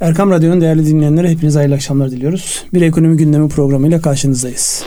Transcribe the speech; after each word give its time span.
Erkam 0.00 0.30
Radyo'nun 0.30 0.60
değerli 0.60 0.86
dinleyenlere 0.86 1.30
hepinize 1.30 1.58
hayırlı 1.58 1.74
akşamlar 1.74 2.10
diliyoruz. 2.10 2.64
Bir 2.74 2.82
ekonomi 2.82 3.16
gündemi 3.16 3.48
programıyla 3.48 4.00
karşınızdayız. 4.00 4.82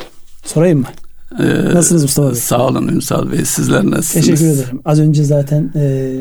Sorayım 0.45 0.79
mı? 0.79 0.87
Ee, 1.39 1.43
Nasılsınız 1.73 2.03
Mustafa 2.03 2.29
Bey? 2.29 2.35
Sağ 2.35 2.67
olun 2.67 2.87
Ünsal 2.87 3.31
Bey. 3.31 3.45
Sizler 3.45 3.85
nasılsınız? 3.85 4.25
Teşekkür 4.25 4.45
ederim. 4.53 4.81
Az 4.85 4.99
önce 4.99 5.23
zaten 5.23 5.71
e, 5.75 6.11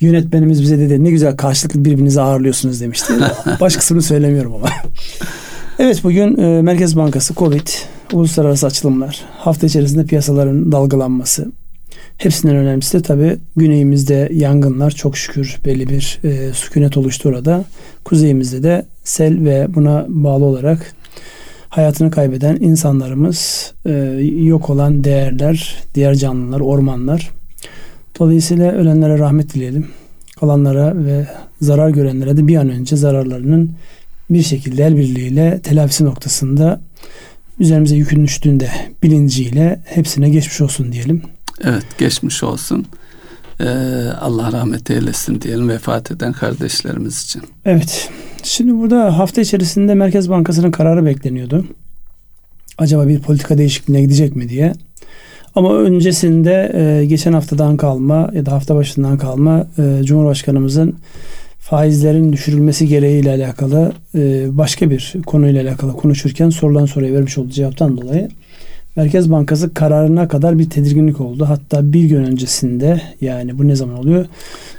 yönetmenimiz 0.00 0.62
bize 0.62 0.78
dedi 0.78 1.04
ne 1.04 1.10
güzel 1.10 1.36
karşılıklı 1.36 1.84
birbirinizi 1.84 2.20
ağırlıyorsunuz 2.20 2.80
demişti. 2.80 3.12
Baş 3.60 3.76
kısmını 3.76 4.02
söylemiyorum 4.02 4.54
ama. 4.54 4.68
evet 5.78 6.04
bugün 6.04 6.36
e, 6.36 6.62
Merkez 6.62 6.96
Bankası 6.96 7.34
Covid, 7.34 7.66
uluslararası 8.12 8.66
açılımlar, 8.66 9.24
hafta 9.38 9.66
içerisinde 9.66 10.04
piyasaların 10.04 10.72
dalgalanması, 10.72 11.52
Hepsinden 12.18 12.56
önemlisi 12.56 12.98
de 12.98 13.02
tabii 13.02 13.36
güneyimizde 13.56 14.28
yangınlar 14.32 14.90
çok 14.90 15.16
şükür 15.16 15.58
belli 15.64 15.88
bir 15.88 16.20
e, 16.24 16.52
sükunet 16.52 16.96
oluştu 16.96 17.28
orada. 17.28 17.64
Kuzeyimizde 18.04 18.62
de 18.62 18.86
sel 19.04 19.44
ve 19.44 19.74
buna 19.74 20.06
bağlı 20.08 20.44
olarak 20.44 20.94
hayatını 21.68 22.10
kaybeden 22.10 22.56
insanlarımız, 22.56 23.72
e, 23.86 23.92
yok 24.42 24.70
olan 24.70 25.04
değerler, 25.04 25.76
diğer 25.94 26.14
canlılar, 26.14 26.60
ormanlar. 26.60 27.30
Dolayısıyla 28.18 28.72
ölenlere 28.72 29.18
rahmet 29.18 29.54
dileyelim. 29.54 29.86
Kalanlara 30.40 31.04
ve 31.04 31.26
zarar 31.60 31.90
görenlere 31.90 32.36
de 32.36 32.48
bir 32.48 32.56
an 32.56 32.70
önce 32.70 32.96
zararlarının 32.96 33.70
bir 34.30 34.42
şekilde 34.42 34.84
el 34.84 34.96
birliğiyle 34.96 35.60
telafisi 35.62 36.04
noktasında 36.04 36.80
üzerimize 37.60 37.96
yükün 37.96 38.24
düştüğünde 38.24 38.70
bilinciyle 39.02 39.80
hepsine 39.84 40.30
geçmiş 40.30 40.60
olsun 40.60 40.92
diyelim. 40.92 41.22
Evet 41.64 41.86
geçmiş 41.98 42.42
olsun. 42.42 42.86
Ee, 43.60 43.64
Allah 44.20 44.52
rahmet 44.52 44.90
eylesin 44.90 45.40
diyelim 45.40 45.68
vefat 45.68 46.10
eden 46.10 46.32
kardeşlerimiz 46.32 47.24
için. 47.24 47.42
Evet. 47.64 48.10
Şimdi 48.42 48.74
burada 48.74 49.18
hafta 49.18 49.40
içerisinde 49.40 49.94
Merkez 49.94 50.30
Bankası'nın 50.30 50.70
kararı 50.70 51.04
bekleniyordu. 51.04 51.64
Acaba 52.78 53.08
bir 53.08 53.20
politika 53.20 53.58
değişikliğine 53.58 54.02
gidecek 54.02 54.36
mi 54.36 54.48
diye. 54.48 54.72
Ama 55.54 55.74
öncesinde 55.74 56.72
e, 56.74 57.06
geçen 57.06 57.32
haftadan 57.32 57.76
kalma 57.76 58.30
ya 58.34 58.46
da 58.46 58.52
hafta 58.52 58.74
başından 58.76 59.18
kalma 59.18 59.66
e, 59.78 60.04
Cumhurbaşkanımızın 60.04 60.96
faizlerin 61.58 62.32
düşürülmesi 62.32 62.88
gereğiyle 62.88 63.30
alakalı 63.30 63.92
e, 64.14 64.46
başka 64.58 64.90
bir 64.90 65.14
konuyla 65.26 65.62
alakalı 65.62 65.92
konuşurken 65.92 66.50
sorulan 66.50 66.86
soruya 66.86 67.12
vermiş 67.12 67.38
olduğu 67.38 67.50
cevaptan 67.50 67.96
dolayı 67.96 68.28
Merkez 68.98 69.30
Bankası 69.30 69.74
kararına 69.74 70.28
kadar 70.28 70.58
bir 70.58 70.70
tedirginlik 70.70 71.20
oldu. 71.20 71.44
Hatta 71.48 71.92
bir 71.92 72.04
gün 72.04 72.24
öncesinde 72.24 73.02
yani 73.20 73.58
bu 73.58 73.68
ne 73.68 73.76
zaman 73.76 73.98
oluyor? 73.98 74.26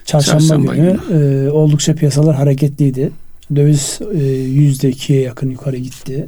Çarşamba, 0.06 0.40
Çarşamba 0.40 0.76
günü, 0.76 1.00
günü. 1.10 1.46
E, 1.46 1.50
oldukça 1.50 1.96
piyasalar 1.96 2.36
hareketliydi. 2.36 3.12
Döviz 3.56 4.00
e, 4.14 4.24
yüzde 4.28 4.90
ikiye 4.90 5.22
yakın 5.22 5.50
yukarı 5.50 5.78
gitti. 5.78 6.28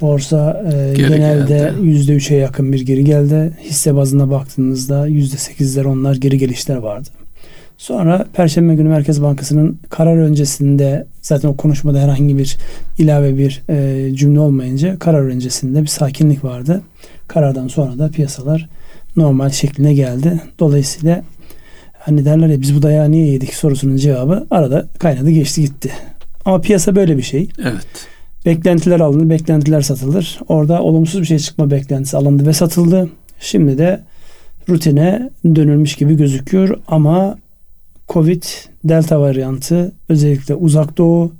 Borsa 0.00 0.64
e, 0.72 0.94
genelde 0.96 1.72
yüzde 1.82 2.12
üçe 2.12 2.34
yakın 2.34 2.72
bir 2.72 2.80
geri 2.80 3.04
geldi. 3.04 3.52
Hisse 3.64 3.94
bazına 3.94 4.30
baktığınızda 4.30 5.06
yüzde 5.06 5.36
sekizler 5.36 5.84
onlar 5.84 6.16
geri 6.16 6.38
gelişler 6.38 6.76
vardı. 6.76 7.08
Sonra 7.80 8.26
Perşembe 8.32 8.74
günü 8.74 8.88
Merkez 8.88 9.22
Bankası'nın 9.22 9.78
karar 9.90 10.16
öncesinde 10.16 11.06
zaten 11.22 11.48
o 11.48 11.56
konuşmada 11.56 12.00
herhangi 12.00 12.38
bir 12.38 12.56
ilave 12.98 13.38
bir 13.38 13.62
e, 13.68 14.08
cümle 14.14 14.40
olmayınca 14.40 14.98
karar 14.98 15.22
öncesinde 15.22 15.82
bir 15.82 15.86
sakinlik 15.86 16.44
vardı. 16.44 16.82
Karardan 17.28 17.68
sonra 17.68 17.98
da 17.98 18.08
piyasalar 18.08 18.68
normal 19.16 19.50
şekline 19.50 19.94
geldi. 19.94 20.40
Dolayısıyla 20.58 21.22
hani 21.98 22.24
derler 22.24 22.48
ya 22.48 22.60
biz 22.60 22.76
bu 22.76 22.82
dayağı 22.82 23.10
niye 23.10 23.26
yedik 23.26 23.54
sorusunun 23.54 23.96
cevabı 23.96 24.46
arada 24.50 24.86
kaynadı 24.98 25.30
geçti 25.30 25.60
gitti. 25.60 25.92
Ama 26.44 26.60
piyasa 26.60 26.96
böyle 26.96 27.16
bir 27.16 27.22
şey. 27.22 27.48
Evet. 27.62 28.06
Beklentiler 28.46 29.00
alınır, 29.00 29.30
beklentiler 29.30 29.80
satılır. 29.80 30.40
Orada 30.48 30.82
olumsuz 30.82 31.20
bir 31.20 31.26
şey 31.26 31.38
çıkma 31.38 31.70
beklentisi 31.70 32.16
alındı 32.16 32.46
ve 32.46 32.52
satıldı. 32.52 33.10
Şimdi 33.40 33.78
de 33.78 34.00
rutine 34.68 35.30
dönülmüş 35.44 35.94
gibi 35.94 36.16
gözüküyor 36.16 36.78
ama 36.88 37.38
Covid, 38.10 38.42
Delta 38.84 39.20
varyantı, 39.20 39.92
özellikle 40.08 40.54
uzak 40.54 40.98
doğu 40.98 41.32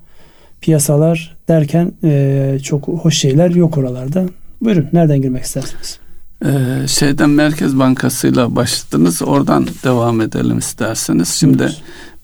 piyasalar 0.61 1.37
derken 1.49 1.93
e, 2.05 2.59
çok 2.63 2.89
hoş 2.89 3.19
şeyler 3.19 3.51
yok 3.51 3.79
oralarda. 3.79 4.25
Buyurun 4.61 4.89
nereden 4.93 5.23
girmek 5.23 5.43
istersiniz? 5.45 5.99
Ee, 6.45 6.89
şeyden 6.89 7.31
Merkez 7.31 7.79
Bankası'yla 7.79 8.57
başladınız. 8.57 9.23
Oradan 9.23 9.69
devam 9.85 10.21
edelim 10.21 10.59
isterseniz. 10.59 11.29
Şimdi. 11.29 11.71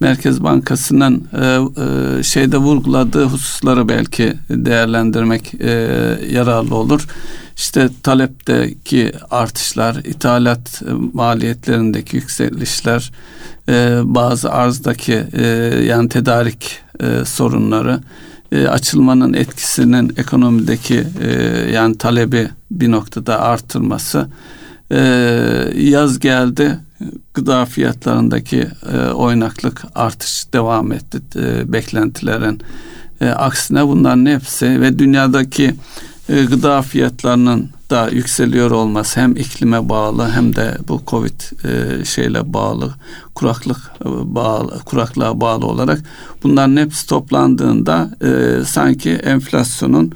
Merkez 0.00 0.42
Bankası'nın 0.42 1.28
e, 1.32 1.44
e, 1.46 2.22
şeyde 2.22 2.56
vurguladığı 2.56 3.24
hususları 3.24 3.88
belki 3.88 4.34
değerlendirmek 4.50 5.54
e, 5.60 5.70
yararlı 6.30 6.74
olur. 6.74 7.06
İşte 7.56 7.88
talepteki 8.02 9.12
artışlar, 9.30 9.94
ithalat 9.94 10.82
maliyetlerindeki 11.12 12.16
yükselişler, 12.16 13.12
e, 13.68 13.98
bazı 14.04 14.52
arzdaki 14.52 15.24
e, 15.32 15.46
yani 15.84 16.08
tedarik 16.08 16.78
e, 17.00 17.24
sorunları, 17.24 18.00
e, 18.56 18.68
açılmanın 18.68 19.32
etkisinin 19.32 20.12
ekonomideki 20.16 21.04
e, 21.22 21.30
yani 21.72 21.98
talebi 21.98 22.48
bir 22.70 22.90
noktada 22.90 23.40
artırması, 23.40 24.28
e, 24.90 24.98
yaz 25.76 26.18
geldi 26.18 26.78
gıda 27.34 27.64
fiyatlarındaki 27.64 28.68
e, 28.92 28.98
oynaklık 28.98 29.82
artış 29.94 30.52
devam 30.52 30.92
etti 30.92 31.20
e, 31.36 31.72
beklentilerin. 31.72 32.60
E, 33.20 33.28
aksine 33.28 33.86
bunların 33.86 34.26
hepsi 34.26 34.80
ve 34.80 34.98
dünyadaki 34.98 35.74
gıda 36.28 36.82
fiyatlarının 36.82 37.70
da 37.90 38.08
yükseliyor 38.08 38.70
olması 38.70 39.20
hem 39.20 39.36
iklime 39.36 39.88
bağlı 39.88 40.30
hem 40.30 40.56
de 40.56 40.78
bu 40.88 41.02
Covid 41.06 41.40
e, 41.64 42.04
şeyle 42.04 42.52
bağlı 42.52 42.94
kuraklık 43.34 43.92
e, 44.00 44.08
bağlı 44.34 44.78
kuraklığa 44.84 45.40
bağlı 45.40 45.66
olarak 45.66 46.00
bunların 46.42 46.76
hepsi 46.76 47.06
toplandığında 47.06 48.10
e, 48.22 48.64
sanki 48.64 49.10
enflasyonun 49.10 50.12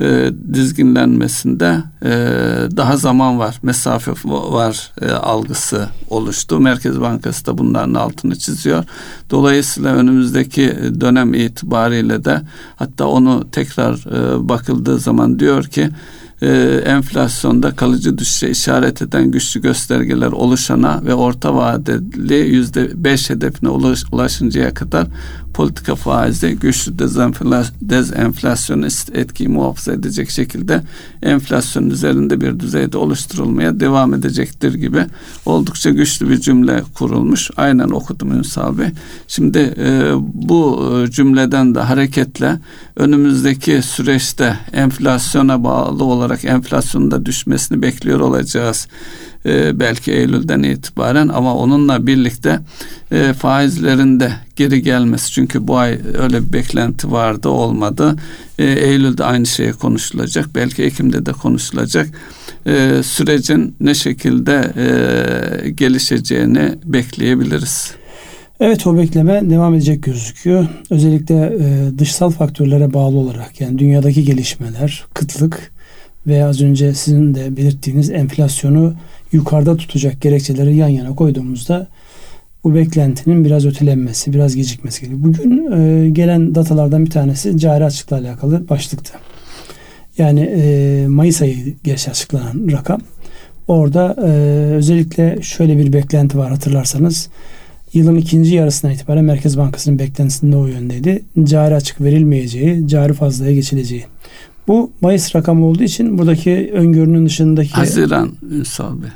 e, 0.00 0.32
dizginlenmesinde 0.54 1.82
e, 2.02 2.10
daha 2.76 2.96
zaman 2.96 3.38
var, 3.38 3.58
mesafe 3.62 4.12
var 4.24 4.92
e, 5.00 5.10
algısı 5.10 5.88
oluştu. 6.10 6.60
Merkez 6.60 7.00
Bankası 7.00 7.46
da 7.46 7.58
bunların 7.58 7.94
altını 7.94 8.38
çiziyor. 8.38 8.84
Dolayısıyla 9.30 9.94
önümüzdeki 9.94 10.76
dönem 11.00 11.34
itibariyle 11.34 12.24
de 12.24 12.42
hatta 12.76 13.06
onu 13.06 13.50
tekrar 13.52 13.94
e, 13.94 14.48
bakıldığı 14.48 14.98
zaman 14.98 15.38
diyor 15.38 15.64
ki 15.64 15.90
e, 16.42 16.48
enflasyonda 16.86 17.70
kalıcı 17.76 18.18
düşüşe 18.18 18.50
işaret 18.50 19.02
eden 19.02 19.30
güçlü 19.30 19.60
göstergeler 19.60 20.32
oluşana 20.32 21.04
ve 21.04 21.14
orta 21.14 21.54
vadeli 21.54 22.34
yüzde 22.34 23.04
beş 23.04 23.30
hedefine 23.30 23.68
ulaş, 23.68 24.04
ulaşıncaya 24.12 24.74
kadar 24.74 25.06
politika 25.54 25.94
faizi 25.94 26.56
güçlü 26.56 26.98
dezenflasyonist 27.80 29.16
etkiyi 29.16 29.48
muhafaza 29.48 29.92
edecek 29.92 30.30
şekilde 30.30 30.82
enflasyon 31.22 31.90
üzerinde 31.90 32.40
bir 32.40 32.60
düzeyde 32.60 32.98
oluşturulmaya 32.98 33.80
devam 33.80 34.14
edecektir 34.14 34.74
gibi 34.74 35.06
oldukça 35.46 35.90
güçlü 35.90 36.30
bir 36.30 36.40
cümle 36.40 36.82
kurulmuş. 36.94 37.50
Aynen 37.56 37.88
okudum 37.88 38.32
Ünsal 38.32 38.78
Bey. 38.78 38.88
Şimdi 39.28 39.58
e, 39.58 40.12
bu 40.34 40.90
cümleden 41.10 41.74
de 41.74 41.80
hareketle 41.80 42.58
önümüzdeki 42.96 43.82
süreçte 43.82 44.58
enflasyona 44.72 45.64
bağlı 45.64 46.04
olarak 46.04 46.29
enflasyonun 46.34 47.10
da 47.10 47.26
düşmesini 47.26 47.82
bekliyor 47.82 48.20
olacağız 48.20 48.88
e, 49.46 49.80
belki 49.80 50.12
Eylül'den 50.12 50.62
itibaren 50.62 51.28
ama 51.28 51.56
onunla 51.56 52.06
birlikte 52.06 52.60
e, 53.12 53.32
faizlerin 53.32 54.20
de 54.20 54.32
geri 54.56 54.82
gelmesi 54.82 55.32
çünkü 55.32 55.68
bu 55.68 55.76
ay 55.76 55.98
öyle 56.18 56.46
bir 56.46 56.52
beklenti 56.52 57.12
vardı 57.12 57.48
olmadı. 57.48 58.16
E, 58.58 58.64
Eylül'de 58.64 59.24
aynı 59.24 59.46
şey 59.46 59.72
konuşulacak 59.72 60.48
belki 60.54 60.82
Ekim'de 60.82 61.26
de 61.26 61.32
konuşulacak. 61.32 62.08
E, 62.66 63.02
sürecin 63.02 63.74
ne 63.80 63.94
şekilde 63.94 64.72
e, 64.76 65.70
gelişeceğini 65.70 66.74
bekleyebiliriz. 66.84 67.94
Evet 68.60 68.86
o 68.86 68.96
bekleme 68.96 69.50
devam 69.50 69.74
edecek 69.74 70.02
gözüküyor. 70.02 70.66
Özellikle 70.90 71.34
e, 71.34 71.98
dışsal 71.98 72.30
faktörlere 72.30 72.92
bağlı 72.92 73.16
olarak 73.16 73.60
yani 73.60 73.78
dünyadaki 73.78 74.24
gelişmeler, 74.24 75.04
kıtlık 75.14 75.72
ve 76.26 76.44
az 76.44 76.60
önce 76.60 76.94
sizin 76.94 77.34
de 77.34 77.56
belirttiğiniz 77.56 78.10
enflasyonu 78.10 78.94
yukarıda 79.32 79.76
tutacak 79.76 80.20
gerekçeleri 80.20 80.76
yan 80.76 80.88
yana 80.88 81.14
koyduğumuzda 81.14 81.86
bu 82.64 82.74
beklentinin 82.74 83.44
biraz 83.44 83.66
ötelenmesi, 83.66 84.32
biraz 84.32 84.56
gecikmesi 84.56 85.00
gerekiyor. 85.00 85.24
Bugün 85.24 85.72
e, 85.72 86.10
gelen 86.10 86.54
datalardan 86.54 87.04
bir 87.04 87.10
tanesi 87.10 87.58
cari 87.58 87.84
açıkla 87.84 88.16
alakalı 88.16 88.68
başlıktı. 88.68 89.12
Yani 90.18 90.40
e, 90.40 91.06
Mayıs 91.08 91.42
ayı 91.42 91.74
geç 91.84 92.08
açıklanan 92.08 92.68
rakam. 92.72 93.00
Orada 93.68 94.16
e, 94.18 94.30
özellikle 94.74 95.42
şöyle 95.42 95.78
bir 95.78 95.92
beklenti 95.92 96.38
var 96.38 96.50
hatırlarsanız. 96.50 97.28
yılın 97.94 98.16
ikinci 98.16 98.54
yarısına 98.54 98.92
itibaren 98.92 99.24
Merkez 99.24 99.58
Bankası'nın 99.58 99.98
beklentisinde 99.98 100.56
o 100.56 100.66
yöndeydi. 100.66 101.22
Cari 101.44 101.74
açık 101.74 102.00
verilmeyeceği, 102.00 102.88
cari 102.88 103.12
fazlaya 103.12 103.54
geçileceği. 103.54 104.04
Bu 104.70 104.90
Mayıs 105.00 105.34
rakamı 105.36 105.66
olduğu 105.66 105.82
için 105.82 106.18
buradaki 106.18 106.70
öngörünün 106.72 107.26
dışındaki... 107.26 107.70
Haziran 107.70 108.32
Ünsal 108.50 109.02
Bey. 109.02 109.08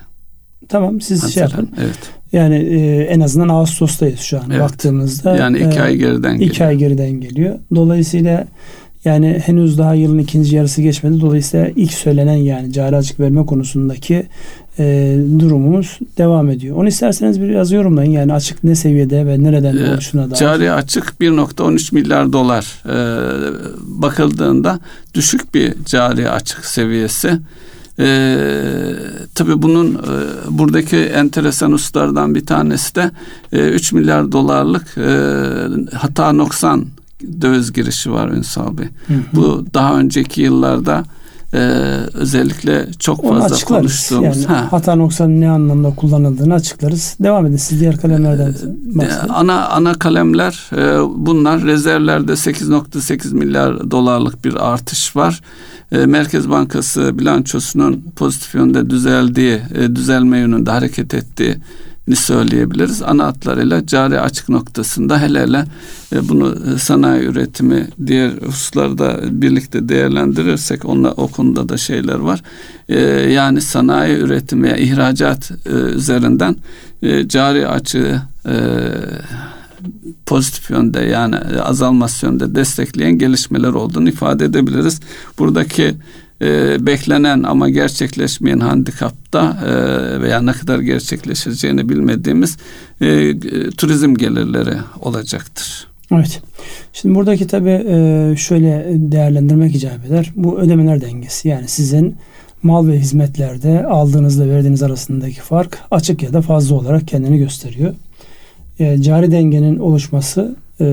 Tamam 0.68 1.00
siz 1.00 1.32
şey 1.32 1.42
Haziran, 1.42 1.48
şey 1.48 1.58
yapın. 1.58 1.84
Evet. 1.84 1.98
Yani 2.32 2.54
e, 2.54 3.02
en 3.02 3.20
azından 3.20 3.48
Ağustos'tayız 3.48 4.20
şu 4.20 4.38
an 4.38 4.44
evet. 4.50 4.60
baktığımızda. 4.60 5.36
Yani 5.36 5.58
iki 5.58 5.78
e, 5.78 5.82
ay 5.82 5.96
geriden 5.96 6.32
geliyor. 6.32 6.50
İki 6.50 6.64
ay 6.64 6.76
geriden 6.76 7.10
geliyor. 7.10 7.58
Dolayısıyla 7.74 8.46
yani 9.04 9.42
henüz 9.46 9.78
daha 9.78 9.94
yılın 9.94 10.18
ikinci 10.18 10.56
yarısı 10.56 10.82
geçmedi. 10.82 11.20
Dolayısıyla 11.20 11.68
ilk 11.76 11.92
söylenen 11.92 12.36
yani 12.36 12.72
cari 12.72 12.96
açık 12.96 13.20
verme 13.20 13.46
konusundaki 13.46 14.26
e, 14.78 15.16
durumumuz 15.38 15.98
devam 16.18 16.50
ediyor. 16.50 16.76
Onu 16.76 16.88
isterseniz 16.88 17.40
biraz 17.40 17.72
yorumlayın. 17.72 18.10
Yani 18.10 18.32
açık 18.32 18.64
ne 18.64 18.74
seviyede 18.74 19.26
ve 19.26 19.42
nereden 19.42 19.76
ee, 19.76 19.90
oluşuna 19.90 20.30
dair. 20.30 20.38
Cari 20.38 20.72
açık 20.72 21.14
1.13 21.20 21.94
milyar 21.94 22.32
dolar 22.32 22.82
e, 22.86 22.96
bakıldığında 23.80 24.80
düşük 25.14 25.54
bir 25.54 25.74
cari 25.84 26.30
açık 26.30 26.64
seviyesi. 26.64 27.38
E, 27.98 28.36
tabii 29.34 29.62
bunun 29.62 29.94
e, 29.94 29.98
buradaki 30.58 30.96
enteresan 30.96 31.72
hususlardan 31.72 32.34
bir 32.34 32.46
tanesi 32.46 32.94
de 32.94 33.10
e, 33.52 33.68
3 33.68 33.92
milyar 33.92 34.32
dolarlık 34.32 34.98
e, 34.98 35.96
hata 35.96 36.32
noksan 36.32 36.86
döviz 37.40 37.72
girişi 37.72 38.12
var 38.12 38.28
Ünsal 38.28 38.78
Bey. 38.78 38.86
Hı 39.06 39.14
hı. 39.14 39.18
Bu 39.32 39.66
daha 39.74 39.98
önceki 39.98 40.42
yıllarda 40.42 41.04
e, 41.54 41.58
özellikle 42.14 42.86
çok 42.98 43.24
Onu 43.24 43.40
fazla 43.40 43.66
konuştuğumuz. 43.66 44.36
Yani 44.36 44.46
ha. 44.46 44.66
Hata 44.70 44.94
noksan 44.94 45.40
ne 45.40 45.50
anlamda 45.50 45.94
kullanıldığını 45.94 46.54
açıklarız. 46.54 47.16
Devam 47.20 47.46
edin 47.46 47.56
siz 47.56 47.80
diğer 47.80 47.96
kalemlerden 47.96 48.50
e, 48.50 48.98
bahsedin. 48.98 49.28
Ana, 49.28 49.68
ana 49.68 49.94
kalemler 49.94 50.70
e, 50.76 50.98
bunlar. 51.26 51.62
Rezervlerde 51.62 52.32
8.8 52.32 53.34
milyar 53.34 53.90
dolarlık 53.90 54.44
bir 54.44 54.72
artış 54.72 55.16
var. 55.16 55.40
E, 55.92 56.06
Merkez 56.06 56.50
Bankası 56.50 57.18
bilançosunun 57.18 58.04
pozitif 58.16 58.54
yönde 58.54 58.90
düzeldiği, 58.90 59.60
e, 59.74 59.96
düzelme 59.96 60.38
yönünde 60.38 60.70
hareket 60.70 61.14
ettiği 61.14 61.56
ni 62.08 62.16
söyleyebiliriz. 62.16 63.02
Ana 63.02 63.26
hatlarıyla 63.26 63.86
cari 63.86 64.20
açık 64.20 64.48
noktasında 64.48 65.20
hele 65.20 65.40
hele 65.42 65.64
e, 66.12 66.28
bunu 66.28 66.56
e, 66.74 66.78
sanayi 66.78 67.24
üretimi 67.24 67.88
diğer 68.06 68.32
hususlarda 68.46 69.20
birlikte 69.30 69.88
değerlendirirsek 69.88 70.84
onunla 70.84 71.12
o 71.12 71.28
konuda 71.28 71.68
da 71.68 71.76
şeyler 71.76 72.18
var. 72.18 72.42
E, 72.88 73.00
yani 73.32 73.60
sanayi 73.60 74.16
üretimi 74.16 74.72
ve 74.72 74.80
ihracat 74.80 75.50
üzerinden 75.94 76.56
cari 77.26 77.68
açığı 77.68 78.22
pozitif 80.26 80.70
yönde 80.70 81.00
yani 81.00 81.36
azalması 81.62 82.26
yönde 82.26 82.54
destekleyen 82.54 83.18
gelişmeler 83.18 83.68
olduğunu 83.68 84.08
ifade 84.08 84.44
edebiliriz. 84.44 85.00
Buradaki 85.38 85.94
e, 86.44 86.76
beklenen 86.86 87.42
ama 87.42 87.68
gerçekleşmeyen 87.68 88.60
handikapta 88.60 89.56
e, 89.66 89.72
veya 90.22 90.40
ne 90.40 90.52
kadar 90.52 90.78
gerçekleşeceğini 90.78 91.88
bilmediğimiz 91.88 92.56
e, 93.00 93.06
e, 93.06 93.34
turizm 93.70 94.14
gelirleri 94.14 94.76
olacaktır. 95.00 95.86
Evet. 96.12 96.42
Şimdi 96.92 97.14
buradaki 97.14 97.46
tabi 97.46 97.70
e, 97.70 98.34
şöyle 98.36 98.86
değerlendirmek 98.90 99.74
icap 99.74 100.06
eder. 100.06 100.32
Bu 100.36 100.58
ödemeler 100.58 101.00
dengesi. 101.00 101.48
Yani 101.48 101.68
sizin 101.68 102.16
mal 102.62 102.88
ve 102.88 102.98
hizmetlerde 102.98 103.86
aldığınızla 103.86 104.48
verdiğiniz 104.48 104.82
arasındaki 104.82 105.40
fark 105.40 105.78
açık 105.90 106.22
ya 106.22 106.32
da 106.32 106.42
fazla 106.42 106.74
olarak 106.74 107.08
kendini 107.08 107.38
gösteriyor. 107.38 107.94
E, 108.78 109.02
cari 109.02 109.30
dengenin 109.30 109.78
oluşması 109.78 110.56
e, 110.80 110.86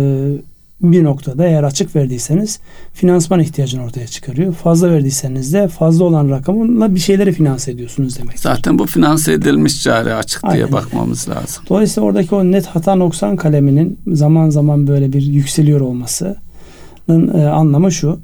bir 0.83 1.03
noktada 1.03 1.45
eğer 1.45 1.63
açık 1.63 1.95
verdiyseniz 1.95 2.59
finansman 2.93 3.39
ihtiyacını 3.39 3.83
ortaya 3.83 4.07
çıkarıyor. 4.07 4.53
Fazla 4.53 4.91
verdiyseniz 4.91 5.53
de 5.53 5.67
fazla 5.67 6.05
olan 6.05 6.29
rakamla 6.29 6.95
bir 6.95 6.99
şeyleri 6.99 7.31
finanse 7.31 7.71
ediyorsunuz 7.71 8.19
demek. 8.19 8.39
Zaten 8.39 8.79
bu 8.79 8.85
finanse 8.85 9.33
edilmiş 9.33 9.83
cari 9.83 10.13
açık 10.13 10.43
diye 10.43 10.53
Aynen. 10.53 10.71
bakmamız 10.71 11.29
lazım. 11.29 11.63
Dolayısıyla 11.69 12.07
oradaki 12.07 12.35
o 12.35 12.43
net 12.43 12.65
hata 12.65 12.95
noksan 12.95 13.35
kaleminin 13.35 13.99
zaman 14.07 14.49
zaman 14.49 14.87
böyle 14.87 15.13
bir 15.13 15.21
yükseliyor 15.21 15.81
olmasının 15.81 17.39
e, 17.39 17.47
anlamı 17.47 17.91
şu. 17.91 18.19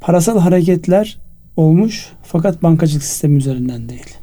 Parasal 0.00 0.38
hareketler 0.38 1.18
olmuş 1.56 2.06
fakat 2.22 2.62
bankacılık 2.62 3.04
sistemi 3.04 3.36
üzerinden 3.36 3.88
değil. 3.88 4.16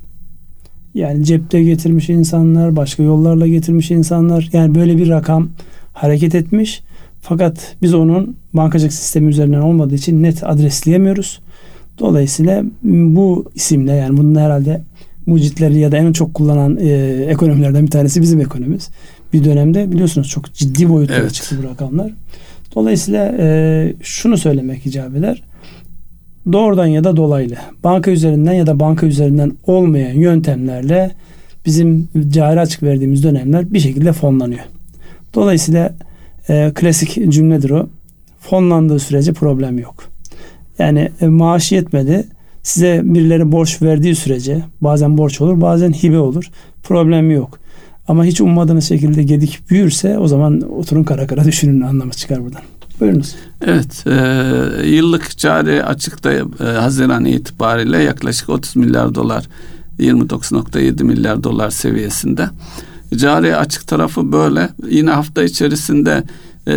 Yani 0.94 1.26
cepte 1.26 1.64
getirmiş 1.64 2.10
insanlar, 2.10 2.76
başka 2.76 3.04
yollarla 3.04 3.48
getirmiş 3.48 3.92
insanlar. 3.92 4.50
Yani 4.54 4.76
böyle 4.76 4.98
bir 4.98 5.10
rakam 5.10 5.50
hareket 5.94 6.36
etmiş 6.36 6.84
fakat 7.28 7.76
biz 7.82 7.94
onun 7.94 8.36
bankacılık 8.54 8.94
sistemi 8.94 9.30
üzerinden 9.30 9.62
olmadığı 9.62 9.96
için 9.96 10.24
net 10.24 10.44
adresleyemiyoruz. 10.44 11.42
Dolayısıyla 12.00 12.64
bu 12.84 13.46
isimle 13.56 13.92
yani 13.92 14.18
bunun 14.18 14.36
herhalde 14.36 14.82
mucitleri 15.26 15.80
ya 15.80 15.92
da 15.92 15.98
en 15.98 16.14
çok 16.14 16.34
kullanan 16.34 16.78
e, 16.82 16.90
ekonomilerden 17.30 17.86
bir 17.86 17.92
tanesi 17.92 18.22
bizim 18.22 18.42
ekonomimiz. 18.42 18.90
Bir 19.34 19.44
dönemde 19.44 19.92
biliyorsunuz 19.92 20.30
çok 20.30 20.54
ciddi 20.54 20.90
boyutlara 20.90 21.20
evet. 21.20 21.34
çıktı 21.34 21.56
bu 21.64 21.68
rakamlar. 21.68 22.12
Dolayısıyla 22.76 23.36
e, 23.40 23.94
şunu 24.02 24.38
söylemek 24.38 24.86
icap 24.86 25.16
eder. 25.16 25.44
Doğrudan 26.52 26.88
ya 26.88 27.04
da 27.04 27.18
dolaylı 27.18 27.56
banka 27.84 28.12
üzerinden 28.12 28.54
ya 28.54 28.68
da 28.68 28.80
banka 28.80 29.06
üzerinden 29.06 29.52
olmayan 29.68 30.14
yöntemlerle 30.14 31.12
bizim 31.66 32.10
cari 32.30 32.60
açık 32.60 32.84
verdiğimiz 32.84 33.24
dönemler 33.24 33.74
bir 33.74 33.80
şekilde 33.80 34.14
fonlanıyor. 34.14 34.66
Dolayısıyla 35.34 35.94
e, 36.50 36.72
klasik 36.76 37.32
cümledir 37.34 37.70
o. 37.70 37.90
Fonlandığı 38.40 39.00
sürece 39.00 39.34
problem 39.34 39.80
yok. 39.80 39.96
Yani 40.80 41.12
e, 41.22 41.28
maaşı 41.28 41.76
yetmedi. 41.76 42.28
Size 42.64 43.02
birileri 43.04 43.52
borç 43.52 43.82
verdiği 43.82 44.16
sürece 44.16 44.64
bazen 44.82 45.18
borç 45.18 45.42
olur 45.42 45.62
bazen 45.62 45.92
hibe 45.92 46.20
olur. 46.20 46.50
Problemi 46.84 47.34
yok. 47.34 47.60
Ama 48.08 48.26
hiç 48.26 48.42
ummadığınız 48.42 48.88
şekilde 48.88 49.24
gedik 49.24 49.60
büyürse 49.70 50.18
o 50.18 50.28
zaman 50.28 50.62
oturun 50.62 51.04
kara 51.04 51.28
kara 51.28 51.44
düşünün 51.44 51.82
anlamı 51.82 52.12
çıkar 52.12 52.44
buradan. 52.44 52.62
Buyurunuz. 53.00 53.36
Evet, 53.62 54.08
e, 54.08 54.88
yıllık 54.88 55.38
cari 55.38 55.84
açıkta 55.84 56.34
e, 56.34 56.44
Haziran 56.60 57.26
itibariyle 57.26 58.04
yaklaşık 58.04 58.50
30 58.50 58.76
milyar 58.76 59.16
dolar 59.16 59.48
29.7 60.00 61.04
milyar 61.04 61.44
dolar 61.44 61.70
seviyesinde. 61.70 62.50
Cari 63.16 63.56
açık 63.56 63.88
tarafı 63.88 64.32
böyle. 64.32 64.70
Yine 64.90 65.12
hafta 65.12 65.44
içerisinde 65.44 66.24
e, 66.68 66.76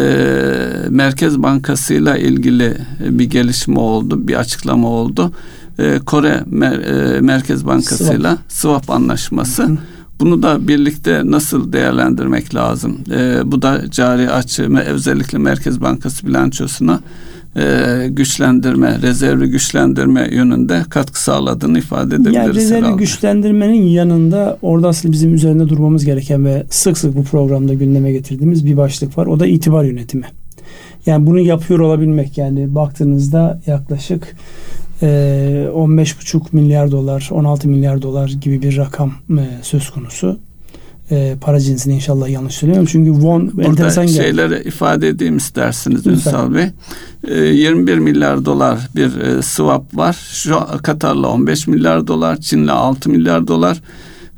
Merkez 0.88 1.42
Bankası 1.42 1.94
ile 1.94 2.20
ilgili 2.20 2.76
bir 3.00 3.25
gelişme 3.25 3.78
oldu, 3.78 4.28
bir 4.28 4.35
açıklama 4.35 4.88
oldu. 4.88 5.32
E, 5.78 5.99
Kore 5.99 6.42
Mer, 6.47 6.78
e, 6.78 7.20
Merkez 7.20 7.66
Bankası 7.66 8.14
ile 8.14 8.37
swap 8.49 8.90
anlaşması. 8.90 9.62
Hı. 9.62 9.78
Bunu 10.20 10.42
da 10.42 10.68
birlikte 10.68 11.23
nasıl 11.25 11.73
değerlendirmek 11.73 12.54
lazım? 12.54 12.99
E, 13.11 13.40
bu 13.44 13.62
da 13.62 13.90
cari 13.90 14.30
açı 14.30 14.76
özellikle 14.87 15.38
Merkez 15.38 15.80
Bankası 15.80 16.26
bilançosuna 16.26 17.00
e, 17.58 18.08
güçlendirme, 18.08 19.02
rezervi 19.02 19.46
güçlendirme 19.46 20.28
yönünde 20.32 20.82
katkı 20.90 21.22
sağladığını 21.22 21.78
ifade 21.78 22.14
edebiliriz. 22.14 22.34
Yani 22.36 22.54
rezervi 22.54 22.78
herhalde. 22.78 22.96
güçlendirmenin 22.96 23.82
yanında 23.82 24.58
orada 24.62 24.88
aslında 24.88 25.12
bizim 25.12 25.34
üzerinde 25.34 25.68
durmamız 25.68 26.04
gereken 26.04 26.44
ve 26.44 26.64
sık 26.70 26.98
sık 26.98 27.16
bu 27.16 27.24
programda 27.24 27.74
gündeme 27.74 28.12
getirdiğimiz 28.12 28.66
bir 28.66 28.76
başlık 28.76 29.18
var. 29.18 29.26
O 29.26 29.40
da 29.40 29.46
itibar 29.46 29.84
yönetimi. 29.84 30.26
Yani 31.06 31.26
bunu 31.26 31.40
yapıyor 31.40 31.80
olabilmek 31.80 32.38
yani 32.38 32.74
baktığınızda 32.74 33.60
yaklaşık 33.66 34.36
e, 35.02 35.06
15,5 35.74 36.42
milyar 36.52 36.90
dolar, 36.90 37.28
16 37.32 37.68
milyar 37.68 38.02
dolar 38.02 38.28
gibi 38.40 38.62
bir 38.62 38.76
rakam 38.76 39.12
e, 39.30 39.44
söz 39.62 39.90
konusu 39.90 40.38
e, 41.10 41.36
para 41.40 41.60
cinsini 41.60 41.94
inşallah 41.94 42.28
yanlış 42.28 42.54
söylemiyorum. 42.54 42.88
Çünkü 42.92 43.12
won 43.12 43.52
Burada 43.52 43.68
enteresan 43.68 44.06
geldi. 44.06 44.16
şeyleri 44.16 44.68
ifade 44.68 45.08
edeyim 45.08 45.36
istersiniz 45.36 45.98
Lütfen. 45.98 46.12
Ünsal 46.12 46.54
Bey. 46.54 46.66
E, 47.28 47.34
21 47.34 47.98
milyar 47.98 48.44
dolar 48.44 48.78
bir 48.96 49.16
e, 49.20 49.42
swap 49.42 49.96
var. 49.96 50.16
Şu 50.32 50.58
Katar'la 50.82 51.28
15 51.28 51.66
milyar 51.66 52.06
dolar, 52.06 52.36
Çin'le 52.36 52.68
6 52.68 53.10
milyar 53.10 53.46
dolar. 53.46 53.80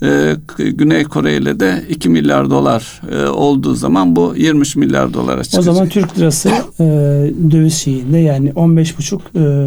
Ee, 0.03 0.37
Güney 0.59 1.05
Kore 1.05 1.37
ile 1.37 1.61
de 1.61 1.83
2 1.89 2.09
milyar 2.09 2.51
dolar 2.51 3.01
e, 3.13 3.27
olduğu 3.27 3.75
zaman 3.75 4.17
bu 4.17 4.35
20 4.37 4.65
milyar 4.77 5.15
dolara 5.15 5.45
çıkacak. 5.45 5.61
O 5.61 5.75
zaman 5.75 5.89
Türk 5.89 6.19
lirası 6.19 6.49
e, 6.81 6.85
döviz 7.51 7.75
şeyinde 7.75 8.19
yani 8.19 8.51
15,5 8.51 9.21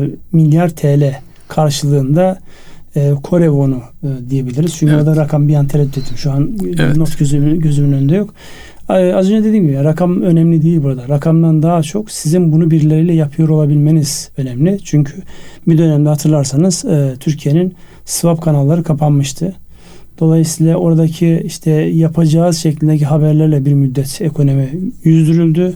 e, 0.06 0.10
milyar 0.32 0.70
TL 0.70 1.16
karşılığında 1.48 2.40
e, 2.96 3.12
Kore 3.24 3.46
wonu 3.46 3.82
e, 4.04 4.30
diyebiliriz. 4.30 4.76
Çünkü 4.76 4.94
evet. 4.94 5.08
orada 5.08 5.22
rakam 5.22 5.48
bir 5.48 5.56
an 5.56 5.68
tereddüt 5.68 5.98
ettim. 5.98 6.18
Şu 6.18 6.32
an 6.32 6.58
evet. 6.80 6.98
not 6.98 7.20
gözümün, 7.20 7.60
gözümün 7.60 7.94
önünde 7.94 8.16
yok. 8.16 8.34
Az 8.88 9.32
önce 9.32 9.44
dediğim 9.44 9.68
gibi 9.68 9.84
rakam 9.84 10.22
önemli 10.22 10.62
değil 10.62 10.84
burada. 10.84 11.10
Rakamdan 11.10 11.64
daha 11.64 11.84
çok 11.84 12.12
sizin 12.12 12.52
bunu 12.52 12.72
birileriyle 12.72 13.14
yapıyor 13.14 13.50
olabilmeniz 13.50 14.30
önemli. 14.38 14.80
Çünkü 14.84 15.14
bir 15.68 15.78
dönemde 15.78 16.10
hatırlarsanız 16.10 16.86
e, 16.86 17.14
Türkiye'nin 17.20 17.74
swap 18.06 18.42
kanalları 18.42 18.84
kapanmıştı. 18.84 19.56
Dolayısıyla 20.20 20.78
oradaki 20.78 21.44
işte 21.46 21.72
yapacağız 21.72 22.58
şeklindeki 22.58 23.06
haberlerle 23.06 23.66
bir 23.66 23.74
müddet 23.74 24.22
ekonomi 24.22 24.70
yüzdürüldü. 25.04 25.74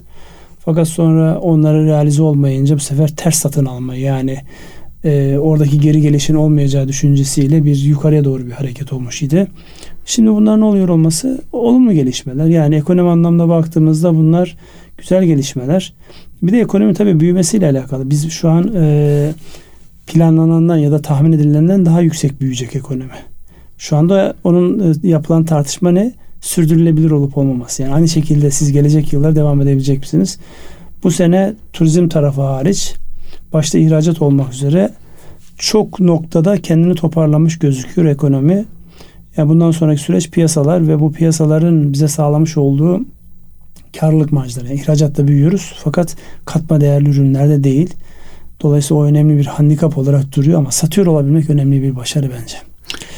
Fakat 0.59 0.87
sonra 0.87 1.39
onları 1.39 1.85
realize 1.85 2.23
olmayınca 2.23 2.75
bu 2.75 2.79
sefer 2.79 3.07
ters 3.07 3.35
satın 3.35 3.65
alma 3.65 3.95
yani 3.95 4.37
e, 5.03 5.37
oradaki 5.37 5.79
geri 5.79 6.01
gelişin 6.01 6.35
olmayacağı 6.35 6.87
düşüncesiyle 6.87 7.65
bir 7.65 7.75
yukarıya 7.75 8.23
doğru 8.23 8.45
bir 8.45 8.51
hareket 8.51 8.93
olmuş 8.93 9.21
idi. 9.21 9.47
Şimdi 10.05 10.29
bunlar 10.29 10.59
ne 10.59 10.63
oluyor 10.63 10.89
olması 10.89 11.41
olumlu 11.51 11.93
gelişmeler. 11.93 12.45
Yani 12.45 12.75
ekonomi 12.75 13.09
anlamda 13.09 13.49
baktığımızda 13.49 14.15
bunlar 14.15 14.57
güzel 14.97 15.23
gelişmeler. 15.23 15.93
Bir 16.41 16.51
de 16.51 16.59
ekonomi 16.59 16.93
tabii 16.93 17.19
büyümesiyle 17.19 17.65
alakalı. 17.65 18.09
Biz 18.09 18.29
şu 18.29 18.49
an 18.49 18.71
e, 18.75 19.31
planlanandan 20.07 20.77
ya 20.77 20.91
da 20.91 21.01
tahmin 21.01 21.31
edilenden 21.31 21.85
daha 21.85 22.01
yüksek 22.01 22.41
büyüyecek 22.41 22.75
ekonomi. 22.75 23.11
Şu 23.77 23.97
anda 23.97 24.35
onun 24.43 24.79
e, 24.79 25.07
yapılan 25.07 25.45
tartışma 25.45 25.91
ne? 25.91 26.13
Sürdürülebilir 26.41 27.11
olup 27.11 27.37
olmaması. 27.37 27.81
Yani 27.81 27.93
aynı 27.93 28.07
şekilde 28.07 28.51
siz 28.51 28.71
gelecek 28.71 29.13
yıllar 29.13 29.35
devam 29.35 29.61
edebilecek 29.61 29.99
misiniz? 29.99 30.39
Bu 31.03 31.11
sene 31.11 31.53
turizm 31.73 32.07
tarafı 32.07 32.41
hariç 32.41 32.95
başta 33.57 33.77
ihracat 33.77 34.21
olmak 34.21 34.53
üzere 34.53 34.89
çok 35.57 35.99
noktada 35.99 36.61
kendini 36.61 36.95
toparlamış 36.95 37.59
gözüküyor 37.59 38.07
ekonomi. 38.07 38.65
Yani 39.37 39.49
bundan 39.49 39.71
sonraki 39.71 40.01
süreç 40.01 40.31
piyasalar 40.31 40.87
ve 40.87 40.99
bu 40.99 41.11
piyasaların 41.11 41.93
bize 41.93 42.07
sağlamış 42.07 42.57
olduğu 42.57 43.01
karlılık 43.99 44.31
marjları. 44.31 44.67
Yani 44.67 44.79
ihracatta 44.79 45.27
büyüyoruz 45.27 45.73
fakat 45.83 46.15
katma 46.45 46.81
değerli 46.81 47.09
ürünlerde 47.09 47.63
değil. 47.63 47.93
Dolayısıyla 48.61 49.03
o 49.03 49.05
önemli 49.05 49.37
bir 49.37 49.45
handikap 49.45 49.97
olarak 49.97 50.35
duruyor 50.35 50.59
ama 50.59 50.71
satıyor 50.71 51.07
olabilmek 51.07 51.49
önemli 51.49 51.81
bir 51.81 51.95
başarı 51.95 52.31
bence. 52.41 52.57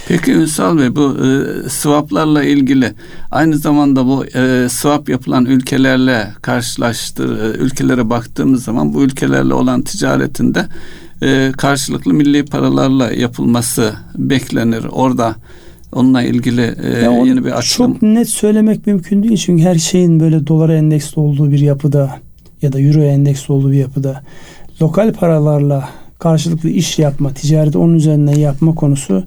Peki 0.08 0.34
Ünsal 0.34 0.77
Bey 0.77 0.96
bu 0.96 1.18
e, 1.25 1.70
swaplarla 1.70 2.44
ilgili 2.44 2.94
aynı 3.32 3.58
zamanda 3.58 4.06
bu 4.06 4.25
e, 4.25 4.70
swap 4.70 5.10
yapılan 5.10 5.46
ülkelerle 5.46 6.27
karşılaştır 6.41 7.39
e, 7.39 7.58
ülkelere 7.58 8.10
baktığımız 8.10 8.63
zaman 8.63 8.94
bu 8.94 9.03
ülkelerle 9.03 9.53
olan 9.53 9.82
ticaretinde 9.82 10.65
e, 11.22 11.51
karşılıklı 11.58 12.13
milli 12.13 12.46
paralarla 12.46 13.12
yapılması 13.12 13.94
beklenir. 14.15 14.86
Orada 14.91 15.36
onunla 15.94 16.22
ilgili 16.22 16.75
e, 16.84 17.03
yeni 17.03 17.46
bir 17.46 17.51
açılım. 17.51 17.94
Çok 17.94 18.01
net 18.01 18.29
söylemek 18.29 18.88
mümkün 18.88 19.24
değil 19.24 19.38
çünkü 19.38 19.63
her 19.63 19.75
şeyin 19.75 20.20
böyle 20.20 20.48
dolara 20.48 20.75
endeksli 20.75 21.20
olduğu 21.20 21.51
bir 21.51 21.60
yapıda 21.60 22.20
ya 22.62 22.74
da 22.74 22.79
euroya 22.79 23.12
endeksli 23.12 23.51
olduğu 23.53 23.72
bir 23.72 23.77
yapıda 23.77 24.24
lokal 24.82 25.13
paralarla 25.13 25.89
karşılıklı 26.20 26.70
iş 26.70 27.00
yapma, 27.00 27.34
ticareti 27.34 27.77
onun 27.77 27.94
üzerinden 27.94 28.36
yapma 28.36 28.75
konusu 28.75 29.24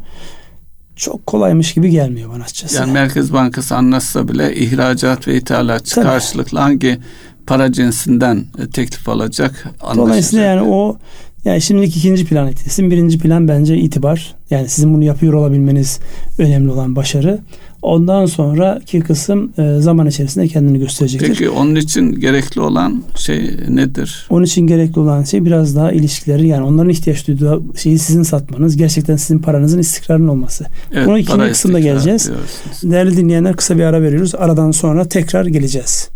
çok 0.96 1.26
kolaymış 1.26 1.74
gibi 1.74 1.90
gelmiyor 1.90 2.30
bana 2.34 2.44
açıkçası. 2.44 2.76
Yani 2.76 2.92
Merkez 2.92 3.32
Bankası 3.32 3.76
anlatsa 3.76 4.28
bile 4.28 4.56
ihracat 4.56 5.28
ve 5.28 5.36
ithalatçı 5.36 5.94
Tabii. 5.94 6.04
karşılıklı 6.04 6.58
hangi 6.58 6.98
para 7.46 7.72
cinsinden 7.72 8.44
e, 8.58 8.70
teklif 8.70 9.08
alacak 9.08 9.66
Dolayısıyla 9.96 10.44
yani 10.44 10.62
o 10.62 10.96
yani 11.44 11.60
şimdilik 11.60 11.96
ikinci 11.96 12.26
plan 12.26 12.48
etkilesin. 12.48 12.90
Birinci 12.90 13.18
plan 13.18 13.48
bence 13.48 13.76
itibar. 13.76 14.34
Yani 14.50 14.68
sizin 14.68 14.94
bunu 14.94 15.04
yapıyor 15.04 15.32
olabilmeniz 15.32 16.00
önemli 16.38 16.70
olan 16.70 16.96
başarı. 16.96 17.38
Ondan 17.82 18.26
sonraki 18.26 19.00
kısım 19.00 19.52
e, 19.58 19.80
zaman 19.80 20.06
içerisinde 20.06 20.48
kendini 20.48 20.78
gösterecektir. 20.78 21.28
Peki 21.28 21.50
onun 21.50 21.74
için 21.74 22.20
gerekli 22.20 22.60
olan 22.60 23.02
şey 23.16 23.56
nedir? 23.68 24.26
Onun 24.30 24.44
için 24.44 24.66
gerekli 24.66 25.00
olan 25.00 25.24
şey 25.24 25.44
biraz 25.44 25.76
daha 25.76 25.92
ilişkileri 25.92 26.48
yani 26.48 26.64
onların 26.64 26.90
ihtiyaç 26.90 27.28
duyduğu 27.28 27.64
şeyi 27.76 27.98
sizin 27.98 28.22
satmanız. 28.22 28.76
Gerçekten 28.76 29.16
sizin 29.16 29.38
paranızın 29.38 29.78
istikrarının 29.78 30.28
olması. 30.28 30.66
Evet, 30.92 31.06
Bunu 31.06 31.18
ikinci 31.18 31.48
kısımda 31.48 31.80
geleceğiz. 31.80 32.28
Diyorsunuz. 32.28 32.92
Değerli 32.92 33.16
dinleyenler 33.16 33.56
kısa 33.56 33.76
bir 33.76 33.82
ara 33.82 34.02
veriyoruz. 34.02 34.34
Aradan 34.34 34.70
sonra 34.70 35.04
tekrar 35.04 35.46
geleceğiz. 35.46 36.10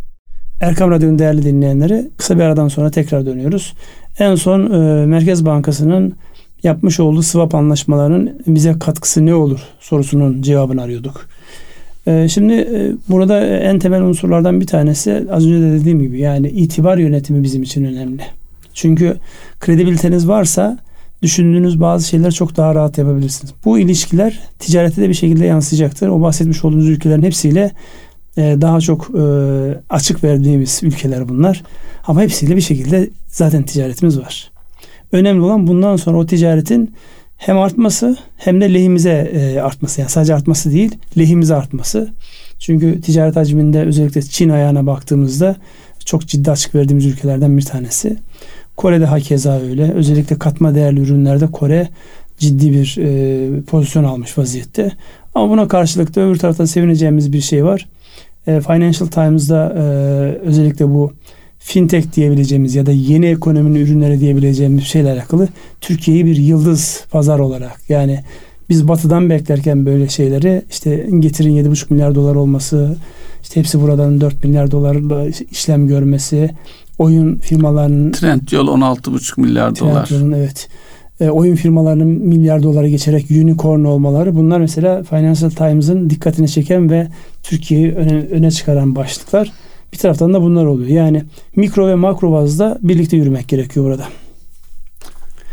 Erkam 0.60 0.90
Radyo'nun 0.90 1.18
değerli 1.18 1.44
dinleyenleri 1.44 2.10
kısa 2.16 2.36
bir 2.36 2.42
aradan 2.42 2.68
sonra 2.68 2.90
tekrar 2.90 3.26
dönüyoruz. 3.26 3.74
En 4.18 4.34
son 4.34 4.70
e, 4.70 5.06
Merkez 5.06 5.44
Bankası'nın 5.46 6.14
yapmış 6.62 7.00
olduğu 7.00 7.22
swap 7.22 7.54
anlaşmalarının 7.54 8.42
bize 8.46 8.78
katkısı 8.78 9.26
ne 9.26 9.34
olur 9.34 9.60
sorusunun 9.80 10.42
cevabını 10.42 10.82
arıyorduk. 10.82 11.28
E, 12.06 12.28
şimdi 12.28 12.52
e, 12.52 12.92
burada 13.08 13.46
en 13.46 13.78
temel 13.78 14.02
unsurlardan 14.02 14.60
bir 14.60 14.66
tanesi 14.66 15.26
az 15.30 15.46
önce 15.46 15.60
de 15.60 15.72
dediğim 15.80 16.02
gibi 16.02 16.20
yani 16.20 16.48
itibar 16.48 16.98
yönetimi 16.98 17.42
bizim 17.42 17.62
için 17.62 17.84
önemli. 17.84 18.22
Çünkü 18.74 19.16
kredibiliteniz 19.60 20.28
varsa 20.28 20.78
düşündüğünüz 21.22 21.80
bazı 21.80 22.08
şeyler 22.08 22.30
çok 22.30 22.56
daha 22.56 22.74
rahat 22.74 22.98
yapabilirsiniz. 22.98 23.54
Bu 23.64 23.78
ilişkiler 23.78 24.40
ticarete 24.58 25.02
de 25.02 25.08
bir 25.08 25.14
şekilde 25.14 25.46
yansıyacaktır. 25.46 26.08
O 26.08 26.20
bahsetmiş 26.20 26.64
olduğunuz 26.64 26.88
ülkelerin 26.88 27.22
hepsiyle 27.22 27.70
e, 28.36 28.56
daha 28.60 28.80
çok 28.80 29.10
e, 29.14 29.22
açık 29.90 30.24
verdiğimiz 30.24 30.80
ülkeler 30.82 31.28
bunlar. 31.28 31.62
Ama 32.06 32.22
hepsiyle 32.22 32.56
bir 32.56 32.60
şekilde 32.60 33.10
zaten 33.28 33.62
ticaretimiz 33.62 34.18
var. 34.18 34.50
Önemli 35.12 35.40
olan 35.40 35.66
bundan 35.66 35.96
sonra 35.96 36.18
o 36.18 36.26
ticaretin 36.26 36.94
hem 37.36 37.58
artması 37.58 38.16
hem 38.36 38.60
de 38.60 38.74
lehimize 38.74 39.30
e, 39.34 39.60
artması. 39.60 40.00
Yani 40.00 40.10
sadece 40.10 40.34
artması 40.34 40.72
değil, 40.72 40.98
lehimize 41.18 41.54
artması. 41.54 42.08
Çünkü 42.58 43.00
ticaret 43.00 43.36
hacminde 43.36 43.82
özellikle 43.82 44.22
Çin 44.22 44.48
ayağına 44.48 44.86
baktığımızda 44.86 45.56
çok 46.04 46.26
ciddi 46.26 46.50
açık 46.50 46.74
verdiğimiz 46.74 47.06
ülkelerden 47.06 47.58
bir 47.58 47.62
tanesi. 47.62 48.16
Kore'de 48.76 49.06
hakeza 49.06 49.60
öyle. 49.60 49.92
Özellikle 49.92 50.38
katma 50.38 50.74
değerli 50.74 51.00
ürünlerde 51.00 51.46
Kore 51.46 51.88
ciddi 52.38 52.72
bir 52.72 52.96
e, 53.00 53.60
pozisyon 53.60 54.04
almış 54.04 54.38
vaziyette. 54.38 54.92
Ama 55.34 55.50
buna 55.50 55.68
karşılık 55.68 56.16
da 56.16 56.20
öbür 56.20 56.38
taraftan 56.38 56.64
sevineceğimiz 56.64 57.32
bir 57.32 57.40
şey 57.40 57.64
var. 57.64 57.88
E, 58.46 58.60
Financial 58.60 59.08
Times'da 59.08 59.74
e, 59.76 59.82
özellikle 60.38 60.88
bu 60.88 61.12
fintech 61.66 62.12
diyebileceğimiz 62.12 62.74
ya 62.74 62.86
da 62.86 62.92
yeni 62.92 63.26
ekonominin 63.26 63.80
ürünleri 63.80 64.20
diyebileceğimiz 64.20 64.84
şeyle 64.84 65.12
alakalı 65.12 65.48
Türkiye'yi 65.80 66.26
bir 66.26 66.36
yıldız 66.36 67.04
pazar 67.10 67.38
olarak 67.38 67.90
yani 67.90 68.20
biz 68.68 68.88
batıdan 68.88 69.30
beklerken 69.30 69.86
böyle 69.86 70.08
şeyleri 70.08 70.62
işte 70.70 71.10
getirin 71.18 71.64
7,5 71.64 71.92
milyar 71.92 72.14
dolar 72.14 72.34
olması 72.34 72.96
işte 73.42 73.60
hepsi 73.60 73.82
buradan 73.82 74.20
4 74.20 74.44
milyar 74.44 74.70
dolarla 74.70 75.26
işlem 75.50 75.88
görmesi 75.88 76.50
oyun 76.98 77.36
firmalarının 77.36 78.12
Trendyol 78.12 78.66
16,5 78.66 79.40
milyar 79.40 79.78
dolar. 79.78 80.10
evet. 80.36 80.68
E, 81.20 81.30
oyun 81.30 81.54
firmalarının 81.54 82.08
milyar 82.08 82.62
dolara 82.62 82.88
geçerek 82.88 83.30
unicorn 83.30 83.84
olmaları 83.84 84.36
bunlar 84.36 84.60
mesela 84.60 85.02
Financial 85.02 85.50
Times'ın 85.50 86.10
dikkatini 86.10 86.48
çeken 86.48 86.90
ve 86.90 87.08
Türkiye'yi 87.42 87.92
öne, 87.92 88.26
öne 88.30 88.50
çıkaran 88.50 88.96
başlıklar. 88.96 89.52
Bir 89.96 90.00
taraftan 90.00 90.34
da 90.34 90.42
bunlar 90.42 90.64
oluyor. 90.64 90.88
Yani 90.88 91.24
mikro 91.56 91.88
ve 91.88 91.94
makro 91.94 92.32
bazda 92.32 92.78
birlikte 92.82 93.16
yürümek 93.16 93.48
gerekiyor 93.48 93.86
burada. 93.86 94.08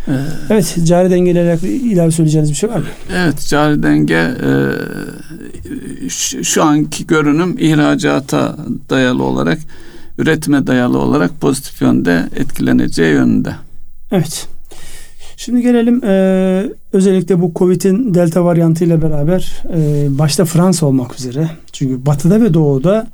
Ee, 0.07 0.11
evet, 0.49 0.77
cari 0.83 1.11
dengeyle 1.11 1.57
ilave 1.63 2.11
söyleyeceğiniz 2.11 2.49
bir 2.49 2.55
şey 2.55 2.69
var 2.69 2.77
mı? 2.77 2.85
Evet, 3.15 3.45
cari 3.47 3.83
denge 3.83 4.13
e, 4.13 4.49
şu, 6.09 6.43
şu 6.43 6.63
anki 6.63 7.07
görünüm 7.07 7.55
ihracata 7.59 8.57
dayalı 8.89 9.23
olarak, 9.23 9.59
üretime 10.17 10.67
dayalı 10.67 10.99
olarak 10.99 11.41
pozitif 11.41 11.81
yönde 11.81 12.29
etkileneceği 12.35 13.13
yönünde. 13.13 13.55
Evet. 14.11 14.47
Şimdi 15.37 15.61
gelelim 15.61 16.03
e, 16.03 16.65
özellikle 16.93 17.41
bu 17.41 17.51
Covid'in 17.55 18.13
delta 18.13 18.45
varyantı 18.45 18.83
ile 18.83 19.01
beraber 19.01 19.63
e, 19.73 20.07
başta 20.09 20.45
Fransa 20.45 20.85
olmak 20.85 21.15
üzere. 21.15 21.49
Çünkü 21.71 22.05
batıda 22.05 22.41
ve 22.41 22.53
doğuda 22.53 23.07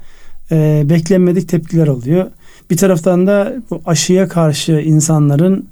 e, 0.51 0.83
beklenmedik 0.85 1.49
tepkiler 1.49 1.87
oluyor. 1.87 2.25
Bir 2.69 2.77
taraftan 2.77 3.27
da 3.27 3.53
bu 3.69 3.81
aşıya 3.85 4.27
karşı 4.27 4.71
insanların 4.71 5.67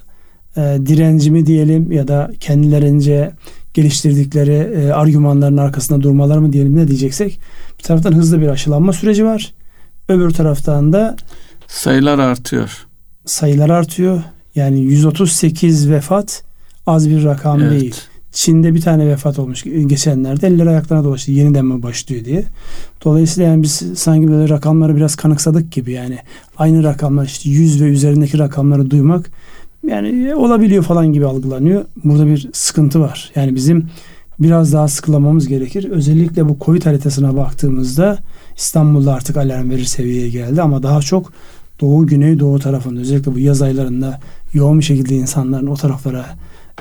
e, 0.58 0.62
direncimi 0.86 1.46
diyelim 1.46 1.92
ya 1.92 2.08
da 2.08 2.32
kendilerince 2.40 3.32
geliştirdikleri 3.74 4.82
e, 4.82 4.92
argümanların 4.92 5.58
arkasında 5.58 6.02
durmalar 6.02 6.38
mı 6.38 6.54
diyelim 6.54 6.76
ne 6.76 6.88
diyeceksek. 6.88 7.40
Bir 7.80 7.84
taraftan 7.84 8.14
hızlı 8.14 8.42
bir 8.42 8.48
aşılanma 8.48 8.94
süreci 8.94 9.26
var. 9.26 9.54
Öbür 10.10 10.30
taraftan 10.32 10.94
da 10.94 11.16
sayılar 11.68 12.20
artıyor. 12.20 12.88
Sayılar 13.26 13.70
artıyor. 13.70 14.22
Yani 14.56 14.80
138 14.80 15.90
vefat 15.90 16.44
az 16.88 17.10
bir 17.10 17.24
rakam 17.24 17.62
evet. 17.62 17.82
değil. 17.82 17.96
Çin'de 18.38 18.74
bir 18.74 18.82
tane 18.82 19.08
vefat 19.08 19.40
olmuş 19.40 19.64
geçenlerde 19.64 20.48
eller 20.48 20.68
ayaklarına 20.68 21.04
dolaştı 21.04 21.32
yeniden 21.32 21.66
mi 21.66 21.84
başlıyor 21.84 22.26
diye. 22.26 22.44
Dolayısıyla 23.06 23.50
yani 23.50 23.64
biz 23.64 23.84
sanki 23.96 24.28
böyle 24.28 24.50
rakamları 24.50 24.96
biraz 24.96 25.16
kanıksadık 25.16 25.72
gibi 25.72 25.92
yani 25.92 26.18
aynı 26.58 26.84
rakamlar 26.84 27.26
işte 27.26 27.50
100 27.50 27.82
ve 27.82 27.86
üzerindeki 27.86 28.40
rakamları 28.40 28.92
duymak 28.92 29.30
yani 29.88 30.36
olabiliyor 30.36 30.84
falan 30.84 31.14
gibi 31.14 31.26
algılanıyor. 31.26 31.86
Burada 32.04 32.28
bir 32.28 32.50
sıkıntı 32.54 33.00
var. 33.00 33.32
Yani 33.36 33.56
bizim 33.56 33.90
biraz 34.40 34.74
daha 34.74 34.88
sıkılamamız 34.88 35.48
gerekir. 35.48 35.90
Özellikle 35.90 36.50
bu 36.50 36.58
Covid 36.66 36.86
haritasına 36.86 37.38
baktığımızda 37.38 38.20
İstanbul'da 38.56 39.14
artık 39.14 39.38
alarm 39.38 39.70
verir 39.70 39.86
seviyeye 39.86 40.30
geldi 40.30 40.62
ama 40.62 40.84
daha 40.84 41.02
çok 41.02 41.32
Doğu 41.82 42.08
Güney 42.08 42.40
Doğu 42.40 42.60
tarafında 42.60 43.00
özellikle 43.00 43.36
bu 43.36 43.40
yaz 43.40 43.62
aylarında 43.62 44.20
yoğun 44.54 44.80
bir 44.80 44.86
şekilde 44.86 45.16
insanların 45.16 45.68
o 45.68 45.76
taraflara 45.76 46.26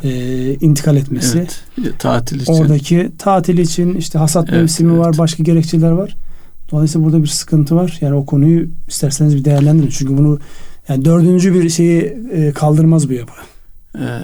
e, 0.05 0.55
intikal 0.55 0.97
etmesi. 0.97 1.47
Evet, 1.81 1.99
tatil 1.99 2.41
için. 2.41 2.53
Oradaki 2.53 3.11
tatil 3.19 3.59
için 3.59 3.95
işte 3.95 4.19
hasat 4.19 4.49
Evet, 4.49 4.61
mevsimi 4.61 4.93
evet. 4.93 5.07
var, 5.07 5.19
başka 5.19 5.43
gerekçeler 5.43 5.91
var. 5.91 6.17
Dolayısıyla 6.71 7.05
burada 7.07 7.23
bir 7.23 7.29
sıkıntı 7.29 7.77
var. 7.77 7.99
Yani 8.01 8.15
o 8.15 8.27
konuyu 8.27 8.69
isterseniz 8.89 9.37
bir 9.37 9.45
değerlendirin. 9.45 9.91
Çünkü 9.91 10.19
bunu 10.19 10.39
yani 10.89 11.05
dördüncü 11.05 11.55
bir 11.55 11.71
şeyi 11.71 12.19
e, 12.33 12.53
kaldırmaz 12.53 13.09
bu 13.09 13.13
yapı. 13.13 13.33
Ee, 13.99 14.21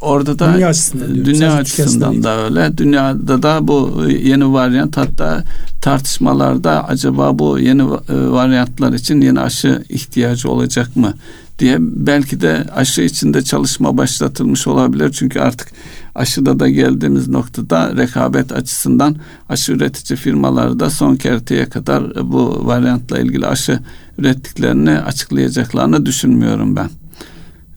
orada 0.00 0.38
da 0.38 0.54
Dünya 0.54 0.68
açısından 0.68 1.14
diyorum, 1.14 1.24
dünya 1.24 1.50
sadece 1.50 1.64
Türkiye 1.64 1.84
açısından 1.84 2.08
açısından 2.08 2.38
da 2.38 2.44
öyle. 2.44 2.78
Dünyada 2.78 3.42
da 3.42 3.68
bu 3.68 4.02
yeni 4.08 4.52
varyant 4.52 4.96
hatta 4.96 5.44
tartışmalarda 5.82 6.88
acaba 6.88 7.38
bu 7.38 7.58
yeni 7.58 7.82
e, 7.82 7.86
varyantlar 8.30 8.92
için 8.92 9.20
yeni 9.20 9.40
aşı 9.40 9.84
ihtiyacı 9.88 10.50
olacak 10.50 10.96
mı 10.96 11.14
diye 11.58 11.76
belki 11.80 12.40
de 12.40 12.66
aşı 12.74 13.02
içinde 13.02 13.42
çalışma 13.42 13.96
başlatılmış 13.96 14.66
olabilir. 14.66 15.12
Çünkü 15.12 15.40
artık 15.40 15.68
aşıda 16.14 16.60
da 16.60 16.68
geldiğimiz 16.68 17.28
noktada 17.28 17.96
rekabet 17.96 18.52
açısından 18.52 19.16
aşı 19.48 19.72
üretici 19.72 20.16
firmaları 20.16 20.80
da 20.80 20.90
son 20.90 21.16
kerteye 21.16 21.68
kadar 21.68 22.30
bu 22.32 22.66
varyantla 22.66 23.18
ilgili 23.18 23.46
aşı 23.46 23.78
ürettiklerini 24.18 24.90
açıklayacaklarını 24.90 26.06
düşünmüyorum 26.06 26.76
ben 26.76 26.90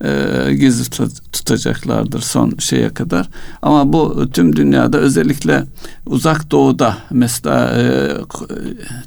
e, 0.04 0.54
gizli 0.54 0.90
tut- 0.90 1.32
tutacaklardır 1.32 2.22
son 2.22 2.54
şeye 2.60 2.90
kadar. 2.90 3.30
Ama 3.62 3.94
bu 3.94 4.30
tüm 4.32 4.56
dünyada 4.56 4.98
özellikle 4.98 5.64
uzak 6.06 6.52
doğuda 6.52 6.98
mesela 7.12 7.82
e, 7.82 8.12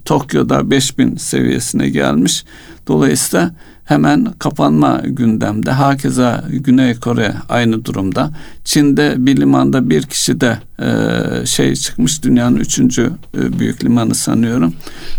Tokyo'da 0.04 0.70
5000 0.70 1.16
seviyesine 1.16 1.88
gelmiş. 1.88 2.44
Dolayısıyla 2.90 3.50
hemen 3.85 4.32
kapanma 4.38 5.02
gündemde. 5.04 5.70
Hakeza 5.70 6.44
Güney 6.50 6.94
Kore 6.94 7.35
aynı 7.49 7.85
durumda. 7.85 8.30
Çin'de 8.64 9.14
bir 9.18 9.37
limanda 9.37 9.90
bir 9.90 10.02
kişi 10.02 10.40
de 10.40 10.59
e, 10.82 11.47
şey 11.47 11.75
çıkmış 11.75 12.23
dünyanın 12.23 12.56
üçüncü 12.56 13.11
e, 13.38 13.59
büyük 13.59 13.85
limanı 13.85 14.14
sanıyorum. 14.14 14.75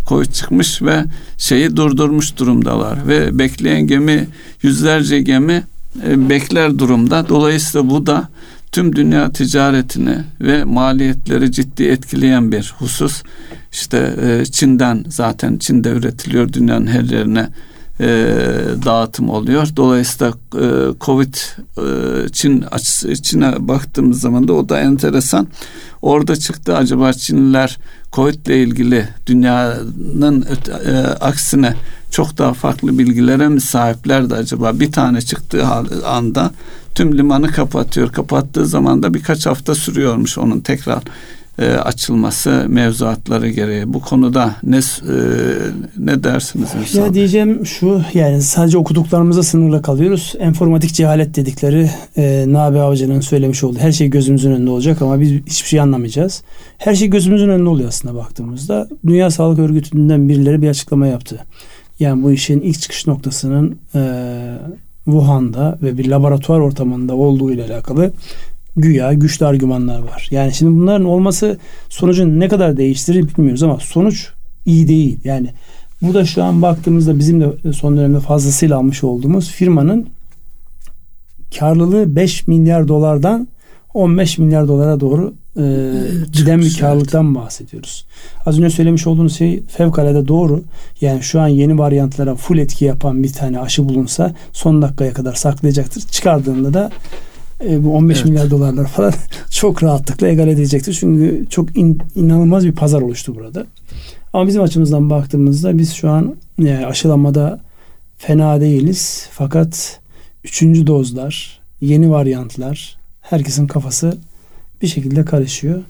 Covid 0.08 0.32
çıkmış 0.32 0.82
ve 0.82 1.04
şeyi 1.38 1.76
durdurmuş 1.76 2.38
durumdalar 2.38 3.08
ve 3.08 3.40
bekleyen 3.40 3.88
gemi 3.88 4.28
yüzlerce 4.62 5.22
gemi 5.22 5.64
e, 6.08 6.30
bekler 6.30 6.80
durumda. 6.80 7.30
Dolayısıyla 7.30 7.90
bu 7.90 8.06
da 8.06 8.30
tüm 8.72 8.96
dünya 8.96 9.32
ticaretini 9.32 10.18
ve 10.42 10.64
maliyetleri 10.64 11.52
ciddi 11.52 11.84
etkileyen 11.84 12.52
bir 12.52 12.74
husus. 12.78 13.24
İşte 13.72 14.16
e, 14.22 14.46
Çin'den 14.46 15.06
zaten 15.08 15.58
Çin'de 15.58 15.90
üretiliyor 15.90 16.54
dünyanın 16.54 16.88
her 16.88 17.04
yerine 17.04 17.50
e, 18.00 18.08
dağıtım 18.86 19.30
oluyor. 19.30 19.68
Dolayısıyla 19.76 20.34
e, 20.56 20.66
Covid 21.02 21.34
Çin 22.32 22.62
açısı 22.62 23.22
Çin'e 23.22 23.68
baktığımız 23.68 24.22
zaman 24.22 24.48
da 24.48 24.54
o 24.54 24.70
da 24.70 24.80
enteresan. 24.80 25.48
Orada 26.02 26.36
çıktı 26.36 26.76
acaba 26.78 27.14
Çinliler 27.14 27.78
Covid 28.14 28.46
ile 28.46 28.64
ilgili 28.64 29.08
dünyanın 29.28 30.46
öte- 30.50 30.92
e, 30.92 30.98
aksine 31.08 31.74
çok 32.12 32.38
daha 32.38 32.54
farklı 32.54 32.98
bilgilere 33.00 33.48
mi 33.48 33.62
sahipler 33.62 34.30
de 34.30 34.36
acaba 34.36 34.80
bir 34.80 34.92
tane 34.92 35.22
çıktığı 35.22 35.66
anda 36.06 36.52
tüm 36.96 37.18
limanı 37.18 37.48
kapatıyor. 37.52 38.12
Kapattığı 38.12 38.66
zaman 38.66 39.04
da 39.04 39.14
birkaç 39.14 39.46
hafta 39.46 39.76
sürüyormuş 39.76 40.38
onun 40.38 40.60
tekrar 40.60 41.04
e, 41.62 41.66
açılması 41.66 42.66
mevzuatları 42.68 43.50
gereği. 43.50 43.94
Bu 43.94 44.00
konuda 44.00 44.56
ne 44.64 44.78
e, 44.78 44.82
ne 45.98 46.24
dersiniz 46.24 46.70
Ünsal 46.82 47.00
Ya 47.00 47.14
diyeceğim 47.14 47.66
şu 47.66 48.02
yani 48.14 48.42
sadece 48.42 48.78
okuduklarımıza 48.78 49.44
sınırla 49.44 49.82
kalıyoruz. 49.82 50.36
Enformatik 50.40 50.94
cehalet 50.94 51.36
dedikleri 51.36 51.90
e, 52.18 52.46
Nabi 52.48 52.80
Avcı'nın 52.80 53.20
söylemiş 53.20 53.64
olduğu 53.64 53.80
her 53.80 53.92
şey 53.92 54.08
gözümüzün 54.08 54.52
önünde 54.52 54.70
olacak 54.70 55.02
ama 55.02 55.20
biz 55.20 55.32
hiçbir 55.32 55.68
şey 55.68 55.80
anlamayacağız. 55.80 56.44
Her 56.78 56.96
şey 56.96 57.08
gözümüzün 57.08 57.50
önünde 57.50 57.70
oluyor 57.70 57.90
aslında 57.90 58.16
baktığımızda. 58.16 58.88
Dünya 59.08 59.32
Sağlık 59.32 59.60
Örgütü'nden 59.60 60.30
birileri 60.30 60.62
bir 60.62 60.70
açıklama 60.70 61.08
yaptı. 61.08 61.40
Yani 62.00 62.24
bu 62.24 62.32
işin 62.32 62.62
ilk 62.62 62.82
çıkış 62.82 63.08
noktasının 63.08 63.78
e, 63.96 64.02
Wuhan'da 65.06 65.78
ve 65.82 65.98
bir 65.98 66.10
laboratuvar 66.10 66.60
ortamında 66.60 67.16
olduğu 67.16 67.52
ile 67.52 67.66
alakalı 67.66 68.12
güya 68.78 69.14
güçlü 69.14 69.46
argümanlar 69.46 70.00
var. 70.00 70.28
Yani 70.32 70.54
şimdi 70.54 70.78
bunların 70.78 71.06
olması 71.06 71.58
sonucu 71.90 72.40
ne 72.40 72.48
kadar 72.48 72.78
değiştirir 72.78 73.28
bilmiyoruz 73.28 73.64
ama 73.64 73.78
sonuç 73.80 74.30
iyi 74.66 74.88
değil. 74.88 75.20
Yani 75.24 75.50
burada 76.02 76.26
şu 76.26 76.44
an 76.44 76.62
baktığımızda 76.62 77.20
bizim 77.20 77.42
de 77.42 77.74
son 77.74 77.98
dönemde 77.98 78.20
fazlasıyla 78.20 78.78
almış 78.78 79.04
olduğumuz 79.04 79.50
firmanın 79.50 80.08
karlılığı 81.60 82.16
5 82.16 82.48
milyar 82.48 82.88
dolardan 82.88 83.48
15 83.94 84.38
milyar 84.38 84.68
dolara 84.68 85.00
doğru 85.00 85.34
e, 85.58 85.64
giden 86.34 86.62
bir 86.62 86.78
karlılıktan 86.80 87.36
bahsediyoruz. 87.36 88.06
Az 88.46 88.58
önce 88.60 88.70
söylemiş 88.70 89.08
olduğunuz 89.08 89.38
şey 89.38 89.64
fevkalade 89.64 90.28
doğru. 90.28 90.64
Yani 91.02 91.24
şu 91.24 91.42
an 91.42 91.48
yeni 91.48 91.78
varyantlara 91.78 92.36
full 92.36 92.58
etki 92.58 92.86
yapan 92.86 93.24
bir 93.24 93.34
tane 93.34 93.60
aşı 93.60 93.90
bulunsa 93.90 94.34
son 94.54 94.82
dakikaya 94.82 95.14
kadar 95.14 95.34
saklayacaktır. 95.34 96.02
Çıkardığında 96.02 96.74
da 96.74 96.92
e, 97.70 97.84
bu 97.84 97.96
15 97.96 98.18
Evet. 98.18 98.26
milyar 98.30 98.50
dolarlar 98.52 98.88
falan 98.88 99.14
çok 99.52 99.84
rahatlıkla 99.84 100.28
egal 100.28 100.48
edecektir. 100.48 100.98
Çünkü 101.00 101.46
çok 101.50 101.78
in- 101.78 102.02
inanılmaz 102.16 102.66
bir 102.66 102.72
pazar 102.72 103.02
oluştu 103.02 103.36
burada. 103.36 103.66
Ama 104.34 104.48
bizim 104.48 104.62
açımızdan 104.62 105.10
baktığımızda 105.10 105.78
biz 105.78 105.94
şu 105.94 106.10
an 106.10 106.36
e, 106.66 106.76
aşılamada 106.86 107.60
fena 108.18 108.62
değiliz. 108.62 109.28
Fakat 109.32 110.00
üçüncü 110.44 110.88
dozlar, 110.88 111.60
yeni 111.82 112.12
varyantlar 112.12 112.98
herkesin 113.22 113.68
kafası 113.68 114.18
bir 114.82 114.88
şekilde 114.88 115.26
karışıyor. 115.26 115.82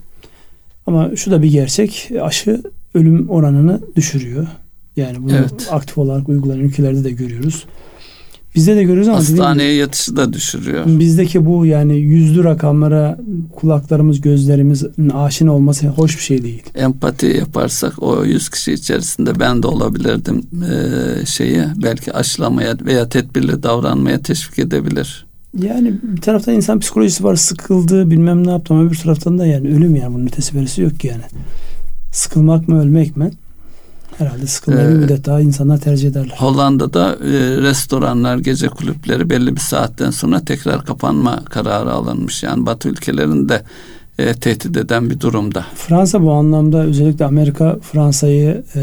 Ama 0.86 1.16
şu 1.16 1.30
da 1.30 1.42
bir 1.42 1.50
gerçek. 1.50 2.10
Aşı 2.22 2.62
ölüm 2.94 3.28
oranını 3.28 3.80
düşürüyor. 3.96 4.46
Yani 4.96 5.22
bunu 5.22 5.32
Evet. 5.36 5.68
aktif 5.70 5.98
olarak 5.98 6.28
uygulanan 6.28 6.60
ülkelerde 6.60 7.04
de 7.04 7.10
görüyoruz. 7.10 7.64
Bizde 8.54 8.76
de 8.76 8.82
görüyoruz 8.82 9.08
ama 9.08 9.18
Hastaneye 9.18 9.74
yatışı 9.74 10.16
da 10.16 10.32
düşürüyor. 10.32 10.84
Bizdeki 10.86 11.46
bu 11.46 11.66
yani 11.66 11.96
yüzlü 11.98 12.44
rakamlara 12.44 13.18
kulaklarımız, 13.52 14.20
gözlerimizin 14.20 15.10
aşina 15.10 15.52
olması 15.54 15.86
hoş 15.88 16.16
bir 16.18 16.22
şey 16.22 16.42
değil. 16.42 16.62
empati 16.74 17.26
yaparsak 17.26 18.02
o 18.02 18.24
100 18.24 18.48
kişi 18.50 18.72
içerisinde 18.72 19.40
ben 19.40 19.62
de 19.62 19.66
olabilirdim 19.66 20.42
eee, 20.62 21.26
şeyi 21.26 21.62
belki 21.82 22.12
aşılamaya 22.12 22.76
veya 22.86 23.08
tedbirli 23.08 23.62
davranmaya 23.62 24.22
teşvik 24.22 24.58
edebilir. 24.58 25.26
Yani 25.62 25.94
bir 26.02 26.20
taraftan 26.20 26.54
insan 26.54 26.80
psikolojisi 26.80 27.24
var, 27.24 27.36
sıkıldı, 27.36 28.10
bilmem 28.10 28.46
ne 28.46 28.50
yaptı 28.50 28.74
ama 28.74 28.90
bir 28.90 28.96
taraftan 28.96 29.38
da 29.38 29.46
yani 29.46 29.68
ölüm 29.68 29.96
yani 29.96 30.14
bunun 30.14 30.26
ötesi 30.26 30.82
yok 30.82 31.00
ki 31.00 31.06
yani. 31.06 31.22
Sıkılmak 32.12 32.68
mı 32.68 32.80
ölmek 32.82 33.16
mi? 33.16 33.30
Herhalde 34.18 34.46
sıkılmayı 34.46 34.88
bir 34.88 34.94
Ee, 34.94 34.98
müddet 34.98 35.26
daha 35.26 35.40
insanlar 35.40 35.78
tercih 35.78 36.08
ederler. 36.08 36.34
Hollanda'da 36.38 37.12
e, 37.12 37.62
restoranlar, 37.62 38.38
gece 38.38 38.68
kulüpleri 38.68 39.30
belli 39.30 39.56
bir 39.56 39.60
saatten 39.60 40.10
sonra 40.10 40.44
tekrar 40.44 40.84
kapanma 40.84 41.44
kararı 41.44 41.92
alınmış. 41.92 42.42
Yani 42.42 42.66
Batı 42.66 42.88
ülkelerinde 42.88 43.62
e, 44.18 44.34
tehdit 44.34 44.76
eden 44.76 45.10
bir 45.10 45.20
durumda. 45.20 45.66
Fransa 45.74 46.22
bu 46.22 46.32
anlamda 46.32 46.82
özellikle 46.82 47.24
Amerika 47.24 47.78
Fransa'yı 47.92 48.64
e, 48.74 48.80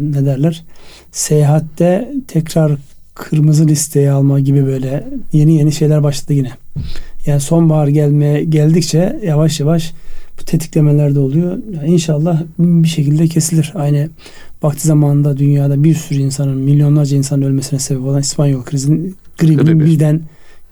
ne 0.00 0.26
derler 0.26 0.64
seyahatte 1.12 2.12
tekrar 2.28 2.72
kırmızı 3.14 3.66
listeye 3.66 4.10
alma 4.10 4.40
gibi 4.40 4.66
böyle 4.66 5.08
yeni 5.32 5.56
yeni 5.56 5.72
şeyler 5.72 6.02
başladı 6.02 6.32
yine. 6.32 6.50
Yani 7.26 7.40
sonbahar 7.40 7.88
gelmeye 7.88 8.44
geldikçe 8.44 9.20
yavaş 9.24 9.60
yavaş 9.60 9.92
bu 10.40 10.44
tetiklemeler 10.44 11.14
de 11.14 11.18
oluyor. 11.18 11.58
Yani 11.76 11.88
inşallah 11.88 12.42
bir 12.58 12.88
şekilde 12.88 13.28
kesilir. 13.28 13.72
Aynı 13.74 14.08
vakti 14.62 14.86
zamanında 14.86 15.36
dünyada 15.36 15.84
bir 15.84 15.94
sürü 15.94 16.18
insanın 16.18 16.56
milyonlarca 16.56 17.16
insanın 17.16 17.42
ölmesine 17.42 17.78
sebep 17.78 18.02
olan 18.04 18.20
İspanyol 18.20 18.62
krizinin 18.62 19.16
gribinin 19.38 19.64
Gribi. 19.64 19.84
birden 19.84 20.20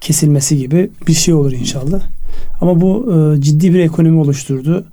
kesilmesi 0.00 0.58
gibi 0.58 0.90
bir 1.06 1.12
şey 1.12 1.34
olur 1.34 1.52
inşallah. 1.52 2.00
Ama 2.60 2.80
bu 2.80 3.14
e, 3.14 3.40
ciddi 3.40 3.74
bir 3.74 3.78
ekonomi 3.78 4.20
oluşturdu. 4.20 4.86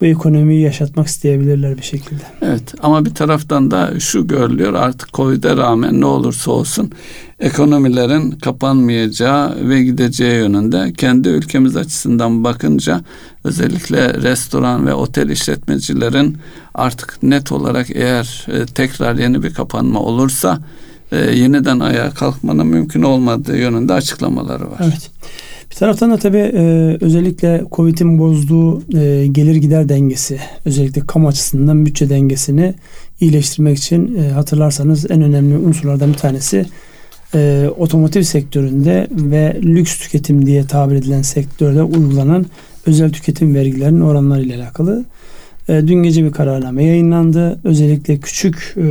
Bu 0.00 0.06
ekonomiyi 0.06 0.60
yaşatmak 0.60 1.06
isteyebilirler 1.06 1.76
bir 1.76 1.82
şekilde. 1.82 2.22
Evet 2.42 2.74
ama 2.82 3.04
bir 3.04 3.14
taraftan 3.14 3.70
da 3.70 4.00
şu 4.00 4.26
görülüyor 4.26 4.74
artık 4.74 5.12
Covid'e 5.14 5.56
rağmen 5.56 6.00
ne 6.00 6.06
olursa 6.06 6.50
olsun 6.50 6.92
ekonomilerin 7.38 8.30
kapanmayacağı 8.30 9.68
ve 9.68 9.82
gideceği 9.82 10.34
yönünde 10.34 10.92
kendi 10.92 11.28
ülkemiz 11.28 11.76
açısından 11.76 12.44
bakınca 12.44 13.00
özellikle 13.44 14.14
restoran 14.14 14.86
ve 14.86 14.94
otel 14.94 15.28
işletmecilerin 15.28 16.38
artık 16.74 17.22
net 17.22 17.52
olarak 17.52 17.90
eğer 17.90 18.46
e, 18.52 18.66
tekrar 18.66 19.14
yeni 19.14 19.42
bir 19.42 19.54
kapanma 19.54 20.00
olursa 20.00 20.58
e, 21.12 21.16
yeniden 21.16 21.80
ayağa 21.80 22.10
kalkmanın 22.10 22.66
mümkün 22.66 23.02
olmadığı 23.02 23.56
yönünde 23.56 23.92
açıklamaları 23.92 24.70
var. 24.70 24.80
Evet. 24.80 25.10
Bir 25.76 25.78
taraftan 25.78 26.10
da 26.10 26.16
tabii 26.16 26.52
e, 26.54 26.96
özellikle 27.00 27.64
Covid'in 27.72 28.18
bozduğu 28.18 28.82
e, 28.98 29.26
gelir 29.26 29.56
gider 29.56 29.88
dengesi, 29.88 30.38
özellikle 30.64 31.00
kamu 31.06 31.28
açısından 31.28 31.86
bütçe 31.86 32.10
dengesini 32.10 32.74
iyileştirmek 33.20 33.78
için 33.78 34.16
e, 34.16 34.30
hatırlarsanız 34.30 35.10
en 35.10 35.22
önemli 35.22 35.56
unsurlardan 35.56 36.12
bir 36.12 36.18
tanesi 36.18 36.66
e, 37.34 37.70
otomotiv 37.78 38.22
sektöründe 38.22 39.06
ve 39.10 39.56
lüks 39.62 39.98
tüketim 39.98 40.46
diye 40.46 40.66
tabir 40.66 40.96
edilen 40.96 41.22
sektörde 41.22 41.82
uygulanan 41.82 42.46
özel 42.86 43.12
tüketim 43.12 43.54
vergilerinin 43.54 44.00
oranları 44.00 44.42
ile 44.42 44.56
alakalı. 44.56 45.04
E, 45.68 45.82
dün 45.86 46.02
gece 46.02 46.24
bir 46.24 46.32
kararname 46.32 46.84
yayınlandı. 46.84 47.58
Özellikle 47.64 48.18
küçük 48.18 48.74
e, 48.76 48.82